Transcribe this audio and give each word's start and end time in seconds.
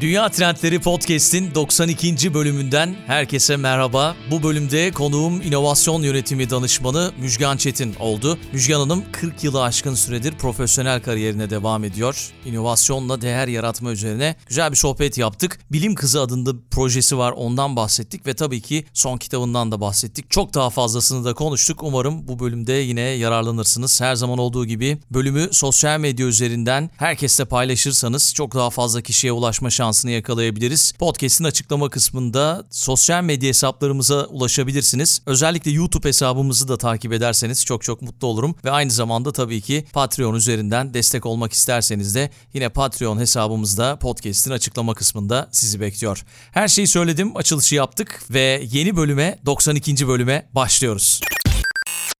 Dünya 0.00 0.28
Trendleri 0.28 0.80
Podcast'in 0.80 1.54
92. 1.54 2.34
bölümünden 2.34 2.96
herkese 3.06 3.56
merhaba. 3.56 4.16
Bu 4.30 4.42
bölümde 4.42 4.90
konuğum 4.90 5.42
inovasyon 5.42 6.02
yönetimi 6.02 6.50
danışmanı 6.50 7.12
Müjgan 7.18 7.56
Çetin 7.56 7.94
oldu. 7.94 8.38
Müjgan 8.52 8.80
Hanım 8.80 9.04
40 9.12 9.44
yılı 9.44 9.62
aşkın 9.62 9.94
süredir 9.94 10.32
profesyonel 10.32 11.02
kariyerine 11.02 11.50
devam 11.50 11.84
ediyor. 11.84 12.32
İnovasyonla 12.44 13.20
değer 13.20 13.48
yaratma 13.48 13.92
üzerine 13.92 14.36
güzel 14.46 14.70
bir 14.70 14.76
sohbet 14.76 15.18
yaptık. 15.18 15.60
Bilim 15.72 15.94
Kızı 15.94 16.20
adında 16.20 16.52
projesi 16.70 17.18
var 17.18 17.32
ondan 17.32 17.76
bahsettik 17.76 18.26
ve 18.26 18.34
tabii 18.34 18.60
ki 18.60 18.84
son 18.92 19.18
kitabından 19.18 19.72
da 19.72 19.80
bahsettik. 19.80 20.30
Çok 20.30 20.54
daha 20.54 20.70
fazlasını 20.70 21.24
da 21.24 21.34
konuştuk. 21.34 21.82
Umarım 21.82 22.28
bu 22.28 22.38
bölümde 22.38 22.72
yine 22.72 23.00
yararlanırsınız. 23.00 24.00
Her 24.00 24.14
zaman 24.14 24.38
olduğu 24.38 24.66
gibi 24.66 24.98
bölümü 25.10 25.48
sosyal 25.52 26.00
medya 26.00 26.26
üzerinden 26.26 26.90
herkesle 26.96 27.44
paylaşırsanız 27.44 28.34
çok 28.34 28.54
daha 28.54 28.70
fazla 28.70 29.00
kişiye 29.00 29.32
ulaşma 29.32 29.70
şansı 29.70 29.83
şansını 29.84 30.10
yakalayabiliriz. 30.10 30.92
Podcast'in 30.92 31.44
açıklama 31.44 31.90
kısmında 31.90 32.64
sosyal 32.70 33.22
medya 33.24 33.48
hesaplarımıza 33.48 34.24
ulaşabilirsiniz. 34.24 35.22
Özellikle 35.26 35.70
YouTube 35.70 36.08
hesabımızı 36.08 36.68
da 36.68 36.76
takip 36.76 37.12
ederseniz 37.12 37.64
çok 37.64 37.82
çok 37.82 38.02
mutlu 38.02 38.28
olurum. 38.28 38.54
Ve 38.64 38.70
aynı 38.70 38.90
zamanda 38.90 39.32
tabii 39.32 39.60
ki 39.60 39.84
Patreon 39.92 40.34
üzerinden 40.34 40.94
destek 40.94 41.26
olmak 41.26 41.52
isterseniz 41.52 42.14
de 42.14 42.30
yine 42.54 42.68
Patreon 42.68 43.18
hesabımızda 43.18 43.96
podcast'in 43.96 44.50
açıklama 44.50 44.94
kısmında 44.94 45.48
sizi 45.52 45.80
bekliyor. 45.80 46.24
Her 46.52 46.68
şeyi 46.68 46.86
söyledim, 46.86 47.36
açılışı 47.36 47.74
yaptık 47.74 48.22
ve 48.30 48.62
yeni 48.72 48.96
bölüme 48.96 49.38
92. 49.46 50.08
bölüme 50.08 50.46
başlıyoruz. 50.52 51.20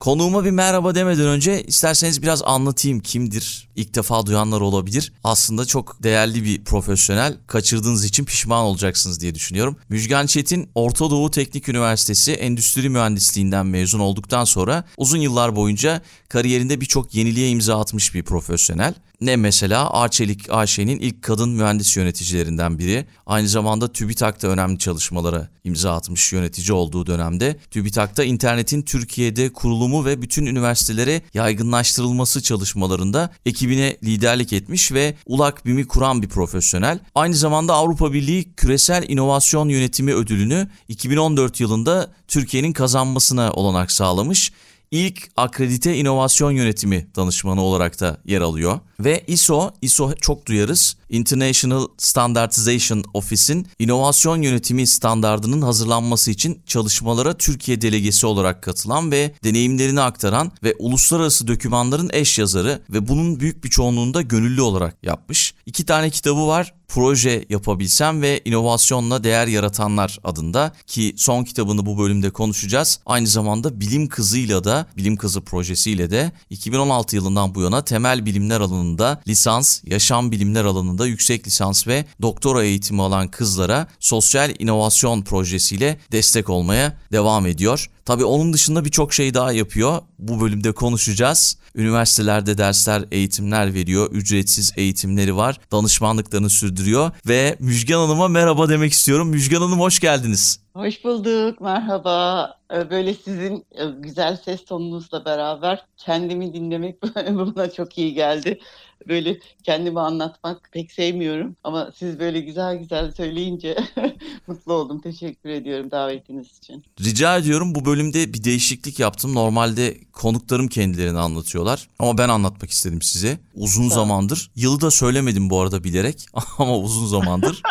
Konuğuma 0.05 0.45
bir 0.45 0.51
merhaba 0.51 0.95
demeden 0.95 1.27
önce 1.27 1.63
isterseniz 1.63 2.23
biraz 2.23 2.43
anlatayım 2.43 3.01
kimdir. 3.01 3.69
İlk 3.77 3.95
defa 3.95 4.27
duyanlar 4.27 4.61
olabilir. 4.61 5.13
Aslında 5.25 5.65
çok 5.65 6.03
değerli 6.03 6.45
bir 6.45 6.65
profesyonel. 6.65 7.37
Kaçırdığınız 7.47 8.05
için 8.05 8.25
pişman 8.25 8.65
olacaksınız 8.65 9.21
diye 9.21 9.35
düşünüyorum. 9.35 9.77
Müjgan 9.89 10.27
Çetin 10.27 10.71
Orta 10.75 11.11
Doğu 11.11 11.31
Teknik 11.31 11.69
Üniversitesi 11.69 12.33
Endüstri 12.33 12.89
Mühendisliğinden 12.89 13.67
mezun 13.67 14.01
olduktan 14.01 14.45
sonra 14.45 14.85
uzun 14.97 15.19
yıllar 15.19 15.57
boyunca 15.57 16.03
kariyerinde 16.29 16.81
birçok 16.81 17.15
yeniliğe 17.15 17.51
imza 17.51 17.81
atmış 17.81 18.15
bir 18.15 18.23
profesyonel. 18.23 18.95
Ne 19.21 19.37
mesela 19.37 19.91
Arçelik 19.91 20.47
AŞ'nin 20.51 20.99
ilk 20.99 21.23
kadın 21.23 21.51
mühendis 21.51 21.97
yöneticilerinden 21.97 22.79
biri. 22.79 23.07
Aynı 23.27 23.49
zamanda 23.49 23.93
TÜBİTAK'ta 23.93 24.49
önemli 24.49 24.79
çalışmalara 24.79 25.49
imza 25.65 25.95
atmış 25.95 26.33
yönetici 26.33 26.73
olduğu 26.73 27.07
dönemde. 27.07 27.57
TÜBİTAK'ta 27.71 28.25
internetin 28.25 28.83
Türkiye'de 28.83 29.53
kurulumu 29.55 30.05
ve 30.05 30.23
bütün 30.23 30.47
üniversitelere 30.47 31.23
yaygınlaştırılması 31.35 32.43
çalışmalarında 32.43 33.31
ekibine 33.47 33.97
liderlik 34.05 34.53
etmiş 34.53 34.93
ve 34.93 35.15
ULAK 35.27 35.67
BİM'i 35.67 35.87
kuran 35.87 36.23
bir 36.23 36.29
profesyonel. 36.29 36.99
Aynı 37.15 37.35
zamanda 37.35 37.75
Avrupa 37.75 38.13
Birliği 38.13 38.53
Küresel 38.57 39.05
İnovasyon 39.09 39.69
Yönetimi 39.69 40.15
Ödülünü 40.15 40.69
2014 40.89 41.61
yılında 41.61 42.13
Türkiye'nin 42.29 42.73
kazanmasına 42.73 43.53
olanak 43.53 43.93
sağlamış 43.93 44.53
ilk 44.95 45.29
akredite 45.37 45.97
inovasyon 45.97 46.51
yönetimi 46.51 47.07
danışmanı 47.17 47.63
olarak 47.63 48.01
da 48.01 48.17
yer 48.25 48.41
alıyor. 48.41 48.81
Ve 49.01 49.25
ISO, 49.27 49.71
ISO 49.83 50.15
çok 50.15 50.47
duyarız. 50.47 50.97
International 51.11 51.87
Standardization 51.99 53.05
Office'in 53.15 53.67
inovasyon 53.79 54.43
yönetimi 54.43 54.87
standardının 54.87 55.63
hazırlanması 55.63 56.31
için 56.31 56.63
çalışmalara 56.67 57.35
Türkiye 57.35 57.81
delegesi 57.81 58.27
olarak 58.27 58.63
katılan 58.63 59.13
ve 59.13 59.35
deneyimlerini 59.45 60.01
aktaran 60.01 60.53
ve 60.63 60.75
uluslararası 60.79 61.49
dokümanların 61.49 62.11
eş 62.13 62.39
yazarı 62.39 62.83
ve 62.91 63.09
bunun 63.09 63.41
büyük 63.41 63.65
bir 63.65 63.71
çoğunluğunda 63.71 64.23
gönüllü 64.23 64.63
olarak 64.63 64.97
yapmış. 65.03 65.55
İki 65.67 65.85
tane 65.85 66.11
kitabı 66.11 66.47
var 66.47 66.75
proje 66.95 67.45
yapabilsem 67.51 68.23
ve 68.23 68.41
inovasyonla 68.45 69.25
değer 69.25 69.47
yaratanlar 69.47 70.19
adında 70.25 70.73
ki 70.87 71.15
son 71.17 71.45
kitabını 71.45 71.87
bu 71.87 71.99
bölümde 71.99 72.31
konuşacağız. 72.31 73.01
Aynı 73.07 73.27
zamanda 73.27 73.81
bilim 73.81 74.09
kızıyla 74.09 74.65
da 74.65 74.87
bilim 74.97 75.17
kızı 75.17 75.41
projesiyle 75.41 76.11
de 76.11 76.33
2016 76.51 77.17
yılından 77.17 77.55
bu 77.55 77.61
yana 77.61 77.85
temel 77.85 78.27
bilimler 78.27 78.61
alanında 78.61 79.23
lisans, 79.29 79.81
yaşam 79.85 80.33
bilimler 80.33 80.65
alanında 80.65 81.07
yüksek 81.07 81.47
lisans 81.47 81.87
ve 81.87 82.05
doktora 82.23 82.65
eğitimi 82.65 83.03
alan 83.03 83.29
kızlara 83.29 83.87
sosyal 84.01 84.55
inovasyon 84.59 85.23
projesiyle 85.23 85.99
destek 86.13 86.51
olmaya 86.51 86.99
devam 87.13 87.47
ediyor. 87.47 87.91
Tabii 88.05 88.25
onun 88.25 88.53
dışında 88.53 88.85
birçok 88.85 89.13
şey 89.13 89.35
daha 89.35 89.53
yapıyor. 89.53 90.03
Bu 90.19 90.41
bölümde 90.41 90.73
konuşacağız. 90.73 91.59
Üniversitelerde 91.75 92.59
dersler, 92.59 93.05
eğitimler 93.11 93.75
veriyor. 93.75 94.13
Ücretsiz 94.13 94.73
eğitimleri 94.77 95.37
var. 95.37 95.61
Danışmanlıklarını 95.73 96.51
sürdürüyor. 96.51 97.11
Ve 97.29 97.57
Müjgan 97.59 98.01
Hanım'a 98.01 98.29
merhaba 98.29 98.69
demek 98.69 98.93
istiyorum. 98.93 99.29
Müjgan 99.29 99.61
Hanım 99.61 99.81
hoş 99.81 100.01
geldiniz. 100.01 100.61
Hoş 100.75 101.05
bulduk, 101.05 101.61
merhaba. 101.61 102.51
Ee, 102.75 102.91
böyle 102.91 103.15
sizin 103.15 103.67
e, 103.73 103.85
güzel 103.99 104.37
ses 104.45 104.65
tonunuzla 104.65 105.25
beraber 105.25 105.85
kendimi 105.97 106.53
dinlemek 106.53 107.03
bana 107.17 107.73
çok 107.73 107.99
iyi 107.99 108.15
geldi 108.15 108.61
böyle 109.09 109.39
kendimi 109.63 110.01
anlatmak 110.01 110.69
pek 110.73 110.93
sevmiyorum 110.93 111.57
ama 111.65 111.91
siz 111.97 112.19
böyle 112.19 112.41
güzel 112.41 112.77
güzel 112.77 113.13
söyleyince 113.13 113.77
mutlu 114.47 114.73
oldum. 114.73 115.01
Teşekkür 115.01 115.49
ediyorum 115.49 115.91
davetiniz 115.91 116.59
için. 116.59 116.85
Rica 117.01 117.37
ediyorum 117.37 117.75
bu 117.75 117.85
bölümde 117.85 118.35
bir 118.35 118.45
değişiklik 118.45 118.99
yaptım. 118.99 119.35
Normalde 119.35 119.99
konuklarım 120.13 120.69
kendilerini 120.69 121.19
anlatıyorlar 121.19 121.89
ama 121.99 122.19
ben 122.19 122.29
anlatmak 122.29 122.71
istedim 122.71 123.03
size. 123.03 123.39
Uzun 123.55 123.89
tamam. 123.89 124.07
zamandır. 124.07 124.51
Yılı 124.57 124.81
da 124.81 124.91
söylemedim 124.91 125.51
bu 125.51 125.61
arada 125.61 125.85
bilerek 125.85 126.27
ama 126.59 126.79
uzun 126.79 127.07
zamandır. 127.07 127.63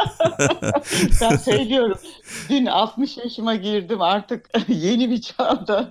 ben 1.22 1.36
söylüyorum. 1.36 1.98
Dün 2.50 2.66
60 2.66 3.18
yaşıma 3.18 3.56
girdim 3.56 4.02
artık 4.02 4.50
yeni 4.68 5.10
bir 5.10 5.22
çağda 5.22 5.90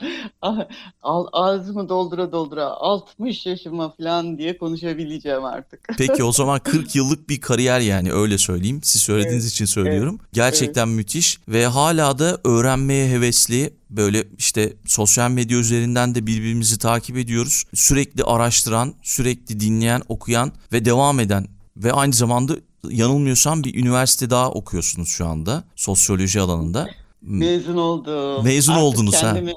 ağzımı 1.32 1.88
doldura 1.88 2.32
doldura 2.32 2.66
60 2.66 3.46
yaşıma 3.46 3.90
falan 3.90 4.38
diye 4.38 4.58
konuşabileceğim 4.58 5.31
artık. 5.40 5.80
Peki 5.98 6.24
o 6.24 6.32
zaman 6.32 6.60
40 6.60 6.96
yıllık 6.96 7.28
bir 7.28 7.40
kariyer 7.40 7.80
yani 7.80 8.12
öyle 8.12 8.38
söyleyeyim. 8.38 8.80
Siz 8.82 9.02
söylediğiniz 9.02 9.44
evet, 9.44 9.52
için 9.52 9.64
söylüyorum. 9.64 10.18
Evet, 10.20 10.32
Gerçekten 10.32 10.86
evet. 10.86 10.96
müthiş 10.96 11.38
ve 11.48 11.66
hala 11.66 12.18
da 12.18 12.38
öğrenmeye 12.44 13.08
hevesli 13.08 13.74
böyle 13.90 14.24
işte 14.38 14.72
sosyal 14.86 15.30
medya 15.30 15.58
üzerinden 15.58 16.14
de 16.14 16.26
birbirimizi 16.26 16.78
takip 16.78 17.16
ediyoruz. 17.16 17.64
Sürekli 17.74 18.24
araştıran, 18.24 18.94
sürekli 19.02 19.60
dinleyen, 19.60 20.02
okuyan 20.08 20.52
ve 20.72 20.84
devam 20.84 21.20
eden 21.20 21.46
ve 21.76 21.92
aynı 21.92 22.12
zamanda 22.12 22.56
yanılmıyorsam 22.90 23.64
bir 23.64 23.74
üniversite 23.74 24.30
daha 24.30 24.50
okuyorsunuz 24.50 25.08
şu 25.08 25.26
anda 25.26 25.64
sosyoloji 25.76 26.40
alanında. 26.40 26.88
Mezun 27.22 27.76
oldum. 27.76 28.44
Mezun 28.44 28.72
Artık 28.72 28.84
oldunuz 28.84 29.20
kendimi... 29.20 29.50
ha. 29.50 29.56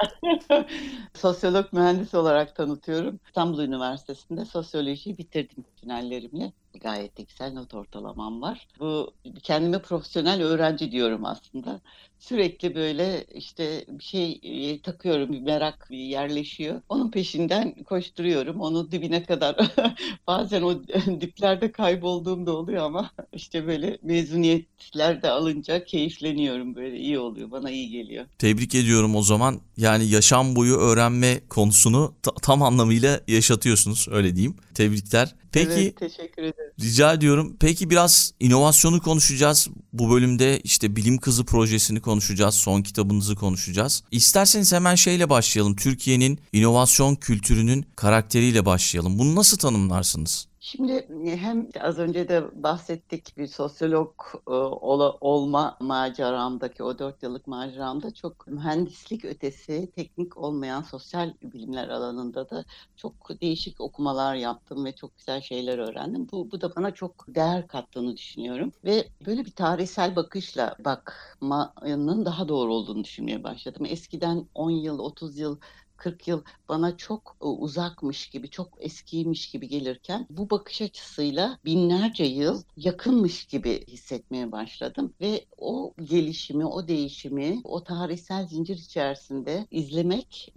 Sosyolog 1.14 1.72
mühendis 1.72 2.14
olarak 2.14 2.56
tanıtıyorum. 2.56 3.20
İstanbul 3.26 3.60
Üniversitesi'nde 3.62 4.44
sosyolojiyi 4.44 5.18
bitirdim 5.18 5.64
finallerimle. 5.80 6.52
Gayet 6.80 7.16
güzel 7.28 7.52
not 7.52 7.74
ortalamam 7.74 8.42
var. 8.42 8.68
Bu 8.80 9.14
kendime 9.42 9.82
profesyonel 9.82 10.42
öğrenci 10.42 10.92
diyorum 10.92 11.24
aslında 11.24 11.80
sürekli 12.20 12.74
böyle 12.74 13.24
işte 13.34 13.84
bir 13.88 14.04
şey 14.04 14.40
e, 14.42 14.80
takıyorum, 14.80 15.32
bir 15.32 15.40
merak 15.40 15.86
yerleşiyor. 15.90 16.82
Onun 16.88 17.10
peşinden 17.10 17.74
koşturuyorum. 17.84 18.60
Onu 18.60 18.92
dibine 18.92 19.24
kadar 19.24 19.56
bazen 20.26 20.62
o 20.62 20.84
diplerde 21.20 21.72
kaybolduğum 21.72 22.46
da 22.46 22.56
oluyor 22.56 22.84
ama 22.84 23.10
işte 23.32 23.66
böyle 23.66 23.98
mezuniyetler 24.02 25.22
de 25.22 25.30
alınca 25.30 25.84
keyifleniyorum 25.84 26.74
böyle 26.74 26.98
iyi 26.98 27.18
oluyor. 27.18 27.50
Bana 27.50 27.70
iyi 27.70 27.90
geliyor. 27.90 28.26
Tebrik 28.38 28.74
ediyorum 28.74 29.16
o 29.16 29.22
zaman. 29.22 29.60
Yani 29.76 30.06
yaşam 30.06 30.56
boyu 30.56 30.76
öğrenme 30.76 31.40
konusunu 31.48 32.14
tam 32.42 32.62
anlamıyla 32.62 33.20
yaşatıyorsunuz 33.28 34.06
öyle 34.10 34.36
diyeyim. 34.36 34.56
Tebrikler. 34.74 35.34
Peki 35.52 35.70
evet, 35.70 35.96
teşekkür 35.96 36.42
ederim. 36.42 36.72
Rica 36.80 37.12
ediyorum. 37.12 37.56
Peki 37.60 37.90
biraz 37.90 38.34
inovasyonu 38.40 39.00
konuşacağız. 39.00 39.68
Bu 39.92 40.10
bölümde 40.10 40.60
işte 40.60 40.96
Bilim 40.96 41.18
Kızı 41.18 41.44
projesini 41.44 42.00
konuşacağız. 42.10 42.54
Son 42.54 42.82
kitabınızı 42.82 43.34
konuşacağız. 43.34 44.02
İsterseniz 44.10 44.72
hemen 44.72 44.94
şeyle 44.94 45.30
başlayalım. 45.30 45.76
Türkiye'nin 45.76 46.38
inovasyon 46.52 47.14
kültürünün 47.14 47.86
karakteriyle 47.96 48.66
başlayalım. 48.66 49.18
Bunu 49.18 49.36
nasıl 49.36 49.58
tanımlarsınız? 49.58 50.49
Şimdi 50.60 50.92
e, 51.26 51.36
hem 51.36 51.68
az 51.80 51.98
önce 51.98 52.28
de 52.28 52.62
bahsettik 52.62 53.36
bir 53.36 53.46
sosyolog 53.46 54.14
e, 54.48 54.50
ola, 54.50 55.12
olma 55.20 55.76
maceramdaki 55.80 56.82
o 56.82 56.98
dört 56.98 57.22
yıllık 57.22 57.46
maceramda 57.46 58.14
çok 58.14 58.46
mühendislik 58.46 59.24
ötesi 59.24 59.90
teknik 59.96 60.36
olmayan 60.36 60.82
sosyal 60.82 61.34
bilimler 61.42 61.88
alanında 61.88 62.50
da 62.50 62.64
çok 62.96 63.28
değişik 63.42 63.80
okumalar 63.80 64.34
yaptım 64.34 64.84
ve 64.84 64.94
çok 64.94 65.16
güzel 65.16 65.40
şeyler 65.40 65.78
öğrendim. 65.78 66.28
Bu, 66.32 66.50
bu 66.50 66.60
da 66.60 66.76
bana 66.76 66.94
çok 66.94 67.24
değer 67.28 67.68
kattığını 67.68 68.16
düşünüyorum 68.16 68.72
ve 68.84 69.08
böyle 69.26 69.44
bir 69.44 69.54
tarihsel 69.54 70.16
bakışla 70.16 70.76
bakmanın 70.78 72.24
daha 72.24 72.48
doğru 72.48 72.74
olduğunu 72.74 73.04
düşünmeye 73.04 73.44
başladım. 73.44 73.86
Eskiden 73.88 74.48
10 74.54 74.70
yıl, 74.70 74.98
30 74.98 75.38
yıl 75.38 75.60
40 76.00 76.28
yıl 76.28 76.42
bana 76.68 76.96
çok 76.96 77.36
e, 77.42 77.44
uzakmış 77.44 78.28
gibi, 78.28 78.50
çok 78.50 78.68
eskiymiş 78.78 79.50
gibi 79.50 79.68
gelirken 79.68 80.26
bu 80.30 80.50
bakış 80.50 80.82
açısıyla 80.82 81.58
binlerce 81.64 82.24
yıl 82.24 82.62
yakınmış 82.76 83.44
gibi 83.44 83.86
hissetmeye 83.86 84.52
başladım 84.52 85.14
ve 85.20 85.44
o 85.58 85.94
gelişimi, 86.04 86.66
o 86.66 86.88
değişimi, 86.88 87.60
o 87.64 87.84
tarihsel 87.84 88.46
zincir 88.46 88.76
içerisinde 88.76 89.66
izlemek 89.70 90.52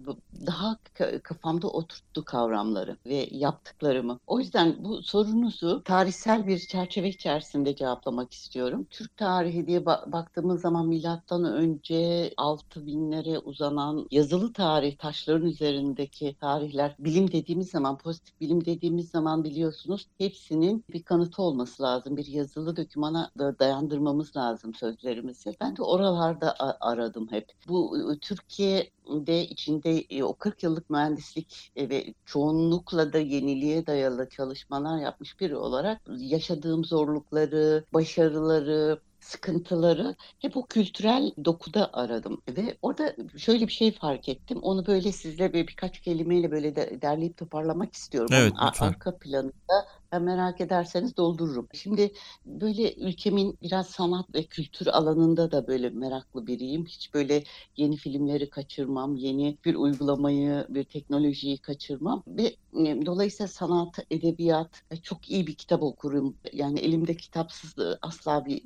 daha 0.45 0.77
kafamda 1.23 1.67
oturttu 1.67 2.25
kavramları 2.25 2.97
ve 3.05 3.27
yaptıklarımı. 3.31 4.19
O 4.27 4.39
yüzden 4.39 4.75
bu 4.79 5.01
sorunuzu 5.01 5.83
tarihsel 5.83 6.47
bir 6.47 6.59
çerçeve 6.59 7.09
içerisinde 7.09 7.75
cevaplamak 7.75 8.33
istiyorum. 8.33 8.87
Türk 8.89 9.17
tarihi 9.17 9.67
diye 9.67 9.85
baktığımız 9.85 10.61
zaman 10.61 10.87
milattan 10.87 11.43
önce 11.43 12.33
6000'lere 12.37 13.37
uzanan 13.37 14.07
yazılı 14.11 14.53
tarih 14.53 14.97
taşları 14.97 15.32
taşların 15.33 15.47
üzerindeki 15.47 16.35
tarihler 16.39 16.95
bilim 16.99 17.31
dediğimiz 17.31 17.69
zaman 17.69 17.97
pozitif 17.97 18.41
bilim 18.41 18.65
dediğimiz 18.65 19.09
zaman 19.09 19.43
biliyorsunuz 19.43 20.07
hepsinin 20.17 20.85
bir 20.93 21.03
kanıtı 21.03 21.41
olması 21.41 21.83
lazım. 21.83 22.17
Bir 22.17 22.25
yazılı 22.25 22.75
dokümana 22.75 23.31
da 23.37 23.59
dayandırmamız 23.59 24.35
lazım 24.35 24.73
sözlerimizi. 24.73 25.55
Ben 25.61 25.77
de 25.77 25.83
oralarda 25.83 26.55
aradım 26.81 27.27
hep. 27.31 27.51
Bu 27.67 27.97
Türkiye'de 28.21 29.47
içinde 29.47 30.23
o 30.23 30.33
40 30.33 30.63
yıllık 30.63 30.89
mühendislik 30.89 31.71
ve 31.77 32.13
çoğunlukla 32.25 33.13
da 33.13 33.17
yeniliğe 33.17 33.87
dayalı 33.87 34.29
çalışmalar 34.29 34.97
yapmış 34.97 35.39
biri 35.39 35.55
olarak 35.55 36.01
yaşadığım 36.17 36.85
zorlukları, 36.85 37.83
başarıları, 37.93 38.99
sıkıntıları 39.23 40.15
hep 40.39 40.57
o 40.57 40.65
kültürel 40.65 41.31
dokuda 41.45 41.93
aradım 41.93 42.41
ve 42.49 42.77
orada 42.81 43.15
şöyle 43.37 43.67
bir 43.67 43.71
şey 43.71 43.91
fark 43.91 44.29
ettim. 44.29 44.59
Onu 44.61 44.85
böyle 44.85 45.11
sizle 45.11 45.53
bir 45.53 45.67
birkaç 45.67 46.01
kelimeyle 46.01 46.51
böyle 46.51 46.75
de 46.75 47.01
derleyip 47.01 47.37
toparlamak 47.37 47.93
istiyorum. 47.93 48.29
Evet, 48.33 48.53
Onun 48.61 48.67
lütfen. 48.67 48.87
arka 48.87 49.17
planında 49.17 49.87
merak 50.19 50.61
ederseniz 50.61 51.17
doldururum. 51.17 51.67
Şimdi 51.73 52.13
böyle 52.45 52.95
ülkemin 52.95 53.57
biraz 53.61 53.87
sanat 53.87 54.35
ve 54.35 54.43
kültür 54.43 54.87
alanında 54.87 55.51
da 55.51 55.67
böyle 55.67 55.89
meraklı 55.89 56.47
biriyim. 56.47 56.85
Hiç 56.85 57.13
böyle 57.13 57.43
yeni 57.77 57.95
filmleri 57.95 58.49
kaçırmam, 58.49 59.15
yeni 59.15 59.57
bir 59.65 59.75
uygulamayı, 59.75 60.65
bir 60.69 60.83
teknolojiyi 60.83 61.57
kaçırmam 61.57 62.23
ve 62.27 62.43
e, 62.87 63.05
dolayısıyla 63.05 63.47
sanat, 63.47 63.99
edebiyat 64.11 64.81
e, 64.91 64.97
çok 64.97 65.29
iyi 65.29 65.47
bir 65.47 65.55
kitap 65.55 65.83
okurum. 65.83 66.37
Yani 66.53 66.79
elimde 66.79 67.17
kitapsız 67.17 67.75
asla 68.01 68.45
bir 68.45 68.63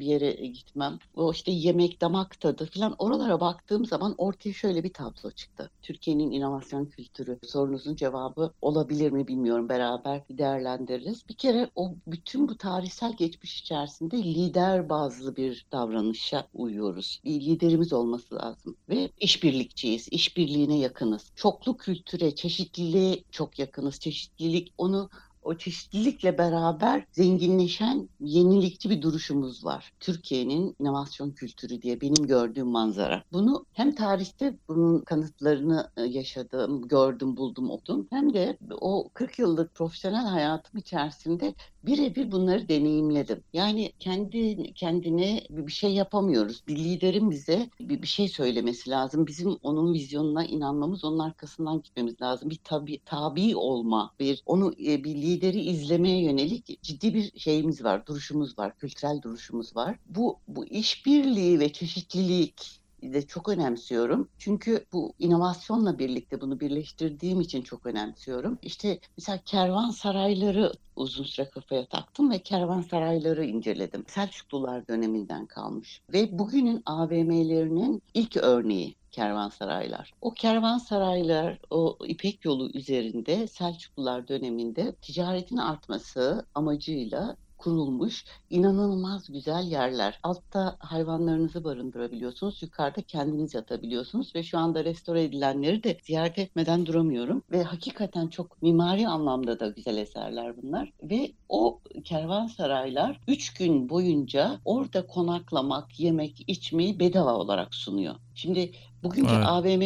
bir 0.00 0.06
yere 0.06 0.32
gitmem. 0.32 0.98
O 1.14 1.32
işte 1.32 1.52
yemek, 1.52 2.00
damak 2.00 2.40
tadı 2.40 2.66
falan 2.66 2.94
oralara 2.98 3.40
baktığım 3.40 3.86
zaman 3.86 4.14
ortaya 4.18 4.52
şöyle 4.52 4.84
bir 4.84 4.92
tablo 4.92 5.30
çıktı. 5.30 5.70
Türkiye'nin 5.82 6.30
inovasyon 6.30 6.86
kültürü 6.86 7.38
sorunuzun 7.44 7.96
cevabı 7.96 8.52
olabilir 8.62 9.12
mi 9.12 9.28
bilmiyorum. 9.28 9.68
Beraber 9.68 10.22
değerlendirelim 10.30 10.61
değerlendiririz. 10.62 11.28
Bir 11.28 11.34
kere 11.34 11.70
o 11.74 11.94
bütün 12.06 12.48
bu 12.48 12.56
tarihsel 12.56 13.16
geçmiş 13.16 13.60
içerisinde 13.60 14.18
lider 14.18 14.88
bazlı 14.88 15.36
bir 15.36 15.66
davranışa 15.72 16.48
uyuyoruz. 16.54 17.20
Bir 17.24 17.40
liderimiz 17.40 17.92
olması 17.92 18.34
lazım 18.34 18.76
ve 18.88 19.10
işbirlikçiyiz. 19.20 20.08
İşbirliğine 20.10 20.78
yakınız. 20.78 21.32
Çoklu 21.36 21.76
kültüre, 21.76 22.34
çeşitliliğe 22.34 23.24
çok 23.30 23.58
yakınız. 23.58 24.00
Çeşitlilik 24.00 24.74
onu 24.78 25.10
o 25.42 25.54
çeşitlilikle 25.54 26.38
beraber 26.38 27.04
zenginleşen 27.12 28.08
yenilikçi 28.20 28.90
bir 28.90 29.02
duruşumuz 29.02 29.64
var. 29.64 29.92
Türkiye'nin 30.00 30.76
inovasyon 30.80 31.30
kültürü 31.30 31.82
diye 31.82 32.00
benim 32.00 32.26
gördüğüm 32.26 32.68
manzara. 32.68 33.22
Bunu 33.32 33.66
hem 33.72 33.94
tarihte 33.94 34.58
bunun 34.68 35.00
kanıtlarını 35.00 35.90
e, 35.96 36.02
yaşadım, 36.02 36.88
gördüm, 36.88 37.36
buldum, 37.36 37.70
okudum. 37.70 38.06
Hem 38.10 38.34
de 38.34 38.58
o 38.80 39.08
40 39.14 39.38
yıllık 39.38 39.74
profesyonel 39.74 40.26
hayatım 40.26 40.80
içerisinde 40.80 41.54
birebir 41.84 42.32
bunları 42.32 42.68
deneyimledim. 42.68 43.44
Yani 43.52 43.92
kendi 43.98 44.72
kendine 44.74 45.42
bir 45.50 45.72
şey 45.72 45.94
yapamıyoruz. 45.94 46.62
Bir 46.68 46.76
liderin 46.76 47.30
bize 47.30 47.70
bir, 47.80 48.02
bir 48.02 48.06
şey 48.06 48.28
söylemesi 48.28 48.90
lazım. 48.90 49.26
Bizim 49.26 49.56
onun 49.62 49.94
vizyonuna 49.94 50.44
inanmamız, 50.44 51.04
onun 51.04 51.18
arkasından 51.18 51.82
gitmemiz 51.82 52.22
lazım. 52.22 52.50
Bir 52.50 52.58
tabi 52.64 52.98
tabi 53.04 53.56
olma, 53.56 54.14
bir 54.20 54.42
onu 54.46 54.72
e, 54.72 55.04
bir 55.04 55.14
lideri 55.14 55.60
izlemeye 55.60 56.22
yönelik 56.22 56.82
ciddi 56.82 57.14
bir 57.14 57.38
şeyimiz 57.38 57.84
var, 57.84 58.06
duruşumuz 58.06 58.58
var, 58.58 58.76
kültürel 58.78 59.22
duruşumuz 59.22 59.76
var. 59.76 59.98
Bu 60.06 60.38
bu 60.48 60.66
işbirliği 60.66 61.60
ve 61.60 61.72
çeşitlilik 61.72 62.81
de 63.02 63.26
çok 63.26 63.48
önemsiyorum. 63.48 64.28
Çünkü 64.38 64.84
bu 64.92 65.12
inovasyonla 65.18 65.98
birlikte 65.98 66.40
bunu 66.40 66.60
birleştirdiğim 66.60 67.40
için 67.40 67.62
çok 67.62 67.86
önemsiyorum. 67.86 68.58
İşte 68.62 68.98
mesela 69.18 69.38
kervansarayları 69.44 70.72
uzun 70.96 71.24
süre 71.24 71.50
kafaya 71.50 71.86
taktım 71.86 72.30
ve 72.30 72.38
kervansarayları 72.38 73.44
inceledim. 73.44 74.04
Selçuklular 74.08 74.88
döneminden 74.88 75.46
kalmış. 75.46 76.00
Ve 76.12 76.38
bugünün 76.38 76.82
AVM'lerinin 76.86 78.02
ilk 78.14 78.36
örneği 78.36 78.94
kervansaraylar. 79.10 80.12
O 80.20 80.30
kervansaraylar 80.30 81.58
o 81.70 81.98
İpek 82.06 82.44
yolu 82.44 82.70
üzerinde 82.74 83.46
Selçuklular 83.46 84.28
döneminde 84.28 84.94
ticaretin 84.94 85.56
artması 85.56 86.46
amacıyla 86.54 87.36
kurulmuş 87.62 88.24
inanılmaz 88.50 89.32
güzel 89.32 89.64
yerler. 89.64 90.20
Altta 90.22 90.76
hayvanlarınızı 90.78 91.64
barındırabiliyorsunuz. 91.64 92.62
Yukarıda 92.62 93.02
kendiniz 93.02 93.54
yatabiliyorsunuz 93.54 94.34
ve 94.34 94.42
şu 94.42 94.58
anda 94.58 94.84
restore 94.84 95.24
edilenleri 95.24 95.84
de 95.84 95.98
ziyaret 96.02 96.38
etmeden 96.38 96.86
duramıyorum. 96.86 97.42
Ve 97.50 97.62
hakikaten 97.62 98.28
çok 98.28 98.62
mimari 98.62 99.08
anlamda 99.08 99.60
da 99.60 99.68
güzel 99.68 99.96
eserler 99.96 100.62
bunlar. 100.62 100.92
Ve 101.02 101.32
o 101.48 101.80
kervansaraylar 102.04 103.20
3 103.28 103.54
gün 103.54 103.88
boyunca 103.88 104.60
orada 104.64 105.06
konaklamak, 105.06 106.00
yemek, 106.00 106.44
içmeyi 106.46 107.00
bedava 107.00 107.34
olarak 107.34 107.74
sunuyor. 107.74 108.14
Şimdi 108.34 108.72
bugünkü 109.02 109.34
evet. 109.34 109.46
AVM 109.46 109.82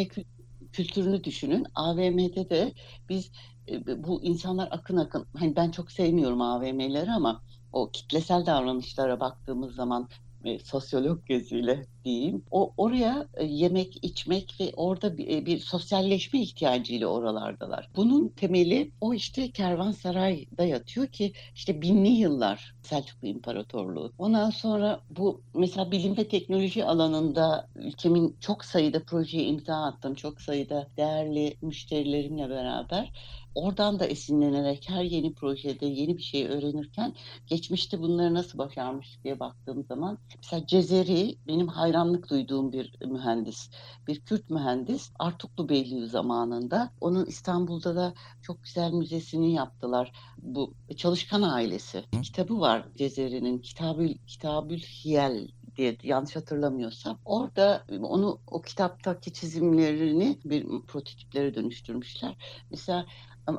kültürünü 0.73 1.25
düşünün. 1.25 1.67
AVM'de 1.75 2.50
de 2.50 2.73
biz 3.08 3.31
e, 3.69 4.05
bu 4.05 4.23
insanlar 4.23 4.69
akın 4.70 4.96
akın 4.96 5.26
hani 5.38 5.56
ben 5.56 5.70
çok 5.70 5.93
sevmiyorum 5.93 6.40
AVM'leri 6.40 7.11
ama 7.11 7.43
o 7.76 7.90
kitlesel 7.90 8.46
davranışlara 8.46 9.20
baktığımız 9.20 9.75
zaman 9.75 10.08
e, 10.44 10.58
sosyolog 10.58 11.26
gözüyle 11.26 11.87
diyeyim. 12.05 12.44
O 12.50 12.73
oraya 12.76 13.28
e, 13.34 13.44
yemek, 13.44 14.04
içmek 14.04 14.54
ve 14.61 14.73
orada 14.76 15.18
bir, 15.18 15.28
e, 15.28 15.47
bir 15.47 15.59
sosyalleşme 15.59 16.40
ihtiyacıyla 16.40 17.06
oralardalar. 17.06 17.88
Bunun 17.97 18.28
temeli 18.28 18.90
o 19.00 19.14
işte 19.14 19.50
kervansarayda 19.50 20.64
yatıyor 20.64 21.06
ki 21.06 21.33
işte 21.54 21.83
binli 21.83 22.09
yıllar 22.09 22.75
Selçuklu 22.83 23.28
İmparatorluğu. 23.28 24.12
Ondan 24.18 24.50
sonra 24.50 25.00
bu 25.11 25.40
mesela 25.54 25.90
bilim 25.90 26.16
ve 26.16 26.28
teknoloji 26.28 26.85
alanında 26.85 27.68
ülkemin 27.75 28.37
çok 28.40 28.64
sayıda 28.64 29.02
projeye 29.04 29.45
imza 29.45 29.75
attım. 29.75 30.14
Çok 30.14 30.40
sayıda 30.40 30.88
değerli 30.97 31.56
müşterilerimle 31.62 32.50
beraber 32.50 33.12
oradan 33.56 34.00
da 34.00 34.06
esinlenerek 34.06 34.84
her 34.88 35.04
yeni 35.04 35.34
projede 35.34 35.86
yeni 35.86 36.16
bir 36.18 36.22
şey 36.22 36.46
öğrenirken 36.48 37.14
geçmişte 37.46 38.00
bunları 38.00 38.34
nasıl 38.34 38.58
başarmış 38.58 39.18
diye 39.25 39.40
baktığım 39.40 39.84
zaman 39.84 40.18
mesela 40.42 40.66
Cezeri 40.66 41.38
benim 41.46 41.68
hayranlık 41.68 42.30
duyduğum 42.30 42.72
bir 42.72 42.92
mühendis. 43.06 43.70
Bir 44.08 44.20
Kürt 44.20 44.50
mühendis 44.50 45.10
Artuklu 45.18 45.68
Beyliği 45.68 46.08
zamanında 46.08 46.90
onun 47.00 47.26
İstanbul'da 47.26 47.96
da 47.96 48.14
çok 48.42 48.62
güzel 48.62 48.92
müzesini 48.92 49.52
yaptılar. 49.54 50.12
Bu 50.38 50.75
Çalışkan 50.96 51.42
Ailesi 51.42 52.04
Hı? 52.14 52.20
kitabı 52.22 52.60
var 52.60 52.88
Cezeri'nin 52.96 53.58
Kitabül, 53.60 54.14
Kitabül 54.26 54.78
Hiyel 54.80 55.48
diye 55.76 55.96
yanlış 56.02 56.36
hatırlamıyorsam. 56.36 57.18
Orada 57.25 57.84
onu 58.02 58.42
o 58.46 58.62
kitaptaki 58.62 59.32
çizimlerini 59.32 60.40
bir 60.44 60.66
prototipleri 60.86 61.54
dönüştürmüşler. 61.54 62.36
Mesela 62.70 63.06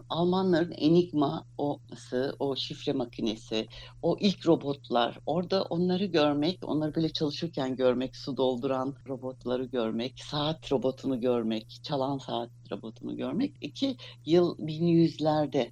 Almanların 0.09 0.71
Enigma 0.71 1.45
o'sı, 1.57 2.35
o 2.39 2.55
şifre 2.55 2.93
makinesi, 2.93 3.67
o 4.01 4.17
ilk 4.19 4.47
robotlar, 4.47 5.19
orada 5.25 5.63
onları 5.63 6.05
görmek, 6.05 6.59
onları 6.63 6.95
böyle 6.95 7.09
çalışırken 7.09 7.75
görmek, 7.75 8.15
su 8.15 8.37
dolduran 8.37 8.95
robotları 9.07 9.63
görmek, 9.65 10.19
saat 10.19 10.71
robotunu 10.71 11.21
görmek, 11.21 11.79
çalan 11.83 12.17
saat 12.17 12.49
robotunu 12.71 13.17
görmek. 13.17 13.53
iki 13.61 13.97
yıl 14.25 14.57
1100'lerde 14.57 15.71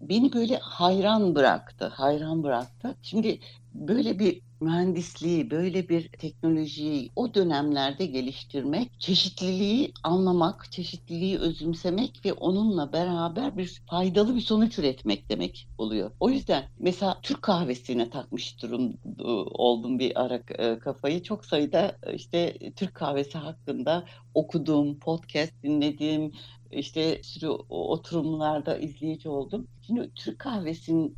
beni 0.00 0.32
böyle 0.32 0.58
hayran 0.58 1.34
bıraktı, 1.34 1.86
hayran 1.86 2.42
bıraktı. 2.42 2.96
Şimdi 3.02 3.38
böyle 3.74 4.18
bir 4.18 4.42
mühendisliği, 4.60 5.50
böyle 5.50 5.88
bir 5.88 6.08
teknolojiyi 6.08 7.10
o 7.16 7.34
dönemlerde 7.34 8.06
geliştirmek, 8.06 9.00
çeşitliliği 9.00 9.92
anlamak, 10.02 10.72
çeşitliliği 10.72 11.38
özümsemek 11.38 12.20
ve 12.24 12.32
onunla 12.32 12.92
beraber 12.92 13.56
bir 13.56 13.82
faydalı 13.90 14.36
bir 14.36 14.40
sonuç 14.40 14.78
üretmek 14.78 15.30
demek 15.30 15.68
oluyor. 15.78 16.10
O 16.20 16.30
yüzden 16.30 16.64
mesela 16.78 17.18
Türk 17.22 17.42
kahvesine 17.42 18.10
takmış 18.10 18.62
durum 18.62 18.96
oldum 19.54 19.98
bir 19.98 20.24
ara 20.24 20.42
e, 20.58 20.78
kafayı. 20.78 21.22
Çok 21.22 21.44
sayıda 21.44 21.96
işte 22.14 22.58
Türk 22.76 22.94
kahvesi 22.94 23.38
hakkında 23.38 24.04
okuduğum, 24.34 24.98
podcast 24.98 25.62
dinlediğim, 25.62 26.32
işte 26.70 27.20
sürü 27.22 27.48
oturumlarda 27.68 28.78
izleyici 28.78 29.28
oldum. 29.28 29.66
Şimdi 29.86 30.10
Türk 30.14 30.38
kahvesinin 30.38 31.16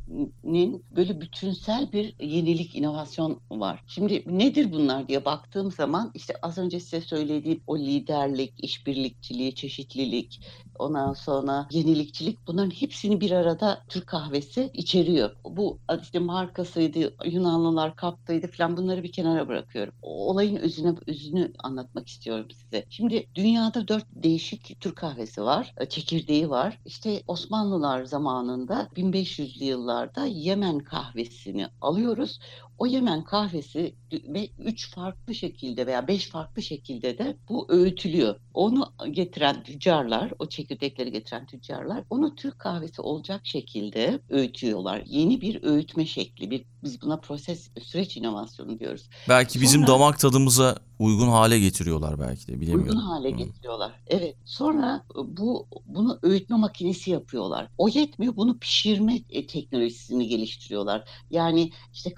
böyle 0.95 1.21
bütünsel 1.21 1.91
bir 1.91 2.15
yenilik, 2.19 2.75
inovasyon 2.75 3.39
var. 3.51 3.83
Şimdi 3.87 4.23
nedir 4.25 4.71
bunlar 4.71 5.07
diye 5.07 5.25
baktığım 5.25 5.71
zaman 5.71 6.11
işte 6.15 6.33
az 6.41 6.57
önce 6.57 6.79
size 6.79 7.01
söylediğim 7.01 7.61
o 7.67 7.77
liderlik, 7.77 8.63
işbirlikçiliği, 8.63 9.55
çeşitlilik, 9.55 10.41
ondan 10.79 11.13
sonra 11.13 11.67
yenilikçilik 11.71 12.47
bunların 12.47 12.71
hepsini 12.71 13.21
bir 13.21 13.31
arada 13.31 13.83
Türk 13.89 14.07
kahvesi 14.07 14.71
içeriyor. 14.73 15.35
Bu 15.45 15.79
işte 16.01 16.19
markasıydı, 16.19 17.13
Yunanlılar 17.25 17.95
kaptıydı 17.95 18.47
falan 18.47 18.77
bunları 18.77 19.03
bir 19.03 19.11
kenara 19.11 19.47
bırakıyorum. 19.47 19.93
O 20.01 20.29
olayın 20.29 20.55
özüne 20.55 20.95
özünü 21.07 21.53
anlatmak 21.59 22.07
istiyorum 22.07 22.47
size. 22.51 22.85
Şimdi 22.89 23.27
dünyada 23.35 23.87
dört 23.87 24.05
değişik 24.11 24.81
Türk 24.81 24.95
kahvesi 24.95 25.42
var. 25.45 25.75
Çekirdeği 25.89 26.49
var. 26.49 26.79
İşte 26.85 27.23
Osmanlılar 27.27 28.05
zamanında 28.05 28.89
1500'lü 28.95 29.63
yıllarda 29.63 30.25
Yemen 30.25 30.79
kahvesini 30.79 31.67
alıyoruz. 31.81 32.39
O 32.77 32.85
Yemen 32.85 33.23
kahvesi 33.23 33.95
ve 34.11 34.49
üç 34.57 34.95
farklı 34.95 35.35
şekilde 35.35 35.87
veya 35.87 36.07
beş 36.07 36.29
farklı 36.29 36.61
şekilde 36.61 37.17
de 37.17 37.37
bu 37.49 37.65
öğütülüyor. 37.69 38.35
Onu 38.53 38.93
getiren 39.11 39.63
tüccarlar, 39.63 40.33
o 40.39 40.49
çekirdekleri 40.49 41.11
getiren 41.11 41.45
tüccarlar 41.45 42.03
onu 42.09 42.35
Türk 42.35 42.59
kahvesi 42.59 43.01
olacak 43.01 43.41
şekilde 43.43 44.19
öğütüyorlar. 44.29 45.03
Yeni 45.05 45.41
bir 45.41 45.63
öğütme 45.63 46.05
şekli, 46.05 46.51
bir 46.51 46.65
biz 46.83 47.01
buna 47.01 47.17
proses, 47.17 47.69
süreç 47.83 48.17
inovasyonu 48.17 48.79
diyoruz. 48.79 49.09
Belki 49.29 49.61
bizim 49.61 49.81
Sonra, 49.81 49.87
damak 49.87 50.19
tadımıza 50.19 50.77
uygun 50.99 51.27
hale 51.27 51.59
getiriyorlar 51.59 52.19
belki 52.19 52.47
de 52.47 52.61
bilemiyorum. 52.61 52.85
Uygun 52.85 52.99
hale 52.99 53.31
hmm. 53.31 53.37
getiriyorlar. 53.37 53.91
Evet. 54.07 54.35
Sonra 54.45 55.05
bu 55.25 55.67
bunu 55.85 56.19
öğütme 56.21 56.57
makinesi 56.57 57.11
yapıyorlar. 57.11 57.67
O 57.77 57.87
yetmiyor. 57.89 58.35
Bunu 58.35 58.57
pişirme 58.57 59.19
e, 59.29 59.47
teknolojisini 59.47 60.27
geliştiriyorlar. 60.27 61.09
Yani 61.29 61.71
işte 61.93 62.13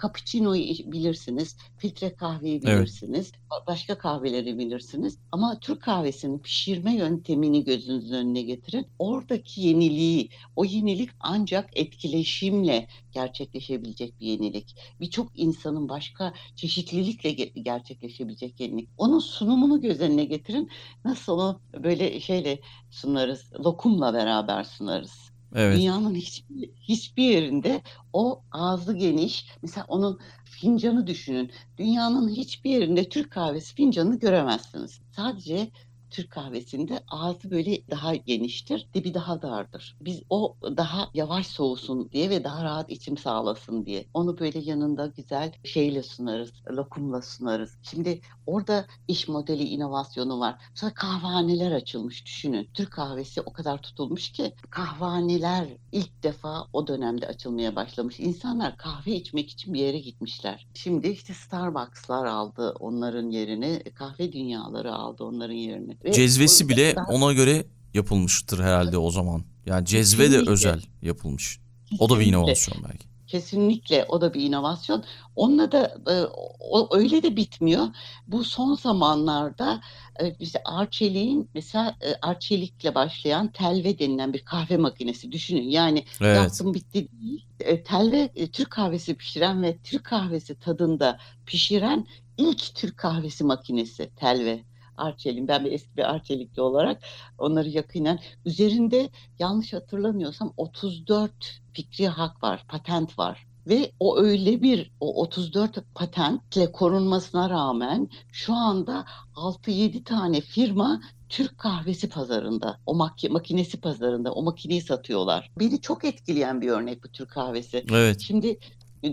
cappuccino'yu 0.45 0.91
bilirsiniz, 0.91 1.57
filtre 1.77 2.15
kahveyi 2.15 2.61
bilirsiniz, 2.61 3.31
evet. 3.35 3.67
başka 3.67 3.97
kahveleri 3.97 4.57
bilirsiniz. 4.57 5.17
Ama 5.31 5.59
Türk 5.59 5.81
kahvesinin 5.81 6.39
pişirme 6.39 6.95
yöntemini 6.95 7.63
gözünüzün 7.63 8.13
önüne 8.13 8.41
getirin. 8.41 8.87
Oradaki 8.99 9.61
yeniliği, 9.61 10.29
o 10.55 10.65
yenilik 10.65 11.09
ancak 11.19 11.69
etkileşimle 11.77 12.87
gerçekleşebilecek 13.11 14.19
bir 14.19 14.25
yenilik. 14.25 14.75
Birçok 14.99 15.31
insanın 15.35 15.89
başka 15.89 16.33
çeşitlilikle 16.55 17.31
gerçekleşebilecek 17.61 18.59
yenilik. 18.59 18.89
Onun 18.97 19.19
sunumunu 19.19 19.81
göz 19.81 20.01
önüne 20.01 20.25
getirin. 20.25 20.69
Nasıl 21.05 21.33
onu 21.33 21.59
böyle 21.83 22.19
şeyle 22.19 22.59
sunarız, 22.91 23.53
lokumla 23.65 24.13
beraber 24.13 24.63
sunarız. 24.63 25.34
Evet. 25.55 25.77
Dünyanın 25.77 26.15
hiçbir, 26.15 26.69
hiçbir 26.81 27.23
yerinde 27.23 27.81
o 28.13 28.41
ağzı 28.51 28.97
geniş, 28.97 29.45
mesela 29.61 29.85
onun 29.89 30.19
fincanı 30.43 31.07
düşünün. 31.07 31.51
Dünyanın 31.77 32.29
hiçbir 32.29 32.69
yerinde 32.69 33.09
Türk 33.09 33.31
kahvesi 33.31 33.75
fincanını 33.75 34.19
göremezsiniz. 34.19 35.01
Sadece 35.11 35.71
Türk 36.15 36.31
kahvesinde 36.31 36.99
ağzı 37.07 37.51
böyle 37.51 37.89
daha 37.91 38.15
geniştir, 38.15 38.87
dibi 38.93 39.13
daha 39.13 39.41
dardır. 39.41 39.97
Biz 40.01 40.21
o 40.29 40.55
daha 40.63 41.09
yavaş 41.13 41.47
soğusun 41.47 42.09
diye 42.11 42.29
ve 42.29 42.43
daha 42.43 42.63
rahat 42.63 42.89
içim 42.89 43.17
sağlasın 43.17 43.85
diye. 43.85 44.05
Onu 44.13 44.39
böyle 44.39 44.59
yanında 44.59 45.07
güzel 45.07 45.51
şeyle 45.63 46.03
sunarız, 46.03 46.53
lokumla 46.69 47.21
sunarız. 47.21 47.77
Şimdi 47.81 48.21
orada 48.45 48.85
iş 49.07 49.27
modeli 49.27 49.63
inovasyonu 49.63 50.39
var. 50.39 50.55
Sonra 50.75 50.93
kahvehaneler 50.93 51.71
açılmış 51.71 52.25
düşünün. 52.25 52.69
Türk 52.73 52.91
kahvesi 52.91 53.41
o 53.41 53.53
kadar 53.53 53.81
tutulmuş 53.81 54.31
ki 54.31 54.53
kahvehaneler 54.69 55.67
ilk 55.91 56.23
defa 56.23 56.67
o 56.73 56.87
dönemde 56.87 57.27
açılmaya 57.27 57.75
başlamış. 57.75 58.19
İnsanlar 58.19 58.77
kahve 58.77 59.11
içmek 59.11 59.49
için 59.49 59.73
bir 59.73 59.79
yere 59.79 59.99
gitmişler. 59.99 60.67
Şimdi 60.73 61.07
işte 61.07 61.33
Starbucks'lar 61.33 62.25
aldı 62.25 62.75
onların 62.79 63.29
yerini, 63.29 63.83
kahve 63.95 64.33
dünyaları 64.33 64.93
aldı 64.93 65.23
onların 65.23 65.53
yerini. 65.53 65.97
Cezvesi 66.11 66.69
bile 66.69 66.95
ona 67.07 67.33
göre 67.33 67.65
yapılmıştır 67.93 68.59
herhalde 68.59 68.97
o 68.97 69.11
zaman. 69.11 69.43
Yani 69.65 69.85
cezve 69.85 70.31
de 70.31 70.49
özel 70.49 70.81
yapılmış. 71.01 71.59
O 71.99 72.09
da 72.09 72.19
bir 72.19 72.25
inovasyon 72.25 72.83
belki. 72.83 73.05
Kesinlikle 73.27 74.05
o 74.09 74.21
da 74.21 74.33
bir 74.33 74.41
inovasyon. 74.41 75.03
Onunla 75.35 75.71
da 75.71 75.97
e, 76.11 76.13
o 76.59 76.97
öyle 76.97 77.23
de 77.23 77.35
bitmiyor. 77.35 77.87
Bu 78.27 78.43
son 78.43 78.75
zamanlarda 78.75 79.81
e, 80.19 80.35
işte 80.39 80.61
Arçelik'in 80.65 81.49
mesela 81.53 81.95
e, 82.01 82.15
Arçelik'le 82.21 82.95
başlayan 82.95 83.47
telve 83.47 83.99
denilen 83.99 84.33
bir 84.33 84.45
kahve 84.45 84.77
makinesi 84.77 85.31
düşünün. 85.31 85.69
Yani 85.69 86.05
evet. 86.21 86.37
yaptım 86.37 86.73
bitti 86.73 87.07
değil. 87.21 87.45
E, 87.59 87.83
telve 87.83 88.29
e, 88.35 88.47
Türk 88.47 88.71
kahvesi 88.71 89.15
pişiren 89.15 89.63
ve 89.63 89.77
Türk 89.83 90.03
kahvesi 90.03 90.59
tadında 90.59 91.19
pişiren 91.45 92.07
ilk 92.37 92.75
Türk 92.75 92.97
kahvesi 92.97 93.43
makinesi 93.43 94.09
telve. 94.15 94.63
Arçelik'in 94.97 95.47
ben 95.47 95.65
bir 95.65 95.71
eski 95.71 95.97
bir 95.97 96.13
Arçelikli 96.13 96.61
olarak 96.61 97.01
onları 97.37 97.69
yakinen 97.69 98.19
üzerinde 98.45 99.09
yanlış 99.39 99.73
hatırlamıyorsam 99.73 100.53
34 100.57 101.31
fikri 101.73 102.07
hak 102.07 102.43
var, 102.43 102.65
patent 102.67 103.19
var. 103.19 103.47
Ve 103.67 103.91
o 103.99 104.17
öyle 104.17 104.61
bir 104.61 104.91
o 104.99 105.21
34 105.21 105.75
patentle 105.95 106.71
korunmasına 106.71 107.49
rağmen 107.49 108.09
şu 108.31 108.53
anda 108.53 109.05
6-7 109.35 110.03
tane 110.03 110.41
firma 110.41 111.01
Türk 111.29 111.57
kahvesi 111.57 112.09
pazarında, 112.09 112.79
o 112.85 112.93
mak- 112.93 113.29
makinesi 113.29 113.81
pazarında 113.81 114.33
o 114.33 114.43
makineyi 114.43 114.81
satıyorlar. 114.81 115.51
Beni 115.59 115.81
çok 115.81 116.05
etkileyen 116.05 116.61
bir 116.61 116.69
örnek 116.69 117.03
bu 117.03 117.07
Türk 117.07 117.29
kahvesi. 117.29 117.85
Evet. 117.91 118.21
Şimdi 118.21 118.57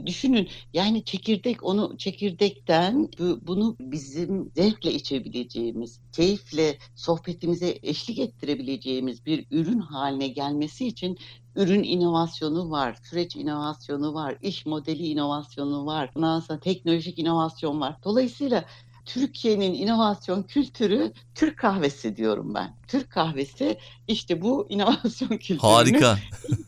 düşünün 0.06 0.48
yani 0.72 1.04
çekirdek 1.04 1.62
onu 1.62 1.96
çekirdekten 1.98 3.08
bunu 3.42 3.76
bizim 3.80 4.50
zevkle 4.56 4.92
içebileceğimiz, 4.94 6.00
keyifle 6.12 6.78
sohbetimize 6.94 7.78
eşlik 7.82 8.18
ettirebileceğimiz 8.18 9.26
bir 9.26 9.46
ürün 9.50 9.78
haline 9.78 10.28
gelmesi 10.28 10.86
için 10.86 11.18
ürün 11.56 11.82
inovasyonu 11.82 12.70
var, 12.70 12.98
süreç 13.02 13.36
inovasyonu 13.36 14.14
var, 14.14 14.38
iş 14.42 14.66
modeli 14.66 15.06
inovasyonu 15.06 15.86
var, 15.86 16.10
ondan 16.16 16.40
sonra 16.40 16.60
teknolojik 16.60 17.18
inovasyon 17.18 17.80
var. 17.80 17.96
Dolayısıyla 18.04 18.64
Türkiye'nin 19.06 19.74
inovasyon 19.74 20.42
kültürü 20.42 21.12
Türk 21.34 21.58
kahvesi 21.58 22.16
diyorum 22.16 22.54
ben. 22.54 22.76
Türk 22.88 23.10
kahvesi 23.10 23.78
işte 24.08 24.42
bu 24.42 24.66
inovasyon 24.70 25.28
kültürü. 25.28 25.58
Harika. 25.58 26.18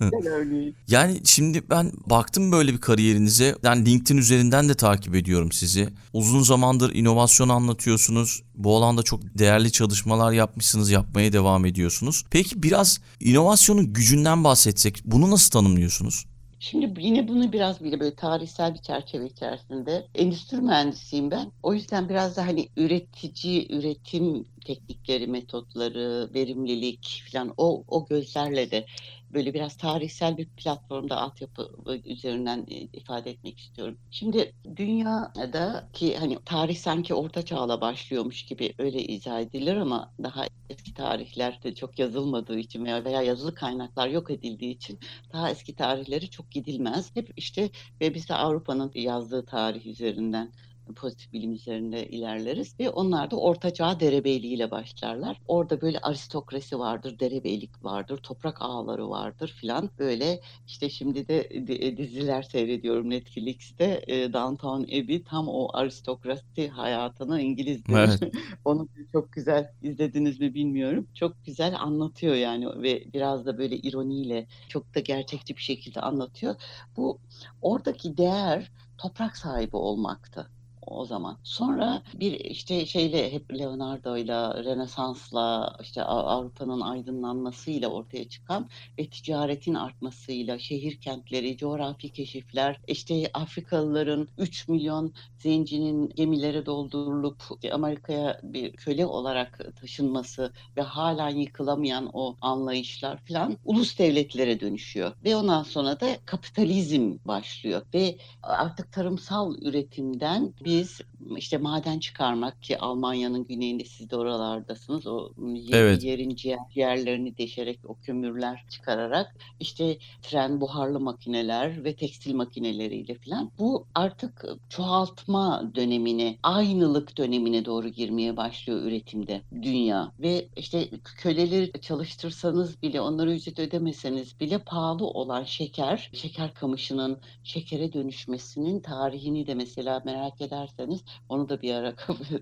yani 0.88 1.20
şimdi 1.24 1.70
ben 1.70 1.92
baktım 2.06 2.52
böyle 2.52 2.72
bir 2.72 2.80
kariyerinize. 2.80 3.56
Yani 3.62 3.86
LinkedIn 3.86 4.18
üzerinden 4.18 4.68
de 4.68 4.74
takip 4.74 5.14
ediyorum 5.14 5.52
sizi. 5.52 5.88
Uzun 6.12 6.42
zamandır 6.42 6.94
inovasyon 6.94 7.48
anlatıyorsunuz. 7.48 8.42
Bu 8.54 8.76
alanda 8.76 9.02
çok 9.02 9.38
değerli 9.38 9.72
çalışmalar 9.72 10.32
yapmışsınız, 10.32 10.90
yapmaya 10.90 11.32
devam 11.32 11.66
ediyorsunuz. 11.66 12.24
Peki 12.30 12.62
biraz 12.62 13.00
inovasyonun 13.20 13.92
gücünden 13.92 14.44
bahsetsek 14.44 15.02
bunu 15.04 15.30
nasıl 15.30 15.50
tanımlıyorsunuz? 15.50 16.26
Şimdi 16.64 17.00
yine 17.02 17.28
bunu 17.28 17.52
biraz 17.52 17.84
bile 17.84 18.00
böyle 18.00 18.14
tarihsel 18.14 18.74
bir 18.74 18.78
çerçeve 18.78 19.26
içerisinde 19.26 20.08
endüstri 20.14 20.56
mühendisiyim 20.60 21.30
ben. 21.30 21.52
O 21.62 21.74
yüzden 21.74 22.08
biraz 22.08 22.36
da 22.36 22.46
hani 22.46 22.68
üretici, 22.76 23.72
üretim 23.72 24.44
teknikleri, 24.66 25.26
metotları, 25.26 26.30
verimlilik 26.34 27.22
falan 27.32 27.54
o, 27.56 27.84
o 27.88 28.06
gözlerle 28.06 28.70
de 28.70 28.86
böyle 29.34 29.54
biraz 29.54 29.76
tarihsel 29.76 30.36
bir 30.36 30.48
platformda 30.48 31.16
altyapı 31.16 31.70
üzerinden 32.04 32.66
e, 32.68 32.74
ifade 32.74 33.30
etmek 33.30 33.58
istiyorum. 33.58 33.98
Şimdi 34.10 34.54
dünyada 34.76 35.88
ki 35.92 36.16
hani 36.16 36.38
tarih 36.44 36.76
sanki 36.76 37.14
orta 37.14 37.44
çağla 37.44 37.80
başlıyormuş 37.80 38.42
gibi 38.44 38.74
öyle 38.78 39.02
izah 39.02 39.40
edilir 39.40 39.76
ama 39.76 40.12
daha 40.22 40.46
eski 40.70 40.94
tarihlerde 40.94 41.74
çok 41.74 41.98
yazılmadığı 41.98 42.58
için 42.58 42.84
veya, 42.84 43.04
veya 43.04 43.22
yazılı 43.22 43.54
kaynaklar 43.54 44.08
yok 44.08 44.30
edildiği 44.30 44.74
için 44.74 44.98
daha 45.32 45.50
eski 45.50 45.74
tarihleri 45.74 46.30
çok 46.30 46.50
gidilmez. 46.50 47.16
Hep 47.16 47.32
işte 47.36 47.70
ve 48.00 48.14
biz 48.14 48.28
de 48.28 48.34
Avrupa'nın 48.34 48.92
yazdığı 48.94 49.46
tarih 49.46 49.86
üzerinden 49.86 50.52
pozitif 50.92 51.32
bilim 51.32 51.52
üzerinde 51.52 52.08
ilerleriz 52.08 52.80
ve 52.80 52.90
onlar 52.90 53.30
da 53.30 53.36
Orta 53.36 53.74
Çağ 53.74 54.00
derebeyliğiyle 54.00 54.70
başlarlar. 54.70 55.40
Orada 55.48 55.80
böyle 55.80 55.98
aristokrasi 55.98 56.78
vardır, 56.78 57.18
derebeylik 57.18 57.84
vardır, 57.84 58.16
toprak 58.16 58.56
ağları 58.60 59.10
vardır 59.10 59.54
filan. 59.60 59.90
Böyle 59.98 60.40
işte 60.66 60.90
şimdi 60.90 61.28
de 61.28 61.48
e, 61.50 61.96
diziler 61.96 62.42
seyrediyorum 62.42 63.10
Netflix'te. 63.10 64.04
E, 64.06 64.32
Downton 64.32 64.82
Abbey 64.82 65.22
tam 65.22 65.48
o 65.48 65.68
aristokrasi 65.72 66.68
hayatını 66.68 67.40
İngilizce. 67.40 67.84
Evet. 67.94 68.34
Onu 68.64 68.88
çok 69.12 69.32
güzel 69.32 69.72
izlediniz 69.82 70.40
mi 70.40 70.54
bilmiyorum. 70.54 71.06
Çok 71.14 71.44
güzel 71.44 71.76
anlatıyor 71.80 72.34
yani 72.34 72.82
ve 72.82 73.04
biraz 73.12 73.46
da 73.46 73.58
böyle 73.58 73.76
ironiyle 73.76 74.46
çok 74.68 74.94
da 74.94 75.00
gerçekçi 75.00 75.56
bir 75.56 75.62
şekilde 75.62 76.00
anlatıyor. 76.00 76.54
Bu 76.96 77.18
oradaki 77.62 78.16
değer 78.16 78.70
toprak 78.98 79.36
sahibi 79.36 79.76
olmaktı 79.76 80.50
o 80.86 81.04
zaman. 81.04 81.38
Sonra 81.42 82.02
bir 82.14 82.32
işte 82.32 82.86
şeyle 82.86 83.32
hep 83.32 83.58
Leonardo'yla, 83.58 84.64
Rönesans'la, 84.64 85.76
işte 85.82 86.02
Avrupa'nın 86.02 86.80
aydınlanmasıyla 86.80 87.88
ortaya 87.88 88.28
çıkan 88.28 88.68
ve 88.98 89.06
ticaretin 89.10 89.74
artmasıyla 89.74 90.58
şehir 90.58 91.00
kentleri, 91.00 91.56
coğrafi 91.56 92.12
keşifler, 92.12 92.80
işte 92.86 93.30
Afrikalıların 93.34 94.28
3 94.38 94.68
milyon 94.68 95.12
zencinin 95.38 96.08
gemilere 96.08 96.66
doldurulup 96.66 97.42
Amerika'ya 97.72 98.40
bir 98.42 98.72
köle 98.72 99.06
olarak 99.06 99.76
taşınması 99.80 100.52
ve 100.76 100.82
hala 100.82 101.28
yıkılamayan 101.28 102.10
o 102.12 102.36
anlayışlar 102.40 103.18
falan 103.28 103.56
ulus 103.64 103.98
devletlere 103.98 104.60
dönüşüyor. 104.60 105.12
Ve 105.24 105.36
ondan 105.36 105.62
sonra 105.62 106.00
da 106.00 106.06
kapitalizm 106.24 107.16
başlıyor 107.24 107.82
ve 107.94 108.18
artık 108.42 108.92
tarımsal 108.92 109.54
üretimden 109.62 110.54
bir 110.64 110.73
biz 110.74 111.00
işte 111.36 111.58
maden 111.58 111.98
çıkarmak 111.98 112.62
ki 112.62 112.78
Almanya'nın 112.78 113.44
güneyinde 113.44 113.84
siz 113.84 114.10
de 114.10 114.16
oralardasınız. 114.16 115.06
O 115.06 115.30
evet. 115.72 116.04
yerin 116.04 116.34
ciğer, 116.34 116.58
yerlerini 116.74 117.38
deşerek 117.38 117.78
o 117.84 117.94
kömürler 117.94 118.64
çıkararak 118.70 119.36
işte 119.60 119.98
tren 120.22 120.60
buharlı 120.60 121.00
makineler 121.00 121.84
ve 121.84 121.96
tekstil 121.96 122.34
makineleriyle 122.34 123.14
falan 123.14 123.50
bu 123.58 123.86
artık 123.94 124.44
çoğaltma 124.68 125.70
dönemine, 125.74 126.38
aynılık 126.42 127.18
dönemine 127.18 127.64
doğru 127.64 127.88
girmeye 127.88 128.36
başlıyor 128.36 128.82
üretimde 128.82 129.42
dünya 129.62 130.12
ve 130.20 130.48
işte 130.56 130.88
köleleri 131.18 131.80
çalıştırsanız 131.80 132.82
bile 132.82 133.00
onlara 133.00 133.34
ücret 133.34 133.58
ödemeseniz 133.58 134.40
bile 134.40 134.58
pahalı 134.58 135.06
olan 135.06 135.44
şeker, 135.44 136.10
şeker 136.12 136.54
kamışının 136.54 137.20
şekere 137.44 137.92
dönüşmesinin 137.92 138.80
tarihini 138.80 139.46
de 139.46 139.54
mesela 139.54 140.02
merak 140.04 140.40
eder 140.40 140.64
isterseniz 140.64 141.04
onu 141.28 141.48
da 141.48 141.62
bir 141.62 141.74
ara 141.74 141.96
kafaya 141.96 142.40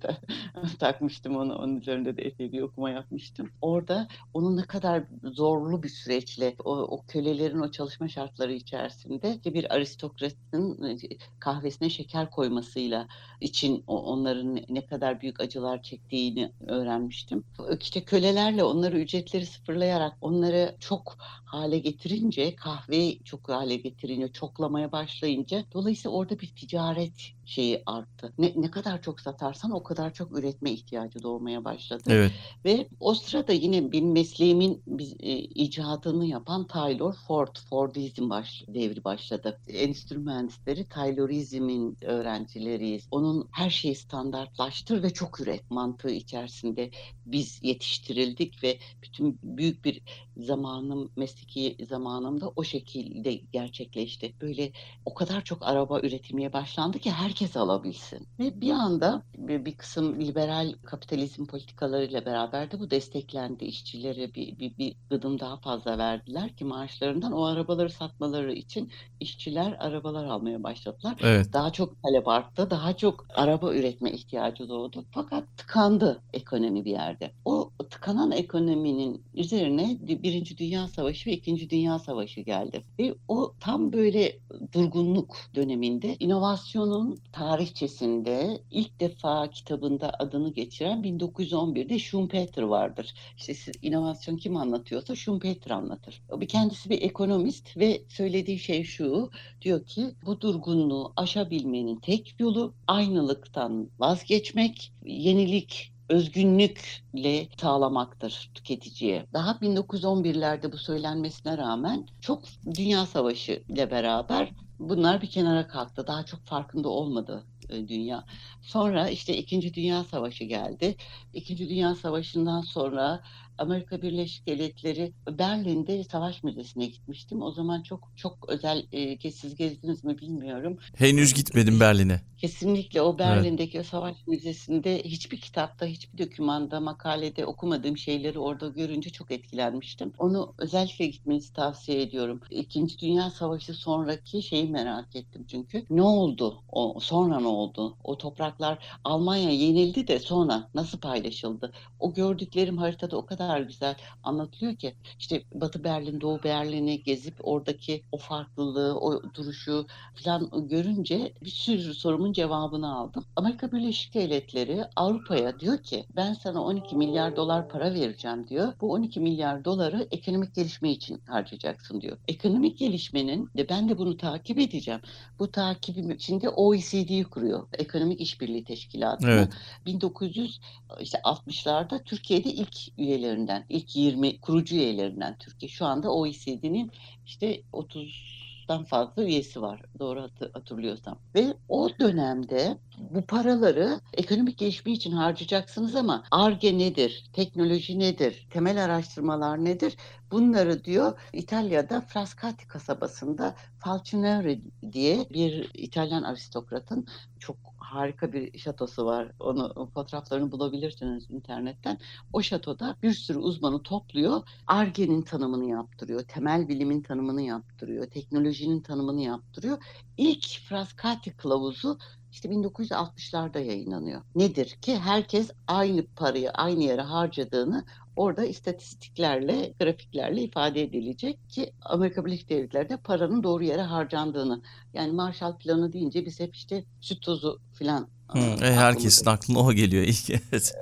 takmıştım 0.79 1.37
onu. 1.37 1.55
Onun 1.55 1.81
üzerinde 1.81 2.17
de 2.17 2.23
epey 2.23 2.52
bir 2.52 2.62
okuma 2.62 2.91
yapmıştım. 2.91 3.50
Orada 3.61 4.09
onun 4.35 4.57
ne 4.57 4.62
kadar 4.62 5.05
zorlu 5.23 5.83
bir 5.83 5.88
süreçle 5.88 6.55
o, 6.64 6.71
o 6.76 7.02
kölelerin 7.07 7.61
o 7.61 7.71
çalışma 7.71 8.09
şartları 8.09 8.52
içerisinde 8.52 9.41
bir 9.45 9.75
aristokratın 9.75 10.83
e, 10.85 10.97
kahvesine 11.41 11.91
şeker 11.91 12.31
koymasıyla 12.31 13.09
için 13.41 13.85
onların 13.87 14.61
ne 14.69 14.87
kadar 14.87 15.21
büyük 15.21 15.41
acılar 15.41 15.83
çektiğini 15.83 16.52
öğrenmiştim. 16.67 17.45
İşte 17.81 18.05
kölelerle 18.05 18.64
onları 18.64 18.99
ücretleri 18.99 19.47
sıfırlayarak 19.47 20.17
onları 20.21 20.76
çok 20.81 21.17
hale 21.45 21.79
getirince 21.79 22.57
kahveyi 22.57 23.23
çok 23.25 23.49
hale 23.49 23.76
getirince 23.76 24.33
çoklamaya 24.33 24.93
başlayınca 24.93 25.64
dolayısıyla 25.73 26.17
orada 26.17 26.38
bir 26.38 26.55
ticaret 26.57 27.33
şeyi 27.45 27.83
arttı. 27.87 28.33
Ne, 28.38 28.52
ne 28.62 28.71
kadar 28.71 29.02
çok 29.02 29.21
satarsan 29.21 29.71
o 29.71 29.83
kadar 29.83 30.12
çok 30.12 30.38
üretme 30.38 30.71
ihtiyacı 30.71 31.23
doğmaya 31.23 31.64
başladı. 31.64 32.02
Evet. 32.09 32.33
Ve 32.64 32.88
o 33.00 33.14
sırada 33.14 33.52
yine 33.52 33.92
benim 33.92 34.12
mesleğimin 34.12 34.83
e, 35.21 35.38
icadını 35.38 36.26
yapan 36.26 36.66
Taylor 36.66 37.14
Ford, 37.14 37.57
Fordizm 37.71 38.31
baş, 38.31 38.64
devri 38.69 39.04
başladı. 39.04 39.59
Endüstri 39.69 40.19
mühendisleri 40.19 40.85
Taylorizmin 40.85 41.97
öğrencileriyiz. 42.02 43.07
Onun 43.11 43.49
her 43.50 43.71
şeyi 43.71 43.95
standartlaştır 43.95 45.02
ve 45.02 45.11
çok 45.11 45.40
üret 45.40 45.71
mantığı 45.71 46.11
içerisinde 46.11 46.90
biz 47.26 47.61
yetiştirildik 47.62 48.64
ve 48.64 48.78
bütün 49.02 49.38
büyük 49.42 49.85
bir 49.85 50.00
zamanım, 50.36 51.10
mesleki 51.16 51.76
zamanımda 51.88 52.52
o 52.56 52.64
şekilde 52.64 53.34
gerçekleşti. 53.34 54.34
Böyle 54.40 54.72
o 55.06 55.14
kadar 55.14 55.44
çok 55.44 55.62
araba 55.62 56.00
üretilmeye 56.00 56.52
başlandı 56.52 56.98
ki 56.98 57.10
herkes 57.10 57.56
alabilsin. 57.56 58.26
Ve 58.38 58.60
bir 58.60 58.70
anda 58.70 59.22
bir, 59.36 59.64
bir 59.64 59.76
kısım 59.76 60.20
liberal 60.20 60.74
kapitalizm 60.84 61.46
politikalarıyla 61.46 62.26
beraber 62.26 62.70
de 62.70 62.80
bu 62.80 62.90
desteklendi. 62.90 63.64
İşçilere 63.64 64.34
bir, 64.34 64.58
bir, 64.58 64.78
bir 64.78 64.95
gıdım 65.10 65.40
daha 65.40 65.56
fazla 65.56 65.99
verdiler 65.99 66.56
ki 66.56 66.64
maaşlarından 66.64 67.32
o 67.32 67.45
arabaları 67.45 67.90
satmaları 67.90 68.52
için 68.52 68.90
işçiler 69.21 69.76
arabalar 69.78 70.25
almaya 70.25 70.62
başladılar. 70.62 71.16
Evet. 71.23 71.52
Daha 71.52 71.73
çok 71.73 72.02
talep 72.02 72.28
arttı, 72.28 72.71
daha 72.71 72.97
çok 72.97 73.26
araba 73.34 73.75
üretme 73.75 74.12
ihtiyacı 74.12 74.68
doğdu. 74.68 75.04
Fakat 75.10 75.45
tıkandı 75.56 76.23
ekonomi 76.32 76.84
bir 76.84 76.90
yerde. 76.90 77.32
O 77.45 77.71
tıkanan 77.90 78.32
ekonominin 78.32 79.25
üzerine 79.34 79.99
Birinci 80.23 80.58
Dünya 80.58 80.89
Savaşı 80.89 81.30
ve 81.30 81.35
İkinci 81.35 81.71
Dünya 81.71 81.99
Savaşı 81.99 82.41
geldi. 82.41 82.85
Ve 82.99 83.15
o 83.28 83.54
tam 83.61 83.93
böyle 83.93 84.39
durgunluk 84.73 85.37
döneminde 85.54 86.17
inovasyonun 86.21 87.19
tarihçesinde 87.32 88.63
ilk 88.71 89.00
defa 89.00 89.50
kitabında 89.50 90.13
adını 90.19 90.52
geçiren 90.52 91.02
1911'de 91.02 91.99
Schumpeter 91.99 92.63
vardır. 92.63 93.15
İşte 93.37 93.54
siz 93.54 93.75
inovasyon 93.82 94.37
kim 94.37 94.56
anlatıyorsa 94.56 95.17
Schumpeter 95.17 95.71
anlatır. 95.71 96.23
O 96.28 96.41
bir 96.41 96.49
kendisi 96.49 96.91
bir 96.91 97.02
ekonomist 97.02 97.76
ve 97.76 98.02
söylediği 98.08 98.58
şey 98.58 98.85
şu. 98.85 99.30
Diyor 99.63 99.87
ki 99.87 100.06
bu 100.26 100.41
durgunluğu 100.41 101.13
aşabilmenin 101.17 101.97
tek 101.97 102.41
yolu 102.41 102.75
aynılıktan 102.87 103.91
vazgeçmek, 103.99 104.93
yenilik 105.04 105.93
özgünlükle 106.08 107.49
sağlamaktır 107.60 108.50
tüketiciye. 108.54 109.26
Daha 109.32 109.50
1911'lerde 109.50 110.73
bu 110.73 110.78
söylenmesine 110.78 111.58
rağmen 111.58 112.06
çok 112.21 112.43
Dünya 112.75 113.06
Savaşı 113.06 113.62
ile 113.69 113.91
beraber 113.91 114.50
bunlar 114.78 115.23
bir 115.23 115.30
kenara 115.30 115.69
kalktı. 115.69 116.06
Daha 116.06 116.25
çok 116.25 116.41
farkında 116.45 116.88
olmadı 116.88 117.45
e, 117.69 117.88
dünya. 117.88 118.25
Sonra 118.62 119.08
işte 119.08 119.36
İkinci 119.36 119.75
Dünya 119.75 120.04
Savaşı 120.04 120.45
geldi. 120.45 120.97
İkinci 121.34 121.69
Dünya 121.69 121.95
Savaşı'ndan 121.95 122.60
sonra 122.60 123.21
Amerika 123.62 124.02
Birleşik 124.02 124.46
Devletleri 124.46 125.12
Berlin'de 125.38 126.04
Savaş 126.04 126.42
Müzesi'ne 126.42 126.86
gitmiştim. 126.86 127.42
O 127.42 127.50
zaman 127.50 127.82
çok 127.82 128.08
çok 128.16 128.48
özel 128.48 128.86
e, 128.92 129.30
siz 129.30 129.54
gezdiniz 129.54 130.04
mi 130.04 130.18
bilmiyorum. 130.18 130.78
Henüz 130.94 131.34
gitmedim 131.34 131.80
Berlin'e. 131.80 132.20
Kesinlikle 132.38 133.02
o 133.02 133.18
Berlin'deki 133.18 133.76
evet. 133.76 133.86
o 133.86 133.88
Savaş 133.88 134.16
Müzesi'nde 134.26 135.02
hiçbir 135.04 135.40
kitapta, 135.40 135.86
hiçbir 135.86 136.18
dokümanda, 136.18 136.80
makalede 136.80 137.46
okumadığım 137.46 137.98
şeyleri 137.98 138.38
orada 138.38 138.68
görünce 138.68 139.10
çok 139.10 139.30
etkilenmiştim. 139.30 140.12
Onu 140.18 140.54
özellikle 140.58 141.06
gitmenizi 141.06 141.52
tavsiye 141.52 142.02
ediyorum. 142.02 142.40
İkinci 142.50 142.98
Dünya 142.98 143.30
Savaşı 143.30 143.75
sonraki 143.75 144.42
şeyi 144.42 144.70
merak 144.70 145.16
ettim 145.16 145.44
çünkü. 145.50 145.84
Ne 145.90 146.02
oldu? 146.02 146.62
O 146.68 147.00
sonra 147.00 147.40
ne 147.40 147.46
oldu? 147.46 147.96
O 148.04 148.18
topraklar 148.18 148.78
Almanya 149.04 149.50
yenildi 149.50 150.08
de 150.08 150.18
sonra 150.18 150.68
nasıl 150.75 150.98
paylaşıldı? 150.98 151.72
O 152.00 152.14
gördüklerim 152.14 152.78
haritada 152.78 153.16
o 153.16 153.26
kadar 153.26 153.51
güzel 153.60 153.95
anlatılıyor 154.23 154.76
ki 154.76 154.95
işte 155.19 155.43
Batı 155.54 155.84
Berlin, 155.84 156.21
Doğu 156.21 156.43
Berlin'i 156.45 157.02
gezip 157.02 157.34
oradaki 157.43 158.02
o 158.12 158.17
farklılığı, 158.17 159.00
o 159.00 159.23
duruşu 159.34 159.86
falan 160.15 160.69
görünce 160.69 161.32
bir 161.45 161.50
sürü 161.50 161.95
sorumun 161.95 162.32
cevabını 162.32 162.97
aldım. 162.97 163.25
Amerika 163.36 163.73
Birleşik 163.73 164.15
Devletleri 164.15 164.84
Avrupa'ya 164.97 165.60
diyor 165.60 165.78
ki 165.78 166.04
ben 166.17 166.32
sana 166.32 166.62
12 166.62 166.97
milyar 166.97 167.36
dolar 167.36 167.69
para 167.69 167.95
vereceğim 167.95 168.49
diyor. 168.49 168.73
Bu 168.80 168.93
12 168.93 169.21
milyar 169.21 169.65
doları 169.65 170.06
ekonomik 170.10 170.54
gelişme 170.54 170.91
için 170.91 171.21
harcayacaksın 171.26 172.00
diyor. 172.00 172.19
Ekonomik 172.28 172.78
gelişmenin 172.78 173.50
de 173.56 173.69
ben 173.69 173.88
de 173.88 173.99
bunu 173.99 174.17
takip 174.17 174.58
edeceğim. 174.58 175.00
Bu 175.38 175.50
takibim 175.50 176.10
içinde 176.10 176.49
OECD'yi 176.49 177.25
kuruyor 177.25 177.67
Ekonomik 177.73 178.21
İşbirliği 178.21 178.65
Teşkilatı'na. 178.65 179.30
Evet. 179.30 179.49
1960'larda 179.86 182.04
Türkiye'de 182.04 182.50
ilk 182.50 182.99
üyelerinden, 183.32 183.64
ilk 183.68 183.97
20 183.97 184.40
kurucu 184.40 184.76
üyelerinden 184.76 185.36
Türkiye. 185.38 185.68
Şu 185.71 185.86
anda 185.86 186.12
OECD'nin 186.12 186.90
işte 187.26 187.62
30 187.73 188.42
dan 188.68 188.84
fazla 188.84 189.25
üyesi 189.25 189.62
var 189.62 189.82
doğru 189.98 190.28
hatırlıyorsam. 190.52 191.18
Ve 191.34 191.54
o 191.68 191.88
dönemde 192.00 192.78
bu 193.10 193.22
paraları 193.22 194.00
ekonomik 194.14 194.58
gelişme 194.58 194.92
için 194.92 195.12
harcayacaksınız 195.12 195.96
ama 195.96 196.25
ARGE 196.30 196.78
nedir, 196.78 197.25
teknoloji 197.32 197.98
nedir, 197.98 198.46
temel 198.50 198.84
araştırmalar 198.84 199.64
nedir 199.64 199.96
bunları 200.30 200.84
diyor 200.84 201.20
İtalya'da 201.32 202.00
Frascati 202.00 202.68
kasabasında 202.68 203.54
Falcineri 203.78 204.62
diye 204.92 205.26
bir 205.30 205.70
İtalyan 205.75 206.22
aristokratın 206.22 207.06
çok 207.38 207.56
harika 207.78 208.32
bir 208.32 208.58
şatosu 208.58 209.06
var. 209.06 209.32
Onu 209.40 209.90
fotoğraflarını 209.94 210.52
bulabilirsiniz 210.52 211.30
internetten. 211.30 211.98
O 212.32 212.42
şatoda 212.42 212.96
bir 213.02 213.12
sürü 213.12 213.38
uzmanı 213.38 213.82
topluyor. 213.82 214.42
Arge'nin 214.66 215.22
tanımını 215.22 215.70
yaptırıyor. 215.70 216.20
Temel 216.22 216.68
bilimin 216.68 217.02
tanımını 217.02 217.42
yaptırıyor. 217.42 218.06
Teknolojinin 218.52 218.80
tanımını 218.80 219.21
yaptırıyor. 219.21 219.78
İlk 220.17 220.60
Frascati 220.69 221.30
kılavuzu 221.36 221.99
işte 222.32 222.49
1960'larda 222.49 223.58
yayınlanıyor. 223.58 224.23
Nedir 224.34 224.67
ki 224.67 224.99
herkes 224.99 225.50
aynı 225.67 226.06
parayı 226.17 226.50
aynı 226.50 226.82
yere 226.82 227.02
harcadığını 227.02 227.84
orada 228.17 228.45
istatistiklerle, 228.45 229.75
grafiklerle 229.80 230.43
ifade 230.43 230.82
edilecek 230.82 231.50
ki 231.50 231.73
Amerika 231.80 232.26
Birleşik 232.26 232.49
Devletleri'de 232.49 232.97
paranın 232.97 233.43
doğru 233.43 233.65
yere 233.65 233.82
harcandığını. 233.82 234.62
Yani 234.95 235.12
Marshall 235.12 235.58
Planı 235.58 235.93
deyince 235.93 236.26
biz 236.26 236.41
hep 236.41 236.54
işte 236.54 236.84
süt 237.00 237.23
tozu 237.23 237.60
falan 237.78 238.08
Hı, 238.28 238.38
e, 238.38 238.73
herkesin 238.73 239.26
aklına 239.26 239.58
o 239.58 239.73
geliyor 239.73 240.04
ilk. 240.04 240.30
Evet 240.30 240.75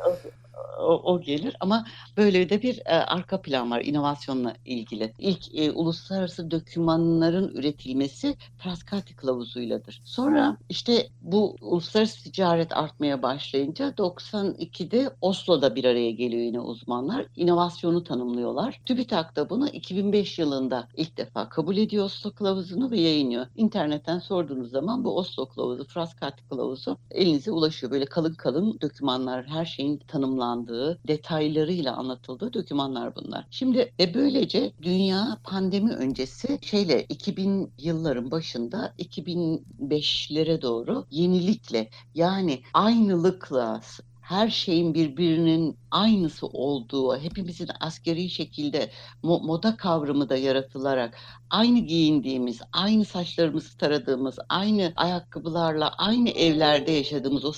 o, 0.78 1.12
o 1.12 1.20
gelir 1.20 1.56
ama 1.60 1.84
böyle 2.16 2.50
de 2.50 2.62
bir 2.62 2.78
e, 2.86 2.94
arka 2.94 3.42
plan 3.42 3.70
var 3.70 3.80
inovasyonla 3.80 4.54
ilgili. 4.64 5.12
İlk 5.18 5.54
e, 5.54 5.70
uluslararası 5.70 6.50
dokümanların 6.50 7.48
üretilmesi 7.48 8.36
Frascati 8.58 9.16
kılavuzuyladır. 9.16 10.00
Sonra 10.04 10.56
işte 10.68 11.08
bu 11.22 11.56
uluslararası 11.60 12.22
ticaret 12.24 12.76
artmaya 12.76 13.22
başlayınca 13.22 13.88
92'de 13.88 15.10
Oslo'da 15.20 15.74
bir 15.74 15.84
araya 15.84 16.10
geliyor 16.10 16.42
yine 16.42 16.60
uzmanlar. 16.60 17.26
İnovasyonu 17.36 18.04
tanımlıyorlar. 18.04 18.80
TÜBİTAK 18.86 19.36
da 19.36 19.50
bunu 19.50 19.68
2005 19.68 20.38
yılında 20.38 20.88
ilk 20.96 21.16
defa 21.16 21.48
kabul 21.48 21.76
ediyor 21.76 22.04
Oslo 22.04 22.30
kılavuzunu 22.30 22.90
ve 22.90 23.00
yayınlıyor. 23.00 23.46
İnternetten 23.56 24.18
sorduğunuz 24.18 24.70
zaman 24.70 25.04
bu 25.04 25.16
Oslo 25.16 25.46
kılavuzu, 25.46 25.84
Frascati 25.84 26.48
kılavuzu 26.48 26.96
elinize 27.10 27.50
ulaşıyor. 27.50 27.92
Böyle 27.92 28.04
kalın 28.04 28.34
kalın 28.34 28.78
dokümanlar, 28.80 29.46
her 29.46 29.64
şeyin 29.64 29.96
tanımlandığı 29.98 30.59
anlatıldığı, 30.60 30.98
detaylarıyla 31.08 31.96
anlatıldığı 31.96 32.52
dokümanlar 32.52 33.16
bunlar. 33.16 33.46
Şimdi 33.50 33.92
e 34.00 34.14
böylece 34.14 34.72
dünya 34.82 35.38
pandemi 35.44 35.92
öncesi 35.92 36.58
şeyle 36.62 37.04
2000 37.08 37.72
yılların 37.78 38.30
başında 38.30 38.94
2005'lere 38.98 40.62
doğru 40.62 41.06
yenilikle 41.10 41.90
yani 42.14 42.62
aynılıkla 42.74 43.80
her 44.20 44.48
şeyin 44.48 44.94
birbirinin 44.94 45.76
aynısı 45.90 46.46
olduğu, 46.46 47.16
hepimizin 47.16 47.68
askeri 47.80 48.30
şekilde 48.30 48.90
moda 49.22 49.76
kavramı 49.76 50.28
da 50.28 50.36
yaratılarak 50.36 51.16
aynı 51.50 51.78
giyindiğimiz, 51.78 52.60
aynı 52.72 53.04
saçlarımızı 53.04 53.76
taradığımız, 53.78 54.38
aynı 54.48 54.92
ayakkabılarla 54.96 55.88
aynı 55.88 56.28
evlerde 56.30 56.92
yaşadığımız, 56.92 57.44
o 57.44 57.52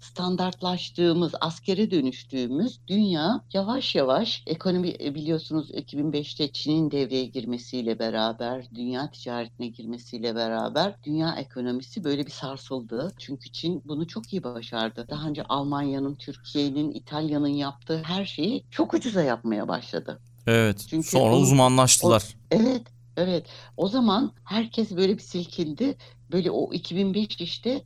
standartlaştığımız, 0.00 1.32
askere 1.40 1.90
dönüştüğümüz 1.90 2.80
dünya 2.88 3.44
yavaş 3.52 3.94
yavaş 3.94 4.42
ekonomi 4.46 4.94
e, 5.00 5.14
biliyorsunuz 5.14 5.70
2005'te 5.70 6.52
Çin'in 6.52 6.90
devreye 6.90 7.24
girmesiyle 7.24 7.98
beraber, 7.98 8.66
dünya 8.74 9.10
ticaretine 9.10 9.66
girmesiyle 9.66 10.34
beraber 10.34 10.94
dünya 11.04 11.34
ekonomisi 11.34 12.04
böyle 12.04 12.26
bir 12.26 12.30
sarsıldı. 12.30 13.12
Çünkü 13.18 13.52
Çin 13.52 13.82
bunu 13.84 14.06
çok 14.06 14.32
iyi 14.32 14.44
başardı. 14.44 15.06
Daha 15.10 15.28
önce 15.28 15.42
Almanya'nın, 15.42 16.14
Türkiye'nin, 16.14 16.90
İtalya'nın 16.90 17.48
yaptığı 17.48 18.02
her 18.04 18.24
şeyi 18.24 18.64
çok 18.70 18.94
ucuza 18.94 19.22
yapmaya 19.22 19.68
başladı. 19.68 20.18
Evet. 20.46 20.86
Çünkü 20.90 21.08
Sonra 21.08 21.34
o, 21.34 21.38
uzmanlaştılar. 21.38 22.22
O, 22.22 22.56
evet. 22.56 22.82
Evet. 23.16 23.46
O 23.76 23.88
zaman 23.88 24.32
herkes 24.44 24.96
böyle 24.96 25.14
bir 25.14 25.22
silkindi. 25.22 25.96
Böyle 26.32 26.50
o 26.50 26.72
2005 26.72 27.40
işte 27.40 27.84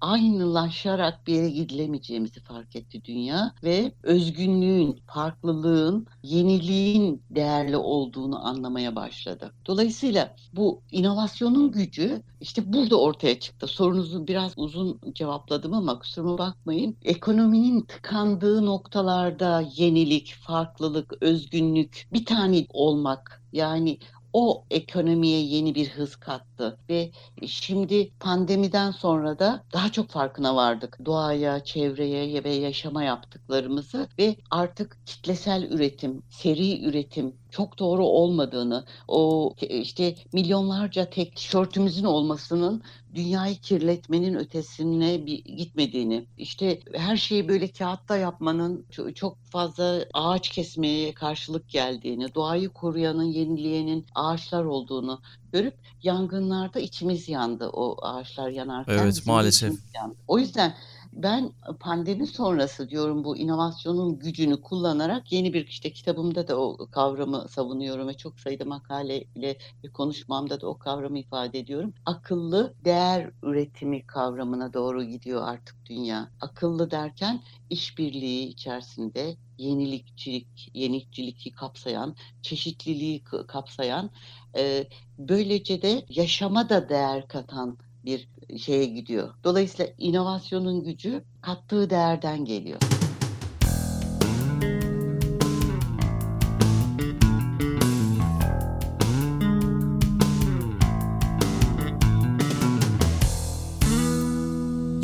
aynılaşarak 0.00 1.26
bir 1.26 1.34
yere 1.34 1.50
gidilemeyeceğimizi 1.50 2.40
fark 2.40 2.76
etti 2.76 3.04
dünya 3.04 3.54
ve 3.64 3.92
özgünlüğün, 4.02 5.00
farklılığın, 5.06 6.06
yeniliğin 6.22 7.22
değerli 7.30 7.76
olduğunu 7.76 8.46
anlamaya 8.46 8.96
başladı. 8.96 9.52
Dolayısıyla 9.66 10.36
bu 10.52 10.82
inovasyonun 10.90 11.72
gücü 11.72 12.22
işte 12.40 12.72
burada 12.72 13.00
ortaya 13.00 13.40
çıktı. 13.40 13.66
Sorunuzu 13.66 14.26
biraz 14.26 14.52
uzun 14.56 15.00
cevapladım 15.14 15.74
ama 15.74 15.98
kusuruma 15.98 16.38
bakmayın. 16.38 16.96
Ekonominin 17.04 17.80
tıkandığı 17.80 18.66
noktalarda 18.66 19.64
yenilik, 19.76 20.34
farklılık, 20.40 21.14
özgünlük, 21.20 22.08
bir 22.12 22.24
tane 22.24 22.66
olmak 22.70 23.42
yani 23.52 23.98
o 24.38 24.64
ekonomiye 24.70 25.40
yeni 25.40 25.74
bir 25.74 25.88
hız 25.88 26.16
kattı 26.16 26.78
ve 26.90 27.10
şimdi 27.46 28.10
pandemiden 28.20 28.90
sonra 28.90 29.38
da 29.38 29.64
daha 29.72 29.92
çok 29.92 30.08
farkına 30.10 30.56
vardık. 30.56 30.98
Doğaya, 31.04 31.64
çevreye 31.64 32.44
ve 32.44 32.50
yaşama 32.50 33.04
yaptıklarımızı 33.04 34.08
ve 34.18 34.36
artık 34.50 34.98
kitlesel 35.06 35.62
üretim, 35.62 36.22
seri 36.30 36.84
üretim 36.84 37.36
çok 37.56 37.78
doğru 37.78 38.04
olmadığını, 38.04 38.84
o 39.08 39.52
işte 39.60 40.14
milyonlarca 40.32 41.10
tek 41.10 41.36
tişörtümüzün 41.36 42.04
olmasının 42.04 42.82
dünyayı 43.14 43.56
kirletmenin 43.56 44.34
ötesine 44.34 45.26
bir 45.26 45.44
gitmediğini, 45.44 46.26
işte 46.38 46.80
her 46.94 47.16
şeyi 47.16 47.48
böyle 47.48 47.68
kağıtta 47.68 48.16
yapmanın 48.16 48.86
çok 49.14 49.44
fazla 49.44 50.04
ağaç 50.14 50.48
kesmeye 50.48 51.14
karşılık 51.14 51.68
geldiğini, 51.68 52.34
doğayı 52.34 52.68
koruyanın, 52.68 53.24
yenileyenin 53.32 54.06
ağaçlar 54.14 54.64
olduğunu 54.64 55.20
görüp 55.52 55.74
yangınlarda 56.02 56.80
içimiz 56.80 57.28
yandı 57.28 57.68
o 57.68 57.96
ağaçlar 58.02 58.50
yanarken. 58.50 58.98
Evet 58.98 59.26
maalesef. 59.26 59.74
O 60.28 60.38
yüzden 60.38 60.74
ben 61.16 61.52
pandemi 61.80 62.26
sonrası 62.26 62.88
diyorum 62.90 63.24
bu 63.24 63.36
inovasyonun 63.36 64.18
gücünü 64.18 64.60
kullanarak 64.60 65.32
yeni 65.32 65.52
bir 65.52 65.66
işte 65.66 65.92
kitabımda 65.92 66.48
da 66.48 66.60
o 66.60 66.86
kavramı 66.90 67.48
savunuyorum 67.48 68.08
ve 68.08 68.14
çok 68.16 68.40
sayıda 68.40 68.64
makale 68.64 69.24
ile 69.34 69.56
bir 69.82 69.92
konuşmamda 69.92 70.60
da 70.60 70.66
o 70.66 70.78
kavramı 70.78 71.18
ifade 71.18 71.58
ediyorum. 71.58 71.94
Akıllı 72.06 72.74
değer 72.84 73.30
üretimi 73.42 74.06
kavramına 74.06 74.72
doğru 74.72 75.04
gidiyor 75.04 75.42
artık 75.48 75.86
dünya. 75.86 76.30
Akıllı 76.40 76.90
derken 76.90 77.42
işbirliği 77.70 78.48
içerisinde 78.48 79.36
yenilikçilik, 79.58 80.70
yenilikçiliği 80.74 81.52
kapsayan, 81.56 82.16
çeşitliliği 82.42 83.24
kapsayan, 83.24 84.10
e, 84.56 84.86
böylece 85.18 85.82
de 85.82 86.04
yaşama 86.08 86.68
da 86.68 86.88
değer 86.88 87.28
katan 87.28 87.78
bir 88.04 88.28
şeye 88.58 88.84
gidiyor. 88.84 89.28
Dolayısıyla 89.44 89.92
inovasyonun 89.98 90.84
gücü 90.84 91.22
kattığı 91.42 91.90
değerden 91.90 92.44
geliyor. 92.44 92.80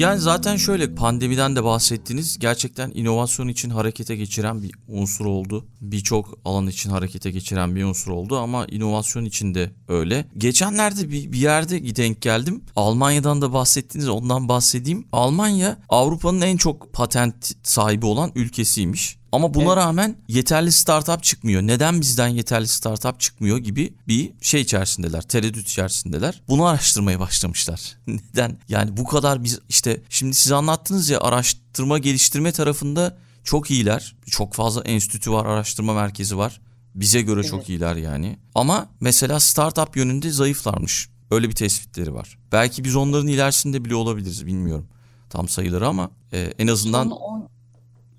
Yani 0.02 0.20
zaten 0.20 0.56
şöyle 0.56 0.94
pandemiden 0.94 1.56
de 1.56 1.64
bahsettiniz. 1.64 2.38
Gerçekten 2.38 2.90
inovasyon 2.94 3.48
için 3.48 3.70
harekete 3.70 4.16
geçiren 4.16 4.62
bir 4.62 4.72
unsur 4.88 5.26
oldu. 5.26 5.66
Birçok 5.80 6.38
alan 6.44 6.66
için 6.66 6.90
harekete 6.90 7.30
geçiren 7.30 7.76
bir 7.76 7.84
unsur 7.84 8.12
oldu 8.12 8.38
ama 8.38 8.66
inovasyon 8.66 9.24
için 9.24 9.54
de 9.54 9.72
öyle. 9.88 10.28
Geçenlerde 10.38 11.10
bir, 11.10 11.32
bir 11.32 11.38
yerde 11.38 11.96
denk 11.96 12.22
geldim. 12.22 12.64
Almanya'dan 12.76 13.42
da 13.42 13.52
bahsettiniz 13.52 14.08
ondan 14.08 14.48
bahsedeyim. 14.48 15.04
Almanya 15.12 15.78
Avrupa'nın 15.88 16.40
en 16.40 16.56
çok 16.56 16.92
patent 16.92 17.52
sahibi 17.62 18.06
olan 18.06 18.32
ülkesiymiş. 18.34 19.21
Ama 19.32 19.54
buna 19.54 19.64
evet. 19.64 19.76
rağmen 19.76 20.16
yeterli 20.28 20.72
startup 20.72 21.22
çıkmıyor. 21.22 21.62
Neden 21.62 22.00
bizden 22.00 22.28
yeterli 22.28 22.68
startup 22.68 23.20
çıkmıyor 23.20 23.58
gibi 23.58 23.94
bir 24.08 24.32
şey 24.40 24.60
içerisindeler. 24.60 25.22
Tereddüt 25.22 25.68
içerisindeler. 25.68 26.42
Bunu 26.48 26.64
araştırmaya 26.64 27.20
başlamışlar. 27.20 27.96
Neden? 28.06 28.58
Yani 28.68 28.96
bu 28.96 29.04
kadar 29.04 29.44
biz 29.44 29.58
işte 29.68 30.00
şimdi 30.08 30.34
siz 30.34 30.52
anlattınız 30.52 31.10
ya 31.10 31.20
araştırma 31.20 31.98
geliştirme 31.98 32.52
tarafında 32.52 33.16
çok 33.44 33.70
iyiler. 33.70 34.16
Çok 34.26 34.54
fazla 34.54 34.82
enstitü 34.82 35.32
var, 35.32 35.46
araştırma 35.46 35.94
merkezi 35.94 36.38
var. 36.38 36.60
Bize 36.94 37.22
göre 37.22 37.40
evet. 37.40 37.50
çok 37.50 37.68
iyiler 37.68 37.96
yani. 37.96 38.38
Ama 38.54 38.86
mesela 39.00 39.40
startup 39.40 39.96
yönünde 39.96 40.30
zayıflarmış. 40.30 41.08
Öyle 41.30 41.48
bir 41.48 41.54
tespitleri 41.54 42.14
var. 42.14 42.38
Belki 42.52 42.84
biz 42.84 42.96
onların 42.96 43.26
ilerisinde 43.26 43.84
bile 43.84 43.94
olabiliriz 43.94 44.46
bilmiyorum. 44.46 44.88
tam 45.30 45.48
sayıları 45.48 45.88
ama 45.88 46.10
e, 46.32 46.52
en 46.58 46.66
azından 46.66 47.08
Son 47.08 47.16
10 47.16 47.51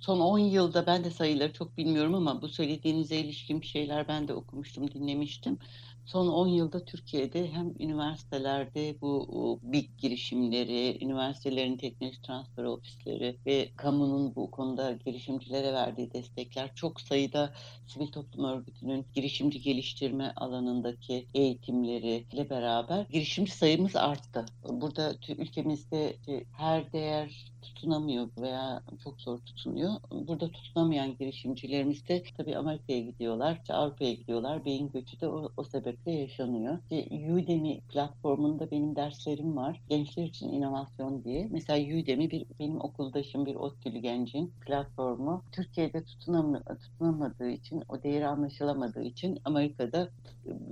son 0.05 0.19
10 0.19 0.37
yılda 0.39 0.85
ben 0.85 1.03
de 1.03 1.11
sayıları 1.11 1.53
çok 1.53 1.77
bilmiyorum 1.77 2.15
ama 2.15 2.41
bu 2.41 2.49
söylediğinize 2.49 3.15
ilişkin 3.15 3.61
bir 3.61 3.65
şeyler 3.65 4.07
ben 4.07 4.27
de 4.27 4.33
okumuştum, 4.33 4.91
dinlemiştim. 4.91 5.59
Son 6.05 6.27
10 6.27 6.47
yılda 6.47 6.85
Türkiye'de 6.85 7.51
hem 7.51 7.73
üniversitelerde 7.79 8.95
bu 9.01 9.59
BİK 9.63 9.97
girişimleri, 9.97 11.05
üniversitelerin 11.05 11.77
teknoloji 11.77 12.21
transfer 12.21 12.63
ofisleri 12.63 13.37
ve 13.45 13.69
kamunun 13.77 14.35
bu 14.35 14.51
konuda 14.51 14.91
girişimcilere 14.91 15.73
verdiği 15.73 16.13
destekler 16.13 16.75
çok 16.75 17.01
sayıda 17.01 17.53
sivil 17.87 18.07
toplum 18.07 18.45
örgütünün 18.45 19.05
girişimci 19.13 19.61
geliştirme 19.61 20.33
alanındaki 20.35 21.27
eğitimleri 21.33 22.25
ile 22.33 22.49
beraber 22.49 23.05
girişimci 23.11 23.51
sayımız 23.51 23.95
arttı. 23.95 24.45
Burada 24.69 25.15
ülkemizde 25.37 26.15
her 26.57 26.93
değer 26.93 27.52
tutunamıyor 27.63 28.29
veya 28.37 28.83
çok 29.03 29.21
zor 29.21 29.37
tutunuyor. 29.39 29.91
Burada 30.11 30.51
tutunamayan 30.51 31.17
girişimcilerimiz 31.17 32.07
de 32.07 32.23
tabii 32.37 32.57
Amerika'ya 32.57 32.99
gidiyorlar, 32.99 33.61
Avrupa'ya 33.69 34.13
gidiyorlar. 34.13 34.65
Beyin 34.65 34.91
göçü 34.91 35.19
de 35.21 35.27
o, 35.27 35.51
o 35.57 35.63
sebeple 35.63 36.11
yaşanıyor. 36.11 36.77
İşte 36.91 37.31
Udemy 37.33 37.79
platformunda 37.79 38.71
benim 38.71 38.95
derslerim 38.95 39.57
var. 39.57 39.81
Gençler 39.89 40.23
için 40.23 40.49
inovasyon 40.49 41.23
diye. 41.23 41.47
Mesela 41.51 41.99
Udemy 41.99 42.31
bir 42.31 42.45
benim 42.59 42.81
okuldaşım 42.81 43.45
bir 43.45 43.55
ODTÜ'lü 43.55 43.99
gencin 43.99 44.53
platformu. 44.65 45.43
Türkiye'de 45.51 46.03
tutunam 46.03 46.63
tutunamadığı 46.63 47.49
için, 47.49 47.83
o 47.89 48.03
değeri 48.03 48.27
anlaşılamadığı 48.27 49.03
için 49.03 49.39
Amerika'da 49.45 50.09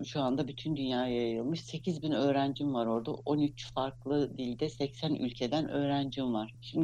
şu 0.05 0.21
anda 0.21 0.47
bütün 0.47 0.75
dünyaya 0.75 1.15
yayılmış. 1.15 1.61
8 1.61 2.03
bin 2.03 2.11
öğrencim 2.11 2.73
var 2.73 2.85
orada. 2.85 3.11
13 3.11 3.73
farklı 3.73 4.37
dilde 4.37 4.69
80 4.69 5.15
ülkeden 5.15 5.69
öğrencim 5.69 6.33
var. 6.33 6.53
Şimdi 6.61 6.80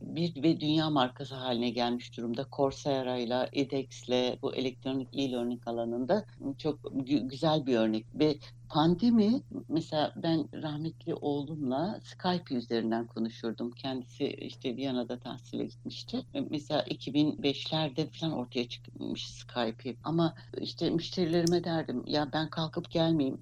bir 0.00 0.42
ve 0.42 0.60
dünya 0.60 0.90
markası 0.90 1.34
haline 1.34 1.70
gelmiş 1.70 2.16
durumda. 2.16 2.46
Coursera 2.56 3.16
ile 3.16 3.48
edX'le 3.52 4.42
bu 4.42 4.54
elektronik 4.54 5.08
e-learning 5.12 5.68
alanında 5.68 6.24
çok 6.58 6.78
güzel 7.22 7.66
bir 7.66 7.76
örnek. 7.76 8.06
Ve 8.14 8.38
pandemi 8.68 9.42
mesela 9.68 10.12
ben 10.16 10.62
rahmetli 10.62 11.14
oğlumla 11.14 12.00
Skype 12.04 12.54
üzerinden 12.54 13.06
konuşurdum. 13.06 13.70
Kendisi 13.70 14.26
işte 14.26 14.76
Viyana'da 14.76 15.18
tahsile 15.18 15.64
gitmişti. 15.64 16.26
Mesela 16.50 16.82
2005'lerde 16.82 18.06
falan 18.06 18.32
ortaya 18.32 18.68
çıkmış 18.68 19.30
Skype. 19.30 19.96
Ama 20.04 20.34
işte 20.60 20.90
müşterilerime 20.90 21.64
derdim 21.64 22.02
ya 22.06 22.32
ben 22.32 22.50
kalkıp 22.50 22.90
gelmeyeyim. 22.90 23.40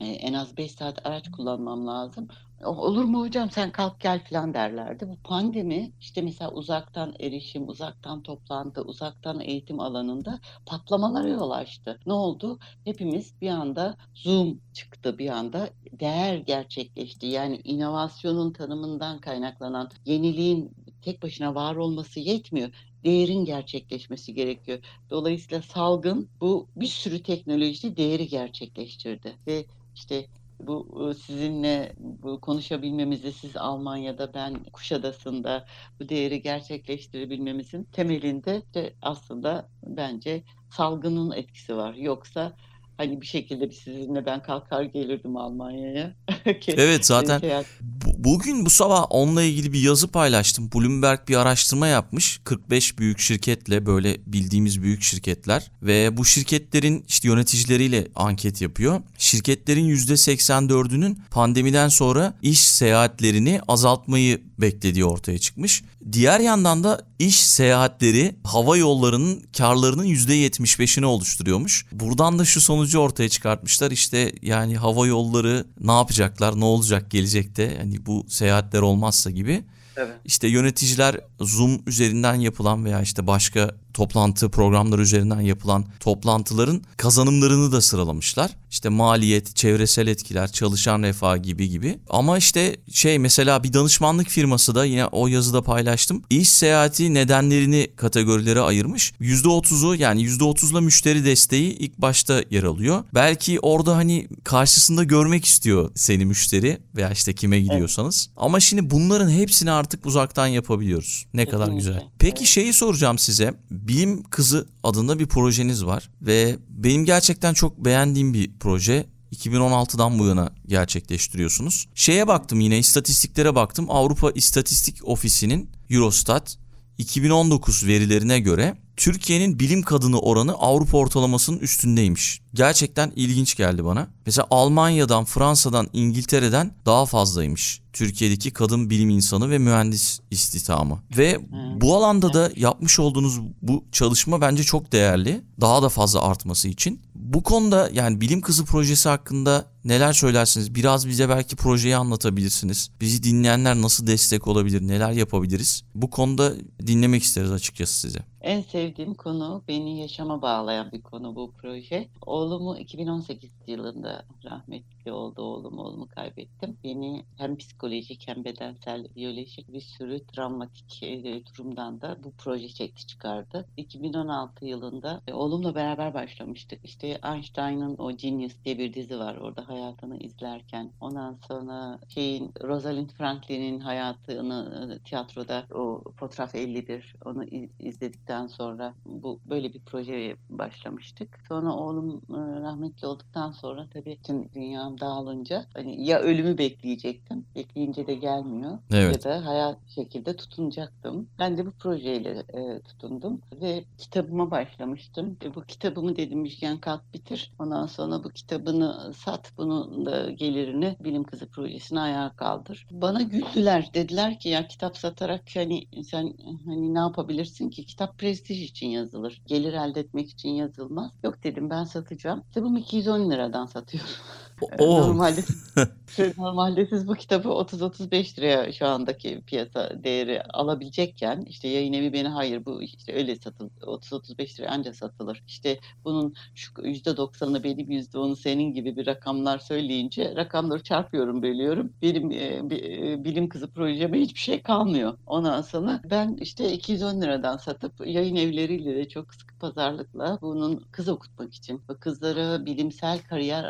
en 0.00 0.32
az 0.32 0.56
5 0.56 0.72
saat 0.72 1.06
araç 1.06 1.30
kullanmam 1.30 1.86
lazım 1.86 2.28
olur 2.64 3.04
mu 3.04 3.20
hocam 3.20 3.50
sen 3.50 3.72
kalk 3.72 4.00
gel 4.00 4.24
falan 4.24 4.54
derlerdi. 4.54 5.08
Bu 5.08 5.16
pandemi 5.16 5.92
işte 6.00 6.22
mesela 6.22 6.50
uzaktan 6.50 7.14
erişim, 7.20 7.68
uzaktan 7.68 8.22
toplantı, 8.22 8.82
uzaktan 8.82 9.40
eğitim 9.40 9.80
alanında 9.80 10.40
patlamalara 10.66 11.28
yol 11.28 11.50
açtı. 11.50 11.98
Ne 12.06 12.12
oldu? 12.12 12.58
Hepimiz 12.84 13.40
bir 13.40 13.48
anda 13.48 13.96
Zoom 14.14 14.60
çıktı 14.72 15.18
bir 15.18 15.28
anda 15.28 15.70
değer 15.92 16.36
gerçekleşti. 16.36 17.26
Yani 17.26 17.60
inovasyonun 17.64 18.52
tanımından 18.52 19.18
kaynaklanan 19.18 19.90
yeniliğin 20.04 20.74
tek 21.02 21.22
başına 21.22 21.54
var 21.54 21.76
olması 21.76 22.20
yetmiyor 22.20 22.70
değerin 23.04 23.44
gerçekleşmesi 23.44 24.34
gerekiyor. 24.34 24.78
Dolayısıyla 25.10 25.62
salgın 25.62 26.28
bu 26.40 26.68
bir 26.76 26.86
sürü 26.86 27.22
teknoloji 27.22 27.96
değeri 27.96 28.28
gerçekleştirdi 28.28 29.36
ve 29.46 29.66
işte 29.94 30.26
bu 30.60 31.14
sizinle 31.14 31.94
bu 31.98 32.40
konuşabilmemizde 32.40 33.32
siz 33.32 33.56
Almanya'da 33.56 34.34
ben 34.34 34.64
Kuşadası'nda 34.72 35.66
bu 36.00 36.08
değeri 36.08 36.42
gerçekleştirebilmemizin 36.42 37.84
temelinde 37.84 38.62
de 38.74 38.94
aslında 39.02 39.70
bence 39.82 40.44
salgının 40.70 41.32
etkisi 41.32 41.76
var. 41.76 41.94
Yoksa 41.94 42.56
hani 42.96 43.20
bir 43.20 43.26
şekilde 43.26 43.70
sizinle 43.70 44.26
ben 44.26 44.42
kalkar 44.42 44.82
gelirdim 44.82 45.36
Almanya'ya. 45.36 46.14
evet 46.68 47.06
zaten 47.06 47.42
bu, 47.80 48.24
bugün 48.24 48.66
bu 48.66 48.70
sabah 48.70 49.06
onunla 49.10 49.42
ilgili 49.42 49.72
bir 49.72 49.80
yazı 49.80 50.08
paylaştım. 50.08 50.70
Bloomberg 50.74 51.28
bir 51.28 51.36
araştırma 51.36 51.86
yapmış. 51.86 52.40
45 52.44 52.98
büyük 52.98 53.18
şirketle 53.18 53.86
böyle 53.86 54.16
bildiğimiz 54.26 54.82
büyük 54.82 55.02
şirketler 55.02 55.70
ve 55.82 56.16
bu 56.16 56.24
şirketlerin 56.24 57.04
işte 57.08 57.28
yöneticileriyle 57.28 58.08
anket 58.14 58.62
yapıyor. 58.62 59.00
Şirketlerin 59.18 59.88
%84'ünün 59.88 61.18
pandemiden 61.30 61.88
sonra 61.88 62.34
iş 62.42 62.68
seyahatlerini 62.68 63.60
azaltmayı 63.68 64.42
beklediği 64.58 65.04
ortaya 65.04 65.38
çıkmış. 65.38 65.82
Diğer 66.12 66.40
yandan 66.40 66.84
da 66.84 67.00
iş 67.18 67.42
seyahatleri 67.42 68.36
hava 68.44 68.76
yollarının 68.76 69.42
karlarının 69.58 70.04
%75'ini 70.04 71.04
oluşturuyormuş. 71.04 71.86
Buradan 71.92 72.38
da 72.38 72.44
şu 72.44 72.60
sonucu 72.60 72.98
ortaya 72.98 73.28
çıkartmışlar. 73.28 73.90
İşte 73.90 74.32
yani 74.42 74.76
hava 74.76 75.06
yolları 75.06 75.66
ne 75.80 75.92
yapacaklar, 75.92 76.60
ne 76.60 76.64
olacak 76.64 77.10
gelecekte? 77.10 77.62
Yani 77.78 78.06
bu 78.06 78.26
seyahatler 78.28 78.80
olmazsa 78.80 79.30
gibi. 79.30 79.64
Evet. 79.96 80.16
İşte 80.24 80.48
yöneticiler 80.48 81.20
Zoom 81.40 81.82
üzerinden 81.86 82.34
yapılan 82.34 82.84
veya 82.84 83.02
işte 83.02 83.26
başka 83.26 83.70
toplantı 83.96 84.48
programları 84.48 85.02
üzerinden 85.02 85.40
yapılan 85.40 85.84
toplantıların 86.00 86.82
kazanımlarını 86.96 87.72
da 87.72 87.80
sıralamışlar. 87.80 88.50
İşte 88.70 88.88
maliyet, 88.88 89.56
çevresel 89.56 90.06
etkiler, 90.06 90.52
çalışan 90.52 91.02
refah 91.02 91.42
gibi 91.42 91.68
gibi. 91.68 91.98
Ama 92.10 92.38
işte 92.38 92.76
şey 92.92 93.18
mesela 93.18 93.62
bir 93.62 93.72
danışmanlık 93.72 94.28
firması 94.28 94.74
da 94.74 94.84
yine 94.84 95.06
o 95.06 95.26
yazıda 95.26 95.62
paylaştım. 95.62 96.22
İş 96.30 96.48
seyahati 96.48 97.14
nedenlerini 97.14 97.88
kategorilere 97.96 98.60
ayırmış. 98.60 99.12
%30'u 99.20 99.94
yani 99.94 100.22
%30'la 100.22 100.80
müşteri 100.80 101.24
desteği 101.24 101.72
ilk 101.72 101.98
başta 101.98 102.42
yer 102.50 102.62
alıyor. 102.62 103.04
Belki 103.14 103.60
orada 103.60 103.96
hani 103.96 104.28
karşısında 104.44 105.04
görmek 105.04 105.44
istiyor 105.44 105.90
seni 105.94 106.24
müşteri 106.24 106.78
veya 106.96 107.10
işte 107.10 107.34
kime 107.34 107.60
gidiyorsanız. 107.60 108.28
Evet. 108.28 108.36
Ama 108.36 108.60
şimdi 108.60 108.90
bunların 108.90 109.30
hepsini 109.30 109.70
artık 109.70 110.06
uzaktan 110.06 110.46
yapabiliyoruz. 110.46 111.26
Ne 111.34 111.46
kadar 111.46 111.68
güzel. 111.68 112.02
Peki 112.18 112.46
şeyi 112.46 112.72
soracağım 112.72 113.18
size. 113.18 113.54
Bilim 113.88 114.22
Kızı 114.22 114.68
adında 114.82 115.18
bir 115.18 115.26
projeniz 115.26 115.84
var 115.84 116.10
ve 116.22 116.58
benim 116.68 117.04
gerçekten 117.04 117.54
çok 117.54 117.84
beğendiğim 117.84 118.34
bir 118.34 118.50
proje. 118.60 119.06
2016'dan 119.32 120.18
bu 120.18 120.26
yana 120.26 120.52
gerçekleştiriyorsunuz. 120.66 121.88
Şeye 121.94 122.26
baktım 122.26 122.60
yine 122.60 122.78
istatistiklere 122.78 123.54
baktım. 123.54 123.86
Avrupa 123.88 124.30
İstatistik 124.30 125.08
Ofisi'nin 125.08 125.70
Eurostat 125.90 126.58
2019 126.98 127.86
verilerine 127.86 128.40
göre 128.40 128.76
Türkiye'nin 128.96 129.58
bilim 129.58 129.82
kadını 129.82 130.20
oranı 130.20 130.52
Avrupa 130.52 130.98
ortalamasının 130.98 131.58
üstündeymiş. 131.58 132.40
Gerçekten 132.54 133.12
ilginç 133.16 133.56
geldi 133.56 133.84
bana. 133.84 134.08
Mesela 134.26 134.46
Almanya'dan, 134.50 135.24
Fransa'dan, 135.24 135.88
İngiltere'den 135.92 136.74
daha 136.86 137.06
fazlaymış. 137.06 137.80
Türkiye'deki 137.92 138.50
kadın 138.50 138.90
bilim 138.90 139.10
insanı 139.10 139.50
ve 139.50 139.58
mühendis 139.58 140.20
istihdamı. 140.30 141.02
Ve 141.16 141.40
bu 141.80 141.96
alanda 141.96 142.32
da 142.32 142.50
yapmış 142.56 142.98
olduğunuz 142.98 143.40
bu 143.62 143.84
çalışma 143.92 144.40
bence 144.40 144.62
çok 144.62 144.92
değerli. 144.92 145.42
Daha 145.60 145.82
da 145.82 145.88
fazla 145.88 146.22
artması 146.22 146.68
için. 146.68 147.00
Bu 147.14 147.42
konuda 147.42 147.90
yani 147.92 148.20
bilim 148.20 148.40
kızı 148.40 148.64
projesi 148.64 149.08
hakkında 149.08 149.66
neler 149.84 150.12
söylersiniz? 150.12 150.74
Biraz 150.74 151.08
bize 151.08 151.28
belki 151.28 151.56
projeyi 151.56 151.96
anlatabilirsiniz. 151.96 152.90
Bizi 153.00 153.22
dinleyenler 153.22 153.74
nasıl 153.82 154.06
destek 154.06 154.46
olabilir, 154.46 154.88
neler 154.88 155.12
yapabiliriz? 155.12 155.82
Bu 155.94 156.10
konuda 156.10 156.52
dinlemek 156.86 157.22
isteriz 157.22 157.52
açıkçası 157.52 158.00
size. 158.00 158.18
En 158.46 158.60
sevdiğim 158.60 159.14
konu, 159.14 159.62
beni 159.68 160.00
yaşama 160.00 160.42
bağlayan 160.42 160.92
bir 160.92 161.02
konu 161.02 161.36
bu 161.36 161.52
proje. 161.52 162.08
Oğlumu 162.26 162.78
2018 162.78 163.50
yılında 163.66 164.24
rahmetli 164.44 165.12
oldu 165.12 165.42
oğlum, 165.42 165.78
oğlumu 165.78 166.08
kaybettim. 166.08 166.76
Beni 166.84 167.24
hem 167.36 167.56
psikolojik 167.56 168.28
hem 168.28 168.44
bedensel, 168.44 169.06
biyolojik 169.16 169.72
bir 169.72 169.80
sürü 169.80 170.26
travmatik 170.26 171.02
e, 171.02 171.42
durumdan 171.46 172.00
da 172.00 172.16
bu 172.24 172.32
proje 172.38 172.68
çekti 172.68 173.06
çıkardı. 173.06 173.66
2016 173.76 174.66
yılında 174.66 175.20
e, 175.26 175.32
oğlumla 175.32 175.74
beraber 175.74 176.14
başlamıştık. 176.14 176.80
İşte 176.84 177.18
Einstein'ın 177.24 177.98
o 177.98 178.12
Genius 178.12 178.54
diye 178.64 178.78
bir 178.78 178.94
dizi 178.94 179.18
var 179.18 179.36
orada 179.36 179.68
hayatını 179.68 180.18
izlerken. 180.18 180.92
Ondan 181.00 181.38
sonra 181.48 181.98
şeyin 182.08 182.52
Rosalind 182.62 183.10
Franklin'in 183.10 183.80
hayatını 183.80 184.90
e, 184.94 185.04
tiyatroda 185.04 185.66
o 185.74 186.02
fotoğraf 186.16 186.54
51 186.54 187.14
onu 187.24 187.44
izledikten 187.80 188.35
bittikten 188.36 188.46
sonra 188.46 188.94
bu 189.06 189.40
böyle 189.46 189.74
bir 189.74 189.80
projeye 189.80 190.36
başlamıştık. 190.50 191.38
Sonra 191.48 191.72
oğlum 191.72 192.22
e, 192.30 192.60
rahmetli 192.60 193.06
olduktan 193.06 193.52
sonra 193.52 193.86
tabii 193.94 194.18
tüm 194.22 194.52
dünyam 194.52 195.00
dağılınca 195.00 195.66
hani 195.74 196.06
ya 196.06 196.20
ölümü 196.20 196.58
bekleyecektim. 196.58 197.46
Bekleyince 197.54 198.06
de 198.06 198.14
gelmiyor. 198.14 198.78
Evet. 198.92 199.24
Ya 199.24 199.32
da 199.32 199.46
hayat 199.46 199.78
şekilde 199.88 200.36
tutunacaktım. 200.36 201.28
Ben 201.38 201.58
de 201.58 201.66
bu 201.66 201.70
projeyle 201.70 202.44
e, 202.54 202.80
tutundum 202.80 203.40
ve 203.62 203.84
kitabıma 203.98 204.50
başlamıştım. 204.50 205.36
E, 205.44 205.54
bu 205.54 205.62
kitabımı 205.62 206.16
dedim 206.16 206.40
Müjgan 206.40 206.78
kalk 206.78 207.14
bitir. 207.14 207.52
Ondan 207.58 207.86
sonra 207.86 208.24
bu 208.24 208.28
kitabını 208.28 209.14
sat. 209.14 209.52
Bunun 209.58 210.06
da 210.06 210.30
gelirini 210.30 210.96
Bilim 211.00 211.24
Kızı 211.24 211.46
projesine 211.48 212.00
ayağa 212.00 212.32
kaldır. 212.36 212.86
Bana 212.90 213.22
güldüler. 213.22 213.90
Dediler 213.94 214.38
ki 214.38 214.48
ya 214.48 214.68
kitap 214.68 214.96
satarak 214.96 215.42
hani 215.54 215.86
sen 216.04 216.34
hani 216.66 216.94
ne 216.94 216.98
yapabilirsin 216.98 217.70
ki? 217.70 217.86
Kitap 217.86 218.18
prestij 218.26 218.62
için 218.62 218.86
yazılır. 218.88 219.42
Gelir 219.46 219.72
elde 219.72 220.00
etmek 220.00 220.30
için 220.30 220.48
yazılmaz. 220.48 221.12
Yok 221.24 221.44
dedim 221.44 221.70
ben 221.70 221.84
satacağım. 221.84 222.42
Kitabımı 222.42 222.78
210 222.80 223.30
liradan 223.30 223.66
satıyorum. 223.66 224.10
Oo. 224.60 225.00
Normalde 225.00 225.40
normalde 226.38 226.86
siz 226.86 227.08
bu 227.08 227.14
kitabı 227.14 227.48
30-35 227.48 228.38
liraya 228.38 228.72
şu 228.72 228.86
andaki 228.86 229.42
piyasa 229.46 230.04
değeri 230.04 230.42
alabilecekken 230.42 231.40
işte 231.40 231.68
yayın 231.68 231.92
evi 231.92 232.12
beni 232.12 232.28
hayır 232.28 232.64
bu 232.64 232.82
işte 232.82 233.14
öyle 233.14 233.36
satıl 233.36 233.68
30-35 233.80 234.58
liraya 234.58 234.68
ancak 234.70 234.96
satılır. 234.96 235.42
İşte 235.46 235.78
bunun 236.04 236.34
şu 236.54 236.72
%90'ı 236.72 237.64
benim 237.64 237.90
%10'u 237.90 238.36
senin 238.36 238.74
gibi 238.74 238.96
bir 238.96 239.06
rakamlar 239.06 239.58
söyleyince 239.58 240.36
rakamları 240.36 240.82
çarpıyorum 240.82 241.42
bölüyorum. 241.42 241.92
Benim 242.02 242.30
e, 242.30 242.36
e, 242.36 243.24
bilim 243.24 243.48
kızı 243.48 243.70
projeme 243.70 244.20
hiçbir 244.20 244.40
şey 244.40 244.62
kalmıyor. 244.62 245.18
Ondan 245.26 245.62
sonra 245.62 246.00
ben 246.10 246.36
işte 246.40 246.72
210 246.72 247.20
liradan 247.22 247.56
satıp 247.56 248.06
yayın 248.06 248.36
evleriyle 248.36 248.96
de 248.96 249.08
çok 249.08 249.34
sıkı 249.34 249.58
pazarlıkla 249.58 250.38
bunun 250.42 250.84
kız 250.92 251.08
okutmak 251.08 251.54
için 251.54 251.82
kızlara 252.00 252.66
bilimsel 252.66 253.18
kariyer 253.18 253.64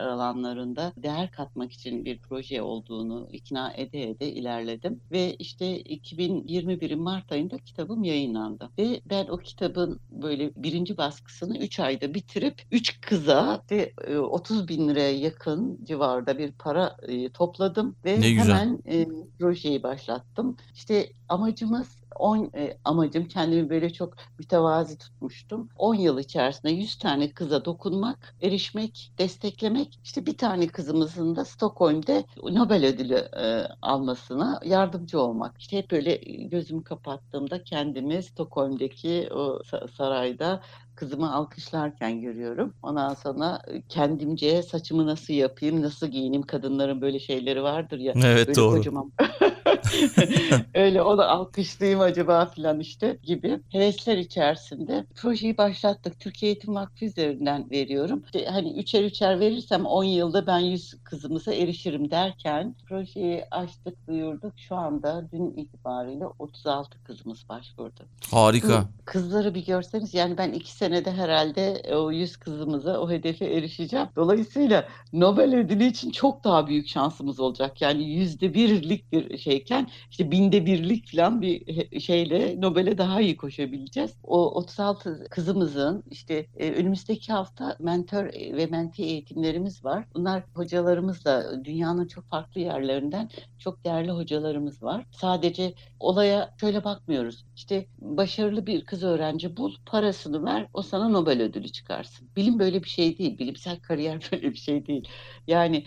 alanlarında 0.76 0.92
değer 0.96 1.30
katmak 1.30 1.72
için 1.72 2.04
bir 2.04 2.18
proje 2.18 2.62
olduğunu 2.62 3.28
ikna 3.32 3.72
ede 3.76 4.10
ede 4.10 4.32
ilerledim. 4.32 5.00
Ve 5.12 5.34
işte 5.34 5.82
2021'in 5.82 7.00
Mart 7.00 7.32
ayında 7.32 7.58
kitabım 7.58 8.04
yayınlandı. 8.04 8.70
Ve 8.78 9.00
ben 9.10 9.26
o 9.26 9.36
kitabın 9.36 10.00
böyle 10.10 10.52
birinci 10.56 10.96
baskısını 10.96 11.58
3 11.58 11.80
ayda 11.80 12.14
bitirip 12.14 12.62
3 12.72 13.00
kıza 13.00 13.62
ve 13.70 13.92
e, 14.06 14.16
30 14.16 14.68
bin 14.68 14.88
liraya 14.88 15.18
yakın 15.18 15.84
civarda 15.84 16.38
bir 16.38 16.52
para 16.52 16.96
e, 17.02 17.28
topladım 17.28 17.96
ve 18.04 18.20
hemen 18.20 18.78
e, 18.88 19.06
projeyi 19.38 19.82
başlattım. 19.82 20.56
İşte 20.74 21.12
amacımız 21.28 22.05
10 22.18 22.50
e, 22.56 22.78
amacım 22.84 23.24
kendimi 23.28 23.70
böyle 23.70 23.92
çok 23.92 24.14
mütevazi 24.38 24.98
tutmuştum. 24.98 25.68
10 25.76 25.94
yıl 25.94 26.18
içerisinde 26.18 26.72
100 26.72 26.98
tane 26.98 27.30
kıza 27.30 27.64
dokunmak, 27.64 28.34
erişmek, 28.42 29.12
desteklemek. 29.18 29.98
İşte 30.04 30.26
bir 30.26 30.36
tane 30.36 30.66
kızımızın 30.66 31.36
da 31.36 31.44
Stockholm'de 31.44 32.24
Nobel 32.42 32.86
ödülü 32.86 33.14
e, 33.14 33.68
almasına 33.82 34.60
yardımcı 34.64 35.20
olmak. 35.20 35.58
İşte 35.58 35.78
hep 35.78 35.90
böyle 35.90 36.16
gözümü 36.46 36.84
kapattığımda 36.84 37.64
kendimi 37.64 38.22
Stockholm'deki 38.22 39.28
o 39.34 39.60
sa- 39.64 39.88
sarayda 39.96 40.62
kızımı 40.94 41.34
alkışlarken 41.34 42.20
görüyorum. 42.20 42.74
Ondan 42.82 43.14
sonra 43.14 43.62
e, 43.68 43.82
kendimce 43.82 44.62
saçımı 44.62 45.06
nasıl 45.06 45.34
yapayım, 45.34 45.82
nasıl 45.82 46.06
giyineyim? 46.06 46.42
Kadınların 46.42 47.00
böyle 47.00 47.18
şeyleri 47.18 47.62
vardır 47.62 47.98
ya. 47.98 48.12
Evet 48.16 48.46
Böyle 48.46 48.54
doğru. 48.54 48.76
kocaman 48.76 49.12
öyle 50.74 51.02
onu 51.02 51.22
alkışlayayım 51.22 52.00
acaba 52.00 52.46
filan 52.46 52.80
işte 52.80 53.18
gibi 53.22 53.60
hevesler 53.68 54.18
içerisinde 54.18 55.06
projeyi 55.14 55.58
başlattık. 55.58 56.20
Türkiye 56.20 56.52
Eğitim 56.52 56.74
Vakfı 56.74 57.04
üzerinden 57.04 57.70
veriyorum. 57.70 58.22
İşte 58.24 58.46
hani 58.46 58.80
üçer 58.80 59.04
üçer 59.04 59.40
verirsem 59.40 59.86
10 59.86 60.04
yılda 60.04 60.46
ben 60.46 60.58
100 60.58 60.94
kızımıza 61.04 61.54
erişirim 61.54 62.10
derken 62.10 62.74
projeyi 62.88 63.44
açtık 63.50 64.06
duyurduk. 64.08 64.52
Şu 64.56 64.76
anda 64.76 65.28
dün 65.32 65.50
itibariyle 65.56 66.26
36 66.38 67.04
kızımız 67.04 67.48
başvurdu. 67.48 68.00
Harika. 68.30 68.84
Kızları 69.04 69.54
bir 69.54 69.66
görseniz 69.66 70.14
yani 70.14 70.38
ben 70.38 70.52
iki 70.52 70.72
senede 70.72 71.12
herhalde 71.12 71.82
o 71.94 72.10
100 72.10 72.36
kızımıza 72.36 73.00
o 73.00 73.10
hedefe 73.10 73.44
erişeceğim. 73.44 74.06
Dolayısıyla 74.16 74.88
Nobel 75.12 75.54
ödülü 75.54 75.84
için 75.84 76.10
çok 76.10 76.44
daha 76.44 76.66
büyük 76.66 76.88
şansımız 76.88 77.40
olacak. 77.40 77.80
Yani 77.80 78.04
yüzde 78.04 78.54
birlik 78.54 79.12
bir 79.12 79.38
şeyken 79.38 79.75
işte 80.10 80.30
binde 80.30 80.66
birlik 80.66 81.12
falan 81.12 81.42
bir 81.42 82.00
şeyle 82.00 82.60
Nobel'e 82.60 82.98
daha 82.98 83.20
iyi 83.20 83.36
koşabileceğiz. 83.36 84.14
O 84.22 84.54
36 84.54 85.24
kızımızın 85.30 86.04
işte 86.10 86.46
e, 86.56 86.70
önümüzdeki 86.70 87.32
hafta 87.32 87.76
mentor 87.80 88.24
ve 88.34 88.66
menti 88.66 89.02
eğitimlerimiz 89.02 89.84
var. 89.84 90.04
Bunlar 90.14 90.42
hocalarımızla 90.54 91.64
dünyanın 91.64 92.06
çok 92.06 92.28
farklı 92.28 92.60
yerlerinden 92.60 93.30
çok 93.58 93.84
değerli 93.84 94.10
hocalarımız 94.10 94.82
var. 94.82 95.04
Sadece 95.10 95.74
olaya 96.00 96.54
şöyle 96.60 96.84
bakmıyoruz. 96.84 97.44
İşte 97.56 97.86
başarılı 97.98 98.66
bir 98.66 98.84
kız 98.84 99.02
öğrenci 99.02 99.56
bul, 99.56 99.74
parasını 99.86 100.44
ver, 100.44 100.68
o 100.74 100.82
sana 100.82 101.08
Nobel 101.08 101.42
ödülü 101.42 101.68
çıkarsın. 101.68 102.28
Bilim 102.36 102.58
böyle 102.58 102.82
bir 102.84 102.88
şey 102.88 103.18
değil, 103.18 103.38
bilimsel 103.38 103.80
kariyer 103.80 104.28
böyle 104.32 104.50
bir 104.52 104.58
şey 104.58 104.86
değil. 104.86 105.08
Yani 105.46 105.84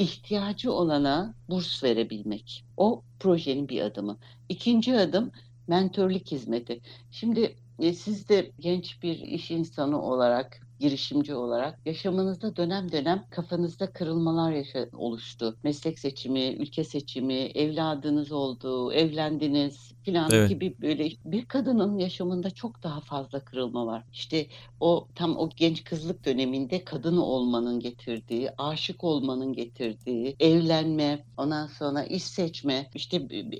ihtiyacı 0.00 0.72
olana 0.72 1.34
burs 1.48 1.84
verebilmek. 1.84 2.64
O 2.76 3.02
projenin 3.20 3.68
bir 3.68 3.80
adımı. 3.80 4.18
İkinci 4.48 4.98
adım 4.98 5.32
mentörlük 5.68 6.30
hizmeti. 6.30 6.80
Şimdi 7.10 7.56
e, 7.78 7.92
siz 7.92 8.28
de 8.28 8.52
genç 8.60 9.02
bir 9.02 9.18
iş 9.18 9.50
insanı 9.50 10.02
olarak 10.02 10.60
girişimci 10.80 11.34
olarak 11.34 11.86
yaşamınızda 11.86 12.56
dönem 12.56 12.92
dönem 12.92 13.24
kafanızda 13.30 13.92
kırılmalar 13.92 14.52
yaşa 14.52 14.86
oluştu. 14.92 15.56
Meslek 15.62 15.98
seçimi, 15.98 16.56
ülke 16.58 16.84
seçimi, 16.84 17.34
evladınız 17.34 18.32
oldu, 18.32 18.92
evlendiniz 18.92 19.92
filan 20.04 20.30
Evet. 20.32 20.48
gibi 20.48 20.74
böyle 20.82 21.10
bir 21.24 21.44
kadının 21.44 21.98
yaşamında 21.98 22.50
çok 22.50 22.82
daha 22.82 23.00
fazla 23.00 23.40
kırılma 23.40 23.86
var. 23.86 24.04
İşte 24.12 24.46
o 24.80 25.08
tam 25.14 25.36
o 25.36 25.50
genç 25.56 25.84
kızlık 25.84 26.24
döneminde 26.24 26.84
kadın 26.84 27.16
olmanın 27.16 27.80
getirdiği, 27.80 28.50
aşık 28.58 29.04
olmanın 29.04 29.52
getirdiği, 29.52 30.36
evlenme, 30.40 31.24
ondan 31.36 31.66
sonra 31.66 32.04
iş 32.04 32.22
seçme, 32.22 32.90
işte 32.94 33.16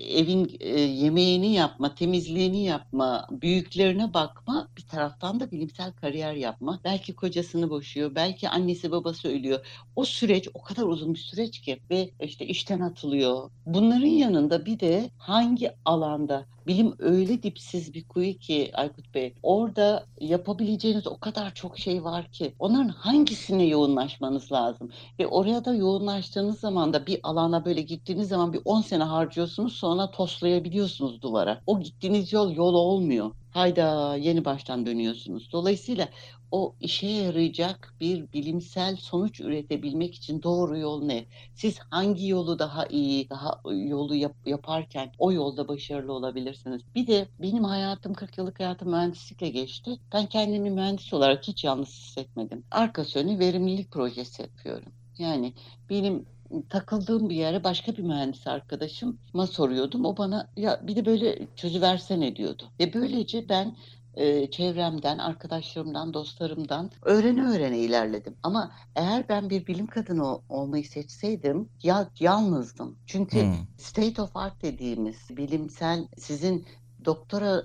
evin 0.09 0.57
e, 0.59 0.79
yemeğini 0.79 1.53
yapma, 1.53 1.95
temizliğini 1.95 2.63
yapma, 2.63 3.27
büyüklerine 3.31 4.13
bakma, 4.13 4.67
bir 4.77 4.87
taraftan 4.87 5.39
da 5.39 5.51
bilimsel 5.51 5.93
kariyer 5.93 6.33
yapma. 6.33 6.79
Belki 6.83 7.10
kocasını 7.15 7.69
boşuyor, 7.69 8.15
belki 8.15 8.49
annesi 8.49 8.91
babası 8.91 9.29
ölüyor. 9.29 9.65
O 9.95 10.05
süreç 10.05 10.47
o 10.53 10.61
kadar 10.61 10.83
uzun 10.83 11.13
bir 11.13 11.19
süreç 11.19 11.61
ki 11.61 11.79
ve 11.89 12.09
işte 12.19 12.45
işten 12.47 12.79
atılıyor. 12.79 13.49
Bunların 13.65 14.07
yanında 14.07 14.65
bir 14.65 14.79
de 14.79 15.09
hangi 15.17 15.71
alanda 15.85 16.45
bilim 16.67 16.93
öyle 16.99 17.43
dipsiz 17.43 17.93
bir 17.93 18.07
kuyu 18.07 18.37
ki 18.37 18.71
Aykut 18.73 19.13
Bey. 19.15 19.33
Orada 19.43 20.05
yapabileceğiniz 20.19 21.07
o 21.07 21.17
kadar 21.17 21.53
çok 21.53 21.79
şey 21.79 22.03
var 22.03 22.31
ki. 22.31 22.53
Onların 22.59 22.89
hangisine 22.89 23.63
yoğunlaşmanız 23.63 24.51
lazım? 24.51 24.89
Ve 25.19 25.27
oraya 25.27 25.65
da 25.65 25.75
yoğunlaştığınız 25.75 26.59
zaman 26.59 26.93
da 26.93 27.05
bir 27.05 27.19
alana 27.23 27.65
böyle 27.65 27.81
gittiğiniz 27.81 28.29
zaman 28.29 28.53
bir 28.53 28.61
10 28.65 28.81
sene 28.81 29.03
harcıyorsunuz 29.03 29.73
sonra 29.73 30.11
toslayabiliyorsunuz 30.11 31.21
duvara. 31.21 31.61
O 31.67 31.79
gittiğiniz 31.79 32.33
yol 32.33 32.51
yol 32.55 32.73
olmuyor. 32.73 33.31
Hayda 33.51 34.15
yeni 34.15 34.45
baştan 34.45 34.85
dönüyorsunuz. 34.85 35.51
Dolayısıyla 35.51 36.09
o 36.51 36.75
işe 36.79 37.07
yarayacak 37.07 37.93
bir 37.99 38.31
bilimsel 38.33 38.95
sonuç 38.95 39.39
üretebilmek 39.41 40.15
için 40.15 40.43
doğru 40.43 40.77
yol 40.77 41.03
ne? 41.03 41.25
Siz 41.53 41.79
hangi 41.79 42.27
yolu 42.27 42.59
daha 42.59 42.85
iyi, 42.85 43.29
daha 43.29 43.61
yolu 43.71 44.15
yap- 44.15 44.47
yaparken 44.47 45.11
o 45.17 45.31
yolda 45.31 45.67
başarılı 45.67 46.13
olabilirsiniz. 46.13 46.81
Bir 46.95 47.07
de 47.07 47.27
benim 47.39 47.63
hayatım 47.63 48.13
40 48.13 48.37
yıllık 48.37 48.59
hayatım 48.59 48.89
mühendislikle 48.91 49.49
geçti. 49.49 49.97
Ben 50.13 50.25
kendimi 50.25 50.69
mühendis 50.71 51.13
olarak 51.13 51.47
hiç 51.47 51.63
yalnız 51.63 51.89
hissetmedim. 51.89 52.63
Arka 52.71 53.05
sönü 53.05 53.39
verimlilik 53.39 53.91
projesi 53.91 54.41
yapıyorum. 54.41 54.93
Yani 55.17 55.53
benim 55.89 56.25
takıldığım 56.69 57.29
bir 57.29 57.35
yere 57.35 57.63
başka 57.63 57.91
bir 57.97 58.03
mühendis 58.03 58.47
arkadaşıma 58.47 59.47
soruyordum. 59.51 60.05
O 60.05 60.17
bana 60.17 60.51
ya 60.57 60.79
bir 60.87 60.95
de 60.95 61.05
böyle 61.05 61.47
çözüversene 61.55 62.35
diyordu. 62.35 62.63
Ve 62.79 62.93
böylece 62.93 63.49
ben 63.49 63.77
e, 64.13 64.51
çevremden, 64.51 65.17
arkadaşlarımdan, 65.17 66.13
dostlarımdan 66.13 66.91
öğrene 67.05 67.41
öğrene 67.49 67.79
ilerledim. 67.79 68.37
Ama 68.43 68.71
eğer 68.95 69.29
ben 69.29 69.49
bir 69.49 69.67
bilim 69.67 69.87
kadını 69.87 70.27
ol- 70.27 70.41
olmayı 70.49 70.83
seçseydim 70.85 71.69
ya 71.83 72.11
yalnızdım. 72.19 72.99
Çünkü 73.05 73.37
Hmm. 73.41 73.67
state 73.77 74.21
of 74.21 74.35
art 74.37 74.61
dediğimiz 74.61 75.17
bilimsel 75.37 76.07
sizin 76.17 76.65
doktora 77.05 77.63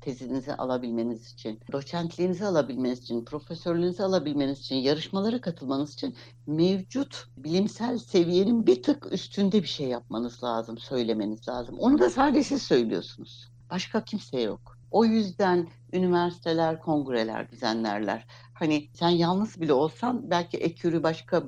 tezinizi 0.00 0.54
alabilmeniz 0.54 1.32
için, 1.32 1.60
doçentliğinizi 1.72 2.46
alabilmeniz 2.46 3.02
için, 3.02 3.24
profesörlüğünüzü 3.24 4.02
alabilmeniz 4.02 4.60
için, 4.60 4.76
yarışmalara 4.76 5.40
katılmanız 5.40 5.94
için 5.94 6.14
mevcut 6.46 7.24
bilimsel 7.36 7.98
seviyenin 7.98 8.66
bir 8.66 8.82
tık 8.82 9.12
üstünde 9.12 9.62
bir 9.62 9.68
şey 9.68 9.88
yapmanız 9.88 10.44
lazım, 10.44 10.78
söylemeniz 10.78 11.48
lazım. 11.48 11.78
Onu 11.78 11.98
da 11.98 12.10
sadece 12.10 12.42
siz 12.42 12.62
söylüyorsunuz. 12.62 13.50
Başka 13.70 14.04
kimse 14.04 14.40
yok. 14.40 14.76
O 14.90 15.04
yüzden 15.04 15.68
üniversiteler 15.92 16.80
kongreler 16.80 17.50
düzenlerler. 17.50 18.26
Hani 18.54 18.88
sen 18.92 19.08
yalnız 19.08 19.60
bile 19.60 19.72
olsan 19.72 20.30
belki 20.30 20.56
ekürü 20.56 21.02
başka 21.02 21.42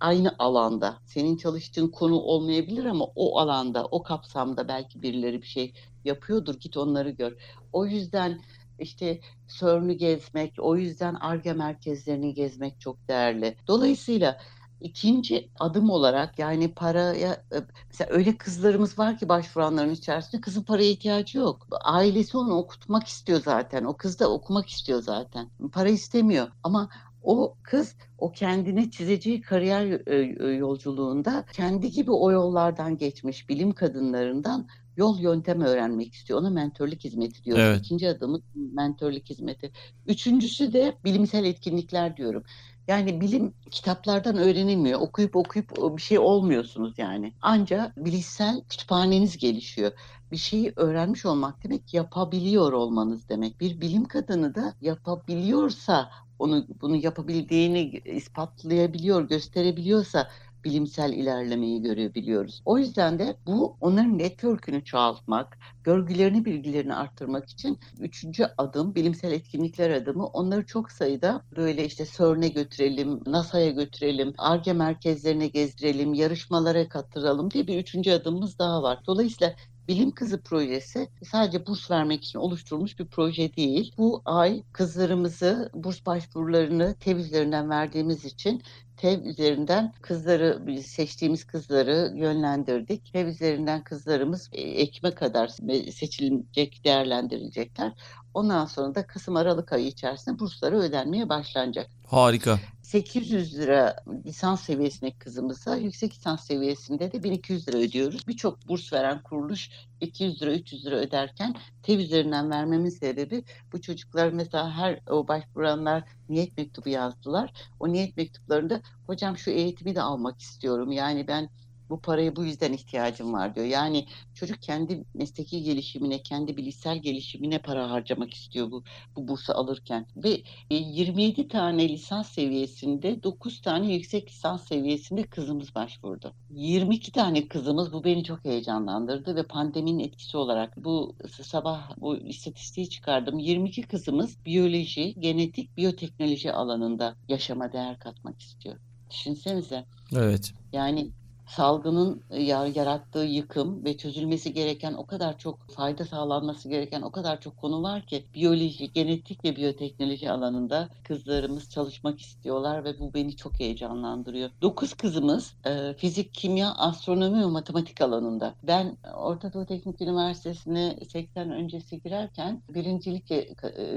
aynı 0.00 0.34
alanda 0.38 0.98
senin 1.04 1.36
çalıştığın 1.36 1.88
konu 1.88 2.14
olmayabilir 2.14 2.84
ama 2.84 3.04
o 3.04 3.38
alanda 3.38 3.84
o 3.84 4.02
kapsamda 4.02 4.68
belki 4.68 5.02
birileri 5.02 5.42
bir 5.42 5.46
şey 5.46 5.74
yapıyordur 6.06 6.54
git 6.60 6.76
onları 6.76 7.10
gör. 7.10 7.32
O 7.72 7.86
yüzden 7.86 8.40
işte 8.78 9.20
CERN'ü 9.58 9.92
gezmek, 9.92 10.54
o 10.58 10.76
yüzden 10.76 11.14
ARGE 11.14 11.52
merkezlerini 11.52 12.34
gezmek 12.34 12.80
çok 12.80 13.08
değerli. 13.08 13.56
Dolayısıyla 13.66 14.38
ikinci 14.80 15.50
adım 15.60 15.90
olarak 15.90 16.38
yani 16.38 16.74
paraya 16.74 17.32
e, 17.32 17.58
mesela 17.88 18.10
öyle 18.10 18.36
kızlarımız 18.36 18.98
var 18.98 19.18
ki 19.18 19.28
başvuranların 19.28 19.90
içerisinde 19.90 20.40
kızın 20.40 20.62
paraya 20.62 20.90
ihtiyacı 20.90 21.38
yok. 21.38 21.66
Ailesi 21.84 22.36
onu 22.36 22.54
okutmak 22.54 23.06
istiyor 23.06 23.40
zaten. 23.44 23.84
O 23.84 23.96
kız 23.96 24.20
da 24.20 24.32
okumak 24.32 24.68
istiyor 24.68 25.02
zaten. 25.02 25.50
Para 25.72 25.88
istemiyor 25.88 26.48
ama 26.62 26.88
o 27.22 27.56
kız 27.62 27.96
o 28.18 28.32
kendine 28.32 28.90
çizeceği 28.90 29.40
kariyer 29.40 30.08
e, 30.08 30.16
yolculuğunda 30.54 31.44
kendi 31.52 31.90
gibi 31.90 32.10
o 32.10 32.32
yollardan 32.32 32.96
geçmiş 32.96 33.48
bilim 33.48 33.72
kadınlarından 33.72 34.68
yol 34.96 35.18
yöntem 35.18 35.60
öğrenmek 35.60 36.14
istiyor. 36.14 36.40
Ona 36.40 36.50
mentörlük 36.50 37.04
hizmeti 37.04 37.44
diyoruz. 37.44 37.64
Evet. 37.64 37.80
İkinci 37.80 38.08
adımı 38.08 38.40
mentörlük 38.54 39.30
hizmeti. 39.30 39.72
Üçüncüsü 40.06 40.72
de 40.72 40.94
bilimsel 41.04 41.44
etkinlikler 41.44 42.16
diyorum. 42.16 42.42
Yani 42.88 43.20
bilim 43.20 43.54
kitaplardan 43.70 44.36
öğrenilmiyor. 44.36 45.00
Okuyup 45.00 45.36
okuyup 45.36 45.96
bir 45.96 46.02
şey 46.02 46.18
olmuyorsunuz 46.18 46.98
yani. 46.98 47.32
Ancak 47.42 48.04
bilişsel 48.04 48.60
kütüphaneniz 48.68 49.36
gelişiyor. 49.36 49.92
Bir 50.32 50.36
şeyi 50.36 50.72
öğrenmiş 50.76 51.26
olmak 51.26 51.64
demek 51.64 51.94
yapabiliyor 51.94 52.72
olmanız 52.72 53.28
demek. 53.28 53.60
Bir 53.60 53.80
bilim 53.80 54.04
kadını 54.04 54.54
da 54.54 54.74
yapabiliyorsa 54.80 56.10
onu 56.38 56.66
bunu 56.80 56.96
yapabildiğini 56.96 57.80
ispatlayabiliyor, 58.04 59.28
gösterebiliyorsa 59.28 60.28
bilimsel 60.66 61.12
ilerlemeyi 61.12 61.82
görebiliyoruz. 61.82 62.62
O 62.64 62.78
yüzden 62.78 63.18
de 63.18 63.36
bu 63.46 63.76
onların 63.80 64.18
network'ünü 64.18 64.84
çoğaltmak, 64.84 65.58
görgülerini, 65.84 66.44
bilgilerini 66.44 66.94
arttırmak 66.94 67.48
için 67.50 67.78
üçüncü 68.00 68.46
adım, 68.58 68.94
bilimsel 68.94 69.32
etkinlikler 69.32 69.90
adımı 69.90 70.26
onları 70.26 70.66
çok 70.66 70.92
sayıda 70.92 71.42
böyle 71.56 71.84
işte 71.84 72.06
CERN'e 72.16 72.48
götürelim, 72.48 73.20
NASA'ya 73.26 73.70
götürelim, 73.70 74.34
ARGE 74.38 74.72
merkezlerine 74.72 75.46
gezdirelim, 75.46 76.14
yarışmalara 76.14 76.88
katıralım 76.88 77.50
diye 77.50 77.66
bir 77.66 77.78
üçüncü 77.78 78.10
adımımız 78.10 78.58
daha 78.58 78.82
var. 78.82 78.98
Dolayısıyla 79.06 79.54
Bilim 79.88 80.10
Kızı 80.10 80.42
projesi 80.42 81.08
sadece 81.30 81.66
burs 81.66 81.90
vermek 81.90 82.24
için 82.24 82.38
oluşturulmuş 82.38 82.98
bir 82.98 83.06
proje 83.06 83.56
değil. 83.56 83.94
Bu 83.98 84.22
ay 84.24 84.62
kızlarımızı 84.72 85.70
burs 85.74 86.06
başvurularını 86.06 86.94
TEV 87.00 87.16
üzerinden 87.16 87.70
verdiğimiz 87.70 88.24
için 88.24 88.62
TEV 88.96 89.24
üzerinden 89.24 89.92
kızları 90.02 90.82
seçtiğimiz 90.82 91.44
kızları 91.44 92.12
yönlendirdik. 92.16 93.12
TEV 93.12 93.26
üzerinden 93.26 93.84
kızlarımız 93.84 94.50
e, 94.52 94.60
Ekim'e 94.60 95.14
kadar 95.14 95.48
seçilecek, 95.92 96.84
değerlendirilecekler. 96.84 97.92
Ondan 98.34 98.66
sonra 98.66 98.94
da 98.94 99.06
Kasım 99.06 99.36
Aralık 99.36 99.72
ayı 99.72 99.86
içerisinde 99.86 100.38
bursları 100.38 100.78
ödenmeye 100.78 101.28
başlanacak. 101.28 101.90
Harika. 102.06 102.58
800 102.82 103.58
lira 103.58 103.96
lisans 104.26 104.60
seviyesindeki 104.60 105.18
kızımıza, 105.18 105.76
yüksek 105.76 106.14
lisans 106.14 106.46
seviyesinde 106.46 107.12
de 107.12 107.22
1200 107.22 107.68
lira 107.68 107.76
ödüyoruz. 107.76 108.28
Birçok 108.28 108.68
burs 108.68 108.92
veren 108.92 109.22
kuruluş 109.22 109.70
200 110.00 110.42
lira, 110.42 110.54
300 110.54 110.86
lira 110.86 110.96
öderken 110.96 111.54
TEV 111.82 111.98
üzerinden 111.98 112.50
vermemin 112.50 112.88
sebebi 112.90 113.44
bu 113.72 113.80
çocuklar 113.80 114.32
mesela 114.32 114.70
her 114.70 115.00
o 115.10 115.28
başvuranlar 115.28 116.04
niyet 116.28 116.58
mektubu 116.58 116.88
yazdılar. 116.88 117.52
O 117.80 117.92
niyet 117.92 118.16
mektuplarında 118.16 118.80
hocam 119.06 119.38
şu 119.38 119.50
eğitimi 119.50 119.94
de 119.94 120.02
almak 120.02 120.40
istiyorum. 120.40 120.92
Yani 120.92 121.28
ben 121.28 121.50
bu 121.90 122.00
paraya 122.00 122.36
bu 122.36 122.44
yüzden 122.44 122.72
ihtiyacım 122.72 123.32
var 123.32 123.54
diyor. 123.54 123.66
Yani 123.66 124.06
çocuk 124.34 124.62
kendi 124.62 125.04
mesleki 125.14 125.62
gelişimine, 125.62 126.22
kendi 126.22 126.56
bilişsel 126.56 126.98
gelişimine 126.98 127.58
para 127.58 127.90
harcamak 127.90 128.34
istiyor 128.34 128.70
bu 128.70 128.84
bu 129.16 129.28
bursu 129.28 129.52
alırken. 129.52 130.06
Ve 130.16 130.42
27 130.70 131.40
e, 131.40 131.48
tane 131.48 131.88
lisans 131.88 132.28
seviyesinde, 132.28 133.22
9 133.22 133.60
tane 133.60 133.94
yüksek 133.94 134.30
lisans 134.30 134.68
seviyesinde 134.68 135.22
kızımız 135.22 135.74
başvurdu. 135.74 136.32
22 136.50 137.12
tane 137.12 137.48
kızımız 137.48 137.92
bu 137.92 138.04
beni 138.04 138.24
çok 138.24 138.44
heyecanlandırdı 138.44 139.36
ve 139.36 139.42
pandeminin 139.42 139.98
etkisi 139.98 140.36
olarak 140.36 140.76
bu 140.76 141.14
sabah 141.42 141.90
bu 142.00 142.16
istatistiği 142.16 142.88
çıkardım. 142.88 143.38
22 143.38 143.82
kızımız 143.82 144.44
biyoloji, 144.46 145.14
genetik, 145.20 145.76
biyoteknoloji 145.76 146.52
alanında 146.52 147.14
yaşama 147.28 147.72
değer 147.72 147.98
katmak 147.98 148.40
istiyor. 148.40 148.76
Düşünsenize. 149.10 149.84
Evet. 150.12 150.52
Yani 150.72 151.10
salgının 151.46 152.22
e, 152.30 152.42
yarattığı 152.42 153.18
yıkım 153.18 153.84
ve 153.84 153.96
çözülmesi 153.96 154.52
gereken 154.52 154.94
o 154.94 155.06
kadar 155.06 155.38
çok 155.38 155.70
fayda 155.70 156.04
sağlanması 156.04 156.68
gereken 156.68 157.02
o 157.02 157.10
kadar 157.10 157.40
çok 157.40 157.56
konu 157.56 157.82
var 157.82 158.06
ki 158.06 158.24
biyoloji, 158.34 158.92
genetik 158.92 159.44
ve 159.44 159.56
biyoteknoloji 159.56 160.30
alanında 160.30 160.88
kızlarımız 161.04 161.70
çalışmak 161.70 162.20
istiyorlar 162.20 162.84
ve 162.84 162.98
bu 162.98 163.14
beni 163.14 163.36
çok 163.36 163.60
heyecanlandırıyor. 163.60 164.50
Dokuz 164.62 164.94
kızımız 164.94 165.54
e, 165.66 165.94
fizik, 165.94 166.34
kimya, 166.34 166.74
astronomi 166.74 167.40
ve 167.40 167.46
matematik 167.46 168.00
alanında. 168.00 168.54
Ben 168.62 168.96
Orta 169.16 169.52
Doğu 169.52 169.66
Teknik 169.66 170.00
Üniversitesi'ne 170.00 170.96
80 171.12 171.50
öncesi 171.50 172.02
girerken 172.02 172.62
birincilik 172.74 173.30
e, 173.30 173.54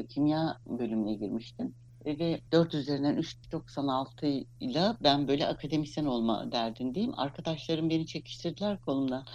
kimya 0.09 0.57
bölümüne 0.65 1.13
girmiştim 1.13 1.73
ve 2.17 2.41
4 2.51 2.73
üzerinden 2.73 3.17
3.96 3.17 4.45
ile 4.59 4.93
ben 5.03 5.27
böyle 5.27 5.47
akademisyen 5.47 6.05
olma 6.05 6.51
derdindeyim. 6.51 7.19
Arkadaşlarım 7.19 7.89
beni 7.89 8.07
çekiştirdiler 8.07 8.81
kolumda. 8.81 9.25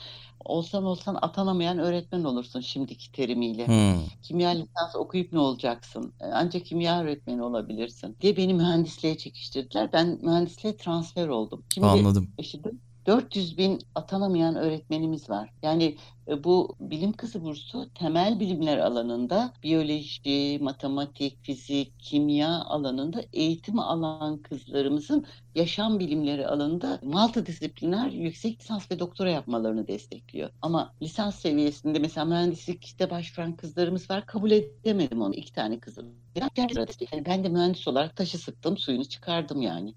Olsan 0.44 0.84
olsan 0.84 1.18
atanamayan 1.22 1.78
öğretmen 1.78 2.24
olursun 2.24 2.60
şimdiki 2.60 3.12
terimiyle. 3.12 3.66
Hmm. 3.66 4.06
Kimya 4.22 4.50
lisans 4.50 4.96
okuyup 4.96 5.32
ne 5.32 5.38
olacaksın? 5.38 6.12
Ancak 6.20 6.66
kimya 6.66 7.02
öğretmeni 7.02 7.42
olabilirsin 7.42 8.16
diye 8.20 8.36
beni 8.36 8.54
mühendisliğe 8.54 9.18
çekiştirdiler. 9.18 9.92
Ben 9.92 10.18
mühendisliğe 10.22 10.76
transfer 10.76 11.28
oldum. 11.28 11.64
Şimdi 11.74 11.86
Anladım. 11.86 12.28
Işte 12.38 12.58
400 13.06 13.58
bin 13.58 13.78
atanamayan 13.94 14.56
öğretmenimiz 14.56 15.30
var. 15.30 15.50
Yani 15.62 15.96
e, 16.28 16.44
bu 16.44 16.76
bilim 16.80 17.12
kızı 17.12 17.42
bursu 17.44 17.90
temel 17.94 18.40
bilimler 18.40 18.78
alanında 18.78 19.52
biyoloji, 19.62 20.58
matematik, 20.62 21.44
fizik, 21.44 22.00
kimya 22.00 22.48
alanında 22.48 23.22
eğitim 23.32 23.78
alan 23.78 24.38
kızlarımızın 24.38 25.26
yaşam 25.54 25.98
bilimleri 25.98 26.46
alanında 26.46 26.98
multidisipliner 27.02 28.10
yüksek 28.10 28.60
lisans 28.60 28.90
ve 28.90 28.98
doktora 28.98 29.30
yapmalarını 29.30 29.86
destekliyor. 29.86 30.50
Ama 30.62 30.94
lisans 31.02 31.38
seviyesinde 31.38 31.98
mesela 31.98 32.24
mühendislikte 32.24 33.10
başvuran 33.10 33.56
kızlarımız 33.56 34.10
var. 34.10 34.26
Kabul 34.26 34.50
edemedim 34.50 35.22
onu. 35.22 35.34
iki 35.34 35.52
tane 35.52 35.78
kızım. 35.80 36.06
Yani 37.12 37.26
ben 37.26 37.44
de 37.44 37.48
mühendis 37.48 37.88
olarak 37.88 38.16
taşı 38.16 38.38
sıktım, 38.38 38.76
suyunu 38.78 39.04
çıkardım 39.04 39.62
yani. 39.62 39.94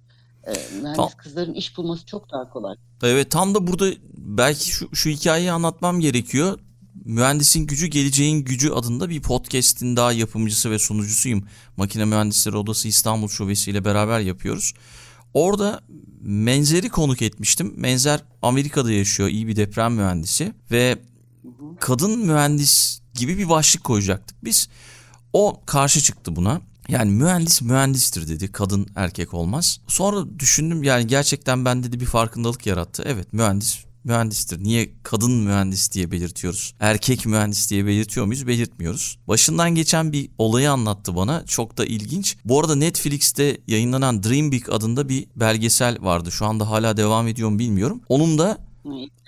Ee, 0.47 0.51
mühendis 0.81 0.95
tam, 0.95 1.09
kızların 1.17 1.53
iş 1.53 1.77
bulması 1.77 2.05
çok 2.05 2.31
daha 2.31 2.49
kolay. 2.49 2.75
Evet 3.03 3.31
tam 3.31 3.55
da 3.55 3.67
burada 3.67 3.91
belki 4.17 4.69
şu, 4.69 4.95
şu 4.95 5.09
hikayeyi 5.09 5.51
anlatmam 5.51 5.99
gerekiyor. 5.99 6.59
Mühendisin 7.05 7.67
Gücü 7.67 7.87
Geleceğin 7.87 8.43
Gücü 8.43 8.71
adında 8.71 9.09
bir 9.09 9.21
podcast'in 9.21 9.95
daha 9.95 10.11
yapımcısı 10.11 10.71
ve 10.71 10.79
sunucusuyum. 10.79 11.43
Makine 11.77 12.05
Mühendisleri 12.05 12.57
Odası 12.57 12.87
İstanbul 12.87 13.27
Şubesi 13.27 13.71
ile 13.71 13.85
beraber 13.85 14.19
yapıyoruz. 14.19 14.73
Orada 15.33 15.81
Menzer'i 16.21 16.89
konuk 16.89 17.21
etmiştim. 17.21 17.73
Menzer 17.75 18.19
Amerika'da 18.41 18.91
yaşıyor, 18.91 19.29
iyi 19.29 19.47
bir 19.47 19.55
deprem 19.55 19.93
mühendisi 19.93 20.53
ve 20.71 20.97
kadın 21.79 22.19
mühendis 22.19 22.99
gibi 23.13 23.37
bir 23.37 23.49
başlık 23.49 23.83
koyacaktık 23.83 24.43
biz. 24.43 24.69
O 25.33 25.61
karşı 25.65 26.01
çıktı 26.01 26.35
buna. 26.35 26.61
Yani 26.88 27.11
mühendis 27.11 27.61
mühendistir 27.61 28.27
dedi. 28.27 28.51
Kadın 28.51 28.88
erkek 28.95 29.33
olmaz. 29.33 29.79
Sonra 29.88 30.39
düşündüm 30.39 30.83
yani 30.83 31.07
gerçekten 31.07 31.65
bende 31.65 31.91
de 31.91 31.99
bir 31.99 32.05
farkındalık 32.05 32.65
yarattı. 32.65 33.03
Evet 33.05 33.33
mühendis 33.33 33.88
mühendistir. 34.07 34.63
Niye 34.63 34.89
kadın 35.03 35.31
mühendis 35.31 35.91
diye 35.91 36.11
belirtiyoruz? 36.11 36.73
Erkek 36.79 37.25
mühendis 37.25 37.69
diye 37.69 37.85
belirtiyor 37.85 38.25
muyuz? 38.25 38.47
Belirtmiyoruz. 38.47 39.17
Başından 39.27 39.75
geçen 39.75 40.13
bir 40.13 40.29
olayı 40.38 40.71
anlattı 40.71 41.15
bana. 41.15 41.45
Çok 41.45 41.77
da 41.77 41.85
ilginç. 41.85 42.38
Bu 42.45 42.59
arada 42.59 42.75
Netflix'te 42.75 43.57
yayınlanan 43.67 44.23
Dream 44.23 44.51
Big 44.51 44.69
adında 44.69 45.09
bir 45.09 45.27
belgesel 45.35 45.97
vardı. 46.01 46.31
Şu 46.31 46.45
anda 46.45 46.69
hala 46.69 46.97
devam 46.97 47.27
ediyor 47.27 47.49
mu 47.49 47.59
bilmiyorum. 47.59 48.01
Onun 48.09 48.38
da 48.38 48.66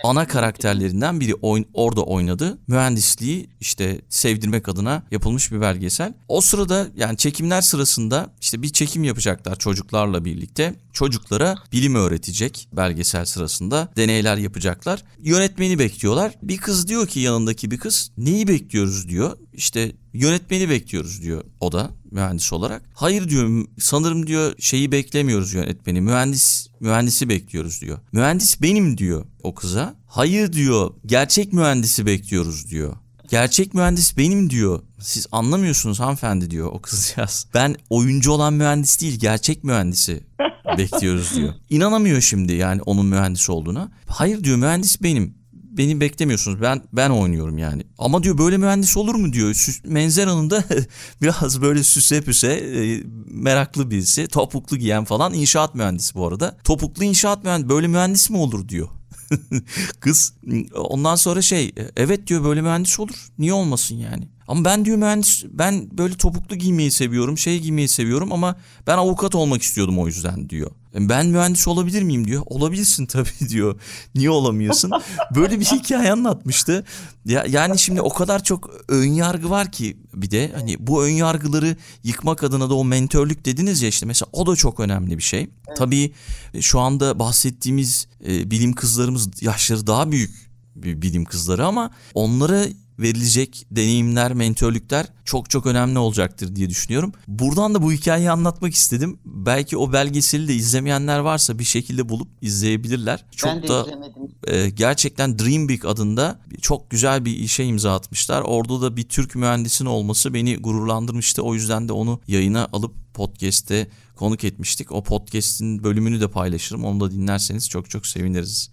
ana 0.03 0.27
karakterlerinden 0.27 1.19
biri 1.19 1.35
oyn 1.35 1.65
orada 1.73 2.03
oynadı. 2.03 2.57
Mühendisliği 2.67 3.49
işte 3.59 4.01
sevdirmek 4.09 4.69
adına 4.69 5.03
yapılmış 5.11 5.51
bir 5.51 5.61
belgesel. 5.61 6.13
O 6.27 6.41
sırada 6.41 6.87
yani 6.95 7.17
çekimler 7.17 7.61
sırasında 7.61 8.33
işte 8.41 8.61
bir 8.61 8.69
çekim 8.69 9.03
yapacaklar 9.03 9.55
çocuklarla 9.55 10.25
birlikte. 10.25 10.75
Çocuklara 10.93 11.55
bilim 11.71 11.95
öğretecek 11.95 12.67
belgesel 12.73 13.25
sırasında 13.25 13.89
deneyler 13.97 14.37
yapacaklar. 14.37 15.03
Yönetmeni 15.19 15.79
bekliyorlar. 15.79 16.31
Bir 16.43 16.57
kız 16.57 16.87
diyor 16.87 17.07
ki 17.07 17.19
yanındaki 17.19 17.71
bir 17.71 17.77
kız 17.77 18.11
neyi 18.17 18.47
bekliyoruz 18.47 19.09
diyor. 19.09 19.37
İşte 19.53 19.91
Yönetmeni 20.13 20.69
bekliyoruz 20.69 21.21
diyor 21.23 21.43
o 21.59 21.71
da 21.71 21.91
mühendis 22.11 22.53
olarak. 22.53 22.81
Hayır 22.93 23.29
diyor 23.29 23.65
sanırım 23.79 24.27
diyor 24.27 24.53
şeyi 24.59 24.91
beklemiyoruz 24.91 25.53
yönetmeni. 25.53 26.01
Mühendis 26.01 26.67
mühendisi 26.79 27.29
bekliyoruz 27.29 27.81
diyor. 27.81 27.99
Mühendis 28.11 28.61
benim 28.61 28.97
diyor 28.97 29.25
o 29.43 29.55
kıza. 29.55 29.95
Hayır 30.07 30.53
diyor 30.53 30.93
gerçek 31.05 31.53
mühendisi 31.53 32.05
bekliyoruz 32.05 32.69
diyor. 32.69 32.95
Gerçek 33.29 33.73
mühendis 33.73 34.17
benim 34.17 34.49
diyor. 34.49 34.81
Siz 34.99 35.27
anlamıyorsunuz 35.31 35.99
hanımefendi 35.99 36.51
diyor 36.51 36.67
o 36.73 36.81
kızcağız. 36.81 37.47
Ben 37.53 37.75
oyuncu 37.89 38.31
olan 38.31 38.53
mühendis 38.53 39.01
değil 39.01 39.19
gerçek 39.19 39.63
mühendisi 39.63 40.23
bekliyoruz 40.77 41.35
diyor. 41.35 41.53
İnanamıyor 41.69 42.21
şimdi 42.21 42.53
yani 42.53 42.81
onun 42.81 43.05
mühendis 43.05 43.49
olduğuna. 43.49 43.91
Hayır 44.07 44.43
diyor 44.43 44.57
mühendis 44.57 45.01
benim 45.03 45.38
beni 45.79 45.99
beklemiyorsunuz. 45.99 46.61
Ben 46.61 46.81
ben 46.93 47.09
oynuyorum 47.09 47.57
yani. 47.57 47.83
Ama 47.97 48.23
diyor 48.23 48.37
böyle 48.37 48.57
mühendis 48.57 48.97
olur 48.97 49.15
mu 49.15 49.33
diyor. 49.33 49.53
Süs, 49.53 49.81
Menzer 49.85 50.27
Hanım 50.27 50.49
da 50.49 50.63
biraz 51.21 51.61
böyle 51.61 51.83
süse 51.83 52.21
püse 52.21 52.53
e, 52.53 53.03
meraklı 53.25 53.91
birisi. 53.91 54.27
Topuklu 54.27 54.77
giyen 54.77 55.05
falan 55.05 55.33
inşaat 55.33 55.75
mühendisi 55.75 56.15
bu 56.15 56.27
arada. 56.27 56.57
Topuklu 56.63 57.03
inşaat 57.03 57.43
mühendisi 57.43 57.69
böyle 57.69 57.87
mühendis 57.87 58.29
mi 58.29 58.37
olur 58.37 58.69
diyor. 58.69 58.87
Kız 59.99 60.33
ondan 60.75 61.15
sonra 61.15 61.41
şey 61.41 61.71
evet 61.97 62.27
diyor 62.27 62.43
böyle 62.43 62.61
mühendis 62.61 62.99
olur. 62.99 63.27
Niye 63.37 63.53
olmasın 63.53 63.95
yani? 63.95 64.27
Ama 64.47 64.65
ben 64.65 64.85
diyor 64.85 64.97
mühendis 64.97 65.45
ben 65.49 65.97
böyle 65.97 66.17
topuklu 66.17 66.55
giymeyi 66.55 66.91
seviyorum 66.91 67.37
şey 67.37 67.59
giymeyi 67.59 67.87
seviyorum 67.87 68.33
ama 68.33 68.55
ben 68.87 68.97
avukat 68.97 69.35
olmak 69.35 69.61
istiyordum 69.61 69.99
o 69.99 70.07
yüzden 70.07 70.49
diyor. 70.49 70.71
Ben 70.95 71.27
mühendis 71.27 71.67
olabilir 71.67 72.01
miyim 72.01 72.27
diyor. 72.27 72.43
Olabilirsin 72.45 73.05
tabii 73.05 73.49
diyor. 73.49 73.79
Niye 74.15 74.29
olamıyorsun? 74.29 74.91
Böyle 75.35 75.59
bir 75.59 75.65
hikaye 75.65 76.11
anlatmıştı. 76.11 76.85
Ya 77.25 77.45
yani 77.49 77.79
şimdi 77.79 78.01
o 78.01 78.09
kadar 78.09 78.43
çok 78.43 78.69
ön 78.87 79.07
yargı 79.07 79.49
var 79.49 79.71
ki 79.71 79.97
bir 80.13 80.31
de 80.31 80.51
hani 80.55 80.75
bu 80.79 81.05
ön 81.05 81.09
yargıları 81.09 81.75
yıkmak 82.03 82.43
adına 82.43 82.69
da 82.69 82.73
o 82.73 82.85
mentörlük 82.85 83.45
dediniz 83.45 83.81
ya 83.81 83.89
işte 83.89 84.05
mesela 84.05 84.29
o 84.33 84.47
da 84.47 84.55
çok 84.55 84.79
önemli 84.79 85.17
bir 85.17 85.23
şey. 85.23 85.39
Evet. 85.39 85.77
Tabii 85.77 86.13
şu 86.61 86.79
anda 86.79 87.19
bahsettiğimiz 87.19 88.07
e, 88.27 88.51
bilim 88.51 88.73
kızlarımız 88.73 89.41
yaşları 89.41 89.87
daha 89.87 90.11
büyük 90.11 90.48
bilim 90.83 91.25
kızları 91.25 91.65
ama 91.65 91.91
onlara 92.13 92.65
verilecek 92.99 93.65
deneyimler, 93.71 94.33
mentörlükler 94.33 95.05
çok 95.25 95.49
çok 95.49 95.65
önemli 95.65 95.99
olacaktır 95.99 96.55
diye 96.55 96.69
düşünüyorum. 96.69 97.11
Buradan 97.27 97.75
da 97.75 97.81
bu 97.81 97.91
hikayeyi 97.91 98.31
anlatmak 98.31 98.73
istedim. 98.73 99.19
Belki 99.25 99.77
o 99.77 99.93
belgeseli 99.93 100.47
de 100.47 100.55
izlemeyenler 100.55 101.19
varsa 101.19 101.59
bir 101.59 101.63
şekilde 101.63 102.09
bulup 102.09 102.27
izleyebilirler. 102.41 103.25
Çok 103.35 103.51
ben 103.51 103.63
de 103.63 103.67
da 103.67 103.81
izlemedim. 103.81 104.31
E, 104.47 104.69
gerçekten 104.69 105.39
Dream 105.39 105.69
Big 105.69 105.85
adında 105.85 106.39
çok 106.61 106.89
güzel 106.89 107.25
bir 107.25 107.37
işe 107.37 107.63
imza 107.63 107.95
atmışlar. 107.95 108.41
Orada 108.41 108.81
da 108.81 108.97
bir 108.97 109.03
Türk 109.03 109.35
mühendisin 109.35 109.85
olması 109.85 110.33
beni 110.33 110.57
gururlandırmıştı. 110.57 111.43
O 111.43 111.53
yüzden 111.53 111.87
de 111.87 111.93
onu 111.93 112.21
yayına 112.27 112.67
alıp 112.73 113.13
podcast'te 113.13 113.87
konuk 114.15 114.43
etmiştik. 114.43 114.91
O 114.91 115.03
podcast'in 115.03 115.83
bölümünü 115.83 116.21
de 116.21 116.27
paylaşırım. 116.27 116.85
Onu 116.85 116.99
da 116.99 117.11
dinlerseniz 117.11 117.69
çok 117.69 117.89
çok 117.89 118.07
seviniriz. 118.07 118.71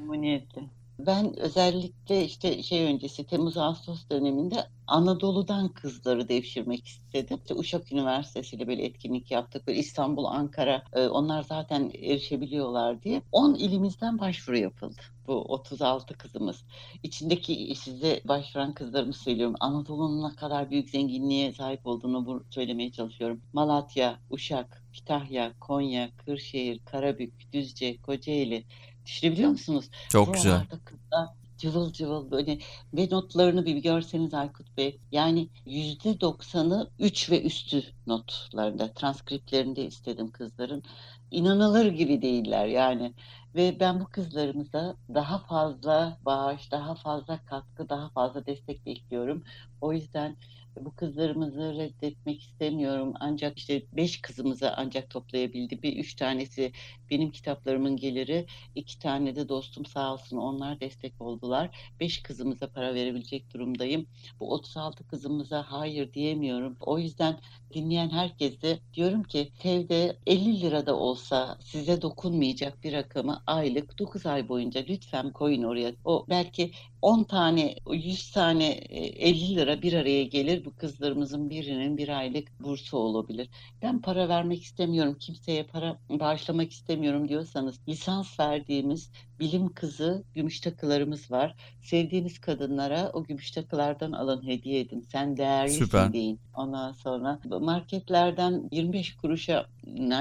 Memnuniyetle. 0.00 0.62
Ben 0.98 1.40
özellikle 1.40 2.24
işte 2.24 2.62
şey 2.62 2.84
öncesi 2.84 3.24
Temmuz-Ağustos 3.24 4.08
döneminde 4.10 4.66
Anadolu'dan 4.86 5.68
kızları 5.68 6.28
devşirmek 6.28 6.86
istedim. 6.86 7.38
İşte 7.42 7.54
Uşak 7.54 7.92
Üniversitesi 7.92 8.56
ile 8.56 8.66
böyle 8.66 8.84
etkinlik 8.84 9.30
yaptık. 9.30 9.66
Böyle 9.66 9.78
İstanbul, 9.78 10.24
Ankara 10.24 10.82
e, 10.92 11.06
onlar 11.06 11.42
zaten 11.42 11.92
erişebiliyorlar 11.94 13.02
diye. 13.02 13.22
10 13.32 13.54
ilimizden 13.54 14.18
başvuru 14.18 14.56
yapıldı. 14.56 15.00
Bu 15.26 15.32
36 15.32 16.14
kızımız. 16.18 16.64
İçindeki 17.02 17.74
size 17.74 18.20
başvuran 18.24 18.74
kızlarımı 18.74 19.12
söylüyorum. 19.12 19.56
Anadolu'nun 19.60 20.30
ne 20.30 20.36
kadar 20.36 20.70
büyük 20.70 20.90
zenginliğe 20.90 21.52
sahip 21.52 21.86
olduğunu 21.86 22.44
söylemeye 22.50 22.92
çalışıyorum. 22.92 23.40
Malatya, 23.52 24.18
Uşak, 24.30 24.82
Kütahya, 24.92 25.52
Konya, 25.60 26.10
Kırşehir, 26.16 26.80
Karabük, 26.84 27.52
Düzce, 27.52 27.96
Kocaeli, 28.02 28.64
Düşünebiliyor 29.06 29.50
musunuz? 29.50 29.90
Çok 30.08 30.34
güzel. 30.34 30.66
kızlar 30.84 31.28
cıvıl 31.58 31.92
cıvıl 31.92 32.30
böyle 32.30 32.58
ve 32.94 33.08
notlarını 33.10 33.66
bir 33.66 33.76
görseniz 33.76 34.34
Aykut 34.34 34.76
Bey. 34.76 34.98
Yani 35.12 35.48
yüzde 35.66 36.20
doksanı 36.20 36.90
üç 36.98 37.30
ve 37.30 37.42
üstü 37.42 37.82
notlarında, 38.06 38.92
transkriptlerinde 38.92 39.86
istedim 39.86 40.30
kızların. 40.30 40.82
İnanılır 41.30 41.86
gibi 41.86 42.22
değiller 42.22 42.66
yani. 42.66 43.14
Ve 43.54 43.80
ben 43.80 44.00
bu 44.00 44.04
kızlarımıza 44.04 44.96
daha 45.14 45.38
fazla 45.38 46.18
bağış, 46.24 46.70
daha 46.72 46.94
fazla 46.94 47.44
katkı, 47.44 47.88
daha 47.88 48.08
fazla 48.08 48.46
destek 48.46 48.86
bekliyorum. 48.86 49.44
O 49.80 49.92
yüzden 49.92 50.36
bu 50.80 50.94
kızlarımızı 50.96 51.74
reddetmek 51.78 52.42
istemiyorum. 52.42 53.14
Ancak 53.20 53.58
işte 53.58 53.82
beş 53.92 54.20
kızımızı 54.20 54.72
ancak 54.76 55.10
toplayabildi. 55.10 55.82
Bir 55.82 55.96
üç 55.96 56.14
tanesi 56.14 56.72
benim 57.10 57.30
kitaplarımın 57.30 57.96
geliri. 57.96 58.46
iki 58.74 58.98
tane 58.98 59.36
de 59.36 59.48
dostum 59.48 59.86
sağ 59.86 60.12
olsun 60.12 60.36
onlar 60.36 60.80
destek 60.80 61.20
oldular. 61.20 61.76
Beş 62.00 62.22
kızımıza 62.22 62.66
para 62.66 62.94
verebilecek 62.94 63.54
durumdayım. 63.54 64.06
Bu 64.40 64.52
36 64.52 65.06
kızımıza 65.06 65.62
hayır 65.68 66.12
diyemiyorum. 66.12 66.76
O 66.80 66.98
yüzden 66.98 67.38
dinleyen 67.74 68.10
herkese 68.10 68.78
diyorum 68.94 69.22
ki 69.22 69.52
TEV'de 69.58 70.16
50 70.26 70.60
lirada 70.60 70.96
olsa 70.96 71.58
size 71.60 72.02
dokunmayacak 72.02 72.84
bir 72.84 72.92
rakamı 72.92 73.42
aylık 73.46 73.98
9 73.98 74.26
ay 74.26 74.48
boyunca 74.48 74.84
lütfen 74.88 75.32
koyun 75.32 75.62
oraya. 75.62 75.92
O 76.04 76.26
belki 76.28 76.70
10 77.02 77.24
tane, 77.24 77.74
100 77.92 78.30
tane 78.30 78.66
50 78.68 79.52
e, 79.52 79.56
lira 79.56 79.82
bir 79.82 79.92
araya 79.92 80.24
gelir. 80.24 80.63
Bu 80.64 80.74
kızlarımızın 80.74 81.50
birinin 81.50 81.96
bir 81.96 82.08
aylık 82.08 82.60
bursu 82.60 82.96
olabilir. 82.96 83.48
Ben 83.82 84.00
para 84.00 84.28
vermek 84.28 84.62
istemiyorum, 84.62 85.16
kimseye 85.20 85.62
para 85.64 85.98
bağışlamak 86.10 86.72
istemiyorum 86.72 87.28
diyorsanız 87.28 87.80
lisans 87.88 88.40
verdiğimiz 88.40 89.10
bilim 89.40 89.68
kızı 89.68 90.24
gümüş 90.34 90.60
takılarımız 90.60 91.30
var. 91.30 91.54
Sevdiğiniz 91.82 92.38
kadınlara 92.38 93.10
o 93.12 93.24
gümüş 93.24 93.50
takılardan 93.50 94.12
alın 94.12 94.46
hediye 94.46 94.80
edin. 94.80 95.06
Sen 95.12 95.36
değerlisin 95.36 95.84
Süper. 95.84 96.12
deyin. 96.12 96.40
Ondan 96.54 96.92
sonra 96.92 97.40
marketlerden 97.60 98.68
25 98.72 99.16
kuruşa 99.16 99.66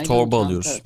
torba 0.05 0.45
alıyoruz. 0.45 0.81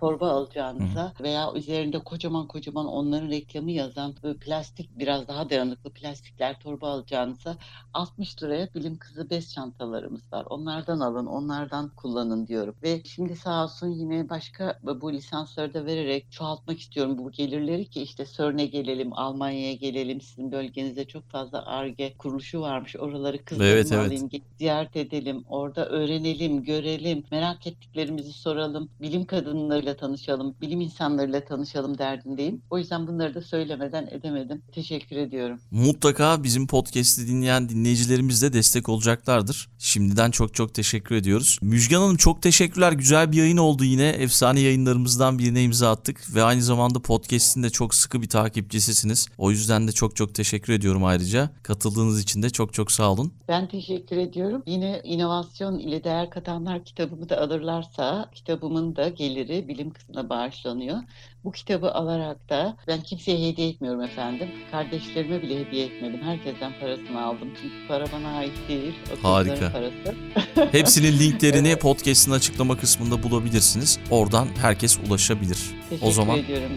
Torba 0.00 0.30
alacağınıza 0.30 1.12
veya 1.20 1.52
üzerinde 1.54 1.98
kocaman 1.98 2.46
kocaman 2.46 2.86
onların 2.86 3.28
reklamı 3.28 3.70
yazan 3.70 4.14
plastik 4.40 4.98
biraz 4.98 5.28
daha 5.28 5.50
dayanıklı 5.50 5.90
plastikler 5.90 6.60
torba 6.60 6.88
alacağınıza 6.90 7.56
60 7.94 8.42
liraya 8.42 8.68
bilim 8.74 8.98
kızı 8.98 9.30
bez 9.30 9.52
çantalarımız 9.54 10.32
var. 10.32 10.46
Onlardan 10.50 11.00
alın, 11.00 11.26
onlardan 11.26 11.88
kullanın 11.96 12.46
diyorum. 12.46 12.74
Ve 12.82 13.02
şimdi 13.04 13.36
sağ 13.36 13.64
olsun 13.64 13.88
yine 13.88 14.28
başka 14.28 14.78
bu 15.00 15.12
lisansları 15.12 15.74
da 15.74 15.86
vererek 15.86 16.32
çoğaltmak 16.32 16.80
istiyorum 16.80 17.18
bu 17.18 17.30
gelirleri 17.30 17.86
ki 17.86 18.02
işte 18.02 18.24
CERN'e 18.36 18.66
gelelim, 18.66 19.12
Almanya'ya 19.12 19.74
gelelim. 19.74 20.20
Sizin 20.20 20.52
bölgenizde 20.52 21.04
çok 21.04 21.30
fazla 21.30 21.66
ARGE 21.66 22.14
kuruluşu 22.18 22.60
varmış. 22.60 22.96
Oraları 22.96 23.44
kızlarımı 23.44 23.74
evet, 23.74 23.92
evet. 23.92 24.06
alayım, 24.06 24.30
ziyaret 24.58 24.96
edelim, 24.96 25.44
orada 25.48 25.86
öğrenelim, 25.86 26.62
görelim, 26.64 27.24
merak 27.30 27.66
ettiklerimizi 27.66 28.32
soralım. 28.32 28.88
Bilim 29.00 29.24
kadınları 29.24 29.87
insanlarıyla 29.88 29.96
tanışalım, 29.96 30.54
bilim 30.60 30.80
insanlarıyla 30.80 31.44
tanışalım 31.44 31.98
derdindeyim. 31.98 32.62
O 32.70 32.78
yüzden 32.78 33.06
bunları 33.06 33.34
da 33.34 33.42
söylemeden 33.42 34.06
edemedim. 34.06 34.62
Teşekkür 34.72 35.16
ediyorum. 35.16 35.60
Mutlaka 35.70 36.42
bizim 36.42 36.66
podcast'i 36.66 37.28
dinleyen 37.28 37.68
dinleyicilerimiz 37.68 38.42
de 38.42 38.52
destek 38.52 38.88
olacaklardır. 38.88 39.68
Şimdiden 39.78 40.30
çok 40.30 40.54
çok 40.54 40.74
teşekkür 40.74 41.14
ediyoruz. 41.14 41.58
Müjgan 41.62 42.00
Hanım 42.00 42.16
çok 42.16 42.42
teşekkürler. 42.42 42.92
Güzel 42.92 43.32
bir 43.32 43.36
yayın 43.36 43.56
oldu 43.56 43.84
yine. 43.84 44.08
Efsane 44.08 44.60
yayınlarımızdan 44.60 45.38
birine 45.38 45.62
imza 45.62 45.90
attık 45.90 46.34
ve 46.34 46.42
aynı 46.42 46.62
zamanda 46.62 47.00
podcast'in 47.00 47.62
de 47.62 47.70
çok 47.70 47.94
sıkı 47.94 48.22
bir 48.22 48.28
takipçisisiniz. 48.28 49.28
O 49.38 49.50
yüzden 49.50 49.88
de 49.88 49.92
çok 49.92 50.16
çok 50.16 50.34
teşekkür 50.34 50.72
ediyorum 50.72 51.04
ayrıca. 51.04 51.50
Katıldığınız 51.62 52.22
için 52.22 52.42
de 52.42 52.50
çok 52.50 52.72
çok 52.74 52.92
sağ 52.92 53.12
olun. 53.12 53.32
Ben 53.48 53.68
teşekkür 53.68 54.16
ediyorum. 54.16 54.62
Yine 54.66 55.00
inovasyon 55.04 55.78
ile 55.78 56.04
değer 56.04 56.30
katanlar 56.30 56.84
kitabımı 56.84 57.28
da 57.28 57.40
alırlarsa 57.40 58.30
kitabımın 58.34 58.96
da 58.96 59.08
geliri 59.08 59.68
bilim 59.78 59.90
kısmına 59.90 60.28
bağışlanıyor. 60.28 60.98
Bu 61.44 61.52
kitabı 61.52 61.92
alarak 61.92 62.48
da 62.48 62.76
ben 62.88 63.00
kimseye 63.00 63.48
hediye 63.48 63.68
etmiyorum 63.68 64.02
efendim. 64.02 64.48
Kardeşlerime 64.70 65.42
bile 65.42 65.66
hediye 65.66 65.86
etmedim. 65.86 66.22
Herkesten 66.22 66.72
parasını 66.80 67.24
aldım. 67.24 67.48
Çünkü 67.62 67.88
para 67.88 68.04
bana 68.12 68.28
ait 68.28 68.68
değil. 68.68 68.94
O 69.24 69.32
Harika. 69.32 69.72
Parası. 69.72 70.14
Hepsinin 70.72 71.18
linklerini 71.18 71.68
evet. 71.68 71.82
podcast'ın 71.82 72.32
açıklama 72.32 72.76
kısmında 72.76 73.22
bulabilirsiniz. 73.22 73.98
Oradan 74.10 74.48
herkes 74.60 74.98
ulaşabilir. 74.98 75.58
Teşekkür 75.88 76.06
o 76.06 76.10
zaman 76.10 76.38
ediyorum 76.38 76.72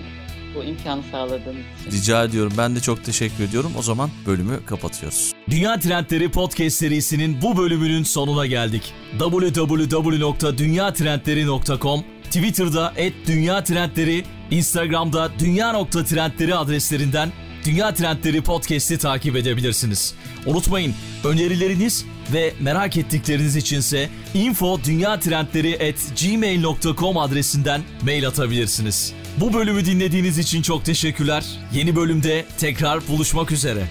bu 0.55 0.63
imkanı 0.63 1.01
sağladığınız 1.11 1.65
için. 1.81 1.91
Rica 1.91 2.23
ediyorum. 2.23 2.53
Ben 2.57 2.75
de 2.75 2.79
çok 2.79 3.03
teşekkür 3.03 3.43
ediyorum. 3.43 3.71
O 3.79 3.81
zaman 3.81 4.09
bölümü 4.25 4.65
kapatıyoruz. 4.65 5.33
Dünya 5.49 5.79
Trendleri 5.79 6.31
Podcast 6.31 6.77
serisinin 6.77 7.41
bu 7.41 7.57
bölümünün 7.57 8.03
sonuna 8.03 8.45
geldik. 8.45 8.93
www.dünyatrendleri.com 9.19 12.03
Twitter'da 12.31 12.93
@dünya 13.27 13.63
trendleri, 13.63 14.23
Instagram'da 14.51 15.31
dünya.trendleri 15.39 16.55
adreslerinden 16.55 17.31
Dünya 17.65 17.93
Trendleri 17.93 18.41
Podcast'i 18.41 18.97
takip 18.97 19.35
edebilirsiniz. 19.35 20.13
Unutmayın 20.45 20.93
önerileriniz 21.23 22.05
ve 22.33 22.53
merak 22.59 22.97
ettikleriniz 22.97 23.55
içinse 23.55 24.09
info.dünyatrendleri@gmail.com 24.33 27.17
adresinden 27.17 27.81
mail 28.01 28.27
atabilirsiniz. 28.27 29.13
Bu 29.37 29.53
bölümü 29.53 29.85
dinlediğiniz 29.85 30.37
için 30.37 30.61
çok 30.61 30.85
teşekkürler. 30.85 31.45
Yeni 31.73 31.95
bölümde 31.95 32.45
tekrar 32.57 33.07
buluşmak 33.07 33.51
üzere. 33.51 33.83